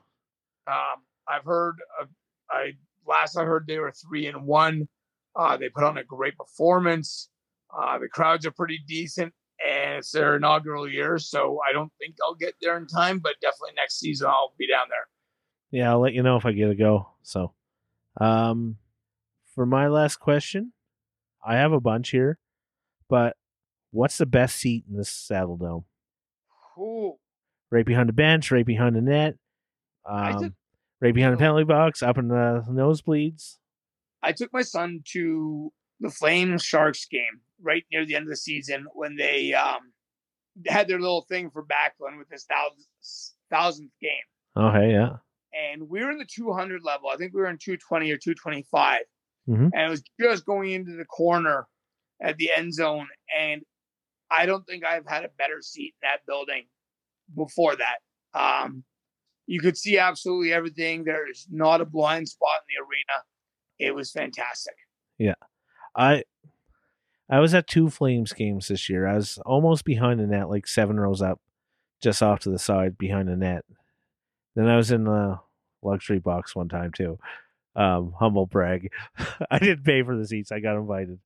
Um, 0.67 1.03
I've 1.27 1.45
heard. 1.45 1.77
Uh, 2.01 2.05
I 2.51 2.73
last 3.07 3.37
I 3.37 3.45
heard 3.45 3.65
they 3.67 3.79
were 3.79 3.93
three 3.93 4.27
and 4.27 4.45
one. 4.47 4.89
Uh, 5.35 5.57
they 5.57 5.71
put 5.71 5.85
on 5.85 5.97
a 5.97 6.05
great 6.05 6.37
performance. 6.37 7.31
Uh, 7.77 7.99
the 7.99 8.09
crowds 8.09 8.47
are 8.47 8.51
pretty 8.51 8.79
decent, 8.87 9.33
and 9.85 9.99
it's 9.99 10.11
their 10.11 10.37
inaugural 10.37 10.89
year, 10.89 11.19
so 11.19 11.61
I 11.69 11.73
don't 11.73 11.93
think 11.99 12.17
I'll 12.25 12.35
get 12.35 12.55
there 12.61 12.77
in 12.79 12.87
time. 12.87 13.19
But 13.19 13.35
definitely 13.41 13.75
next 13.77 13.99
season 13.99 14.29
I'll 14.29 14.53
be 14.59 14.67
down 14.69 14.87
there. 14.89 15.07
Yeah, 15.71 15.91
I'll 15.91 16.01
let 16.01 16.15
you 16.15 16.23
know 16.23 16.37
if 16.37 16.47
I 16.47 16.53
get 16.53 16.71
a 16.71 16.75
go. 16.75 17.09
So, 17.23 17.53
um, 18.21 18.77
for 19.55 19.67
my 19.67 19.89
last 19.89 20.17
question, 20.21 20.73
I 21.45 21.57
have 21.57 21.73
a 21.73 21.81
bunch 21.81 22.11
here, 22.11 22.39
but 23.09 23.37
what's 23.91 24.19
the 24.19 24.27
best 24.27 24.57
seat 24.57 24.85
in 24.91 24.97
this 24.97 25.11
Saddledome? 25.11 25.85
Ooh, 26.79 27.15
Right 27.71 27.85
behind 27.87 28.09
the 28.09 28.13
bench, 28.15 28.51
right 28.53 28.65
behind 28.67 28.95
the 28.97 29.01
net, 29.01 29.35
um, 30.07 30.39
took- 30.43 30.53
right 31.01 31.15
behind 31.15 31.35
the 31.35 31.39
penalty 31.39 31.65
box, 31.65 32.03
up 32.03 32.19
in 32.19 32.29
the 32.29 32.65
nosebleeds. 32.69 33.59
I 34.23 34.33
took 34.33 34.53
my 34.53 34.63
son 34.63 35.03
to 35.09 35.73
the 36.01 36.11
Flames 36.11 36.63
Sharks 36.63 37.05
game 37.07 37.41
right 37.65 37.85
near 37.91 38.05
the 38.07 38.15
end 38.15 38.25
of 38.25 38.29
the 38.31 38.37
season 38.37 38.87
when 38.95 39.17
they 39.17 39.53
um 39.55 39.81
had 40.69 40.87
their 40.87 41.01
little 41.01 41.23
thing 41.29 41.51
for 41.51 41.65
Backlund 41.65 42.19
with 42.19 42.29
this 42.29 42.45
thousandth 42.45 42.87
thousandth 43.51 43.93
game. 44.01 44.11
Okay, 44.57 44.93
yeah. 44.93 45.17
and 45.53 45.89
we 45.89 46.03
were 46.05 46.11
in 46.13 46.19
the 46.19 46.25
200 46.33 46.83
level. 46.85 47.09
I 47.09 47.17
think 47.17 47.33
we 47.35 47.41
were 47.41 47.49
in 47.49 47.59
220 47.59 48.11
or 48.13 48.17
225, 48.17 49.01
Mhm. 49.49 49.71
and 49.75 49.83
it 49.83 49.89
was 49.91 50.03
just 50.21 50.45
going 50.47 50.71
into 50.73 50.93
the 50.93 51.05
corner 51.05 51.67
at 52.23 52.37
the 52.37 52.51
end 52.57 52.73
zone. 52.73 53.09
And 53.37 53.63
I 54.31 54.47
don't 54.47 54.65
think 54.65 54.85
I've 54.85 55.07
had 55.07 55.25
a 55.25 55.29
better 55.39 55.61
seat 55.61 55.95
in 56.03 56.09
that 56.09 56.25
building 56.27 56.65
before 57.37 57.75
that. 57.77 57.99
Um, 58.39 58.85
you 59.47 59.61
could 59.61 59.77
see 59.77 59.99
absolutely 59.99 60.53
everything. 60.53 61.05
There's 61.05 61.47
not 61.51 61.81
a 61.81 61.85
blind 61.85 62.29
spot 62.29 62.61
in 62.69 62.75
the 62.77 62.83
arena. 62.87 63.25
It 63.79 63.95
was 63.95 64.11
fantastic. 64.13 64.75
Yeah. 65.19 65.35
I 65.97 66.25
I 67.35 67.41
was 67.41 67.53
at 67.53 67.67
two 67.67 67.91
Flames 67.91 68.33
games 68.33 68.69
this 68.69 68.89
year. 68.89 69.09
I 69.09 69.17
was 69.17 69.39
almost 69.39 69.85
behind 69.85 70.21
the 70.21 70.27
net, 70.29 70.49
like 70.49 70.69
seven 70.69 71.01
rows 71.01 71.21
up, 71.21 71.41
just 72.01 72.23
off 72.23 72.39
to 72.41 72.51
the 72.51 72.61
side 72.61 72.97
behind 72.97 73.27
the 73.27 73.35
net. 73.35 73.65
Then 74.55 74.69
I 74.69 74.77
was 74.77 74.93
in 74.93 75.03
the 75.03 75.41
luxury 75.83 76.21
box 76.21 76.55
one 76.55 76.69
time 76.69 76.93
too. 76.93 77.19
Um, 77.75 78.15
humble 78.21 78.47
brag. 78.47 78.93
I 79.51 79.59
didn't 79.59 79.83
pay 79.83 80.05
for 80.05 80.17
the 80.17 80.29
seats. 80.29 80.53
I 80.53 80.61
got 80.61 80.77
invited. 80.77 81.19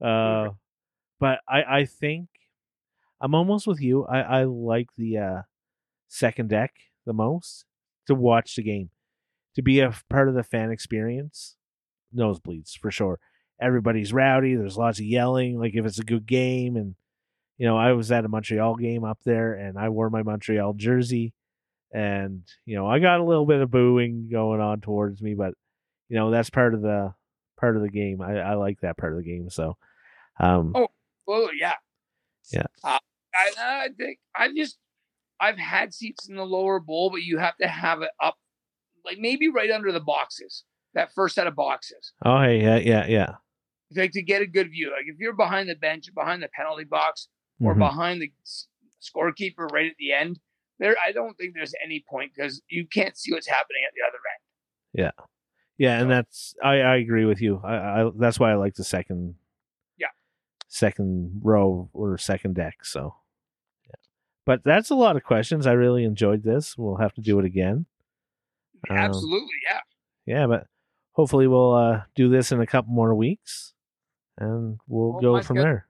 Uh, 0.00 0.50
but 1.18 1.40
I 1.48 1.62
I 1.64 1.84
think 1.84 2.28
I'm 3.20 3.34
almost 3.34 3.66
with 3.66 3.80
you. 3.80 4.04
I 4.04 4.20
I 4.20 4.44
like 4.44 4.90
the 4.96 5.18
uh, 5.18 5.42
second 6.06 6.50
deck 6.50 6.76
the 7.06 7.12
most 7.12 7.64
to 8.06 8.14
watch 8.14 8.54
the 8.54 8.62
game, 8.62 8.90
to 9.56 9.62
be 9.62 9.80
a 9.80 9.96
part 10.08 10.28
of 10.28 10.36
the 10.36 10.44
fan 10.44 10.70
experience. 10.70 11.56
Nosebleeds 12.14 12.78
for 12.78 12.92
sure 12.92 13.18
everybody's 13.60 14.12
rowdy. 14.12 14.54
There's 14.54 14.78
lots 14.78 14.98
of 14.98 15.04
yelling. 15.04 15.58
Like 15.58 15.74
if 15.74 15.84
it's 15.84 15.98
a 15.98 16.04
good 16.04 16.26
game, 16.26 16.76
and 16.76 16.94
you 17.58 17.66
know, 17.66 17.76
I 17.76 17.92
was 17.92 18.10
at 18.10 18.24
a 18.24 18.28
Montreal 18.28 18.76
game 18.76 19.04
up 19.04 19.18
there, 19.24 19.54
and 19.54 19.78
I 19.78 19.88
wore 19.90 20.10
my 20.10 20.22
Montreal 20.22 20.74
jersey, 20.74 21.34
and 21.92 22.42
you 22.64 22.76
know, 22.76 22.86
I 22.86 22.98
got 22.98 23.20
a 23.20 23.24
little 23.24 23.46
bit 23.46 23.60
of 23.60 23.70
booing 23.70 24.28
going 24.30 24.60
on 24.60 24.80
towards 24.80 25.20
me, 25.22 25.34
but 25.34 25.54
you 26.08 26.16
know, 26.16 26.30
that's 26.30 26.50
part 26.50 26.74
of 26.74 26.82
the 26.82 27.14
part 27.58 27.76
of 27.76 27.82
the 27.82 27.90
game. 27.90 28.20
I, 28.22 28.38
I 28.38 28.54
like 28.54 28.80
that 28.80 28.96
part 28.96 29.12
of 29.12 29.18
the 29.18 29.24
game. 29.24 29.50
So, 29.50 29.76
um, 30.38 30.72
Oh. 30.74 30.88
Well, 31.26 31.50
yeah, 31.54 31.74
Yeah. 32.50 32.64
Uh, 32.82 32.98
I, 33.32 33.52
I 33.58 33.88
think 33.96 34.18
I 34.34 34.48
just 34.52 34.78
I've 35.38 35.58
had 35.58 35.94
seats 35.94 36.28
in 36.28 36.34
the 36.34 36.44
lower 36.44 36.80
bowl, 36.80 37.10
but 37.10 37.22
you 37.22 37.38
have 37.38 37.56
to 37.58 37.68
have 37.68 38.02
it 38.02 38.10
up, 38.20 38.36
like 39.04 39.18
maybe 39.18 39.48
right 39.48 39.70
under 39.70 39.92
the 39.92 40.00
boxes. 40.00 40.64
That 40.94 41.14
first 41.14 41.36
set 41.36 41.46
of 41.46 41.54
boxes. 41.54 42.12
oh 42.24 42.40
hey, 42.40 42.60
yeah, 42.60 42.78
yeah, 42.78 43.06
yeah. 43.06 43.34
Like 43.96 44.12
to 44.12 44.22
get 44.22 44.42
a 44.42 44.46
good 44.46 44.70
view. 44.70 44.90
Like 44.90 45.04
if 45.06 45.18
you're 45.18 45.32
behind 45.34 45.68
the 45.68 45.74
bench, 45.74 46.06
behind 46.14 46.42
the 46.42 46.48
penalty 46.48 46.84
box, 46.84 47.28
or 47.60 47.74
Mhm. 47.74 47.78
behind 47.78 48.22
the 48.22 48.32
scorekeeper 49.02 49.70
right 49.72 49.90
at 49.90 49.96
the 49.98 50.12
end, 50.12 50.38
there 50.78 50.96
I 51.04 51.12
don't 51.12 51.34
think 51.36 51.54
there's 51.54 51.74
any 51.84 52.04
point 52.08 52.32
because 52.34 52.62
you 52.68 52.86
can't 52.86 53.16
see 53.16 53.32
what's 53.32 53.48
happening 53.48 53.82
at 53.86 53.92
the 53.94 54.02
other 54.06 54.18
end. 54.34 55.12
Yeah, 55.18 55.24
Yeah, 55.78 56.00
and 56.00 56.10
that's 56.10 56.54
I, 56.62 56.80
I 56.80 56.96
agree 56.96 57.24
with 57.24 57.40
you. 57.40 57.60
I, 57.64 58.02
I 58.04 58.10
that's 58.16 58.38
why 58.40 58.50
I 58.52 58.54
like 58.54 58.74
the 58.74 58.84
second 58.84 59.36
Yeah. 59.98 60.08
second 60.68 61.40
row 61.42 61.90
or 61.92 62.16
second 62.18 62.54
deck. 62.54 62.84
So 62.84 63.14
yeah. 63.86 63.94
But 64.44 64.62
that's 64.64 64.90
a 64.90 64.94
lot 64.94 65.16
of 65.16 65.22
questions. 65.24 65.66
I 65.66 65.72
really 65.72 66.04
enjoyed 66.04 66.42
this. 66.42 66.76
We'll 66.78 66.96
have 66.96 67.14
to 67.14 67.20
do 67.20 67.38
it 67.38 67.44
again. 67.44 67.86
Um, 68.88 68.96
Absolutely, 68.96 69.56
yeah. 69.64 69.80
Yeah, 70.26 70.46
but 70.46 70.66
hopefully 71.12 71.46
we'll 71.46 71.74
uh 71.74 72.02
do 72.14 72.28
this 72.28 72.52
in 72.52 72.60
a 72.60 72.66
couple 72.66 72.92
more 72.92 73.14
weeks 73.14 73.74
and 74.38 74.78
we'll 74.86 75.12
Well, 75.12 75.20
go 75.20 75.42
from 75.42 75.56
good. 75.56 75.64
there. 75.64 75.86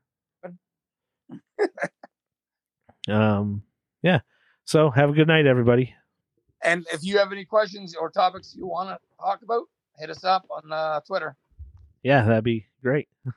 um 3.09 3.63
yeah. 4.03 4.21
So 4.65 4.91
have 4.91 5.11
a 5.11 5.13
good 5.13 5.27
night 5.29 5.47
everybody. 5.47 5.95
And 6.63 6.87
if 6.93 7.03
you 7.03 7.19
have 7.19 7.33
any 7.33 7.45
questions 7.45 7.95
or 7.95 8.11
topics 8.11 8.55
you 8.57 8.67
want 8.67 8.91
to 8.91 8.99
talk 9.19 9.43
about, 9.43 9.65
hit 9.99 10.11
us 10.11 10.25
up 10.25 10.47
on 10.51 10.71
uh, 10.73 11.01
Twitter. 11.01 11.37
Yeah, 12.03 12.25
that'd 12.25 12.45
be 12.45 12.67
great. 12.83 13.09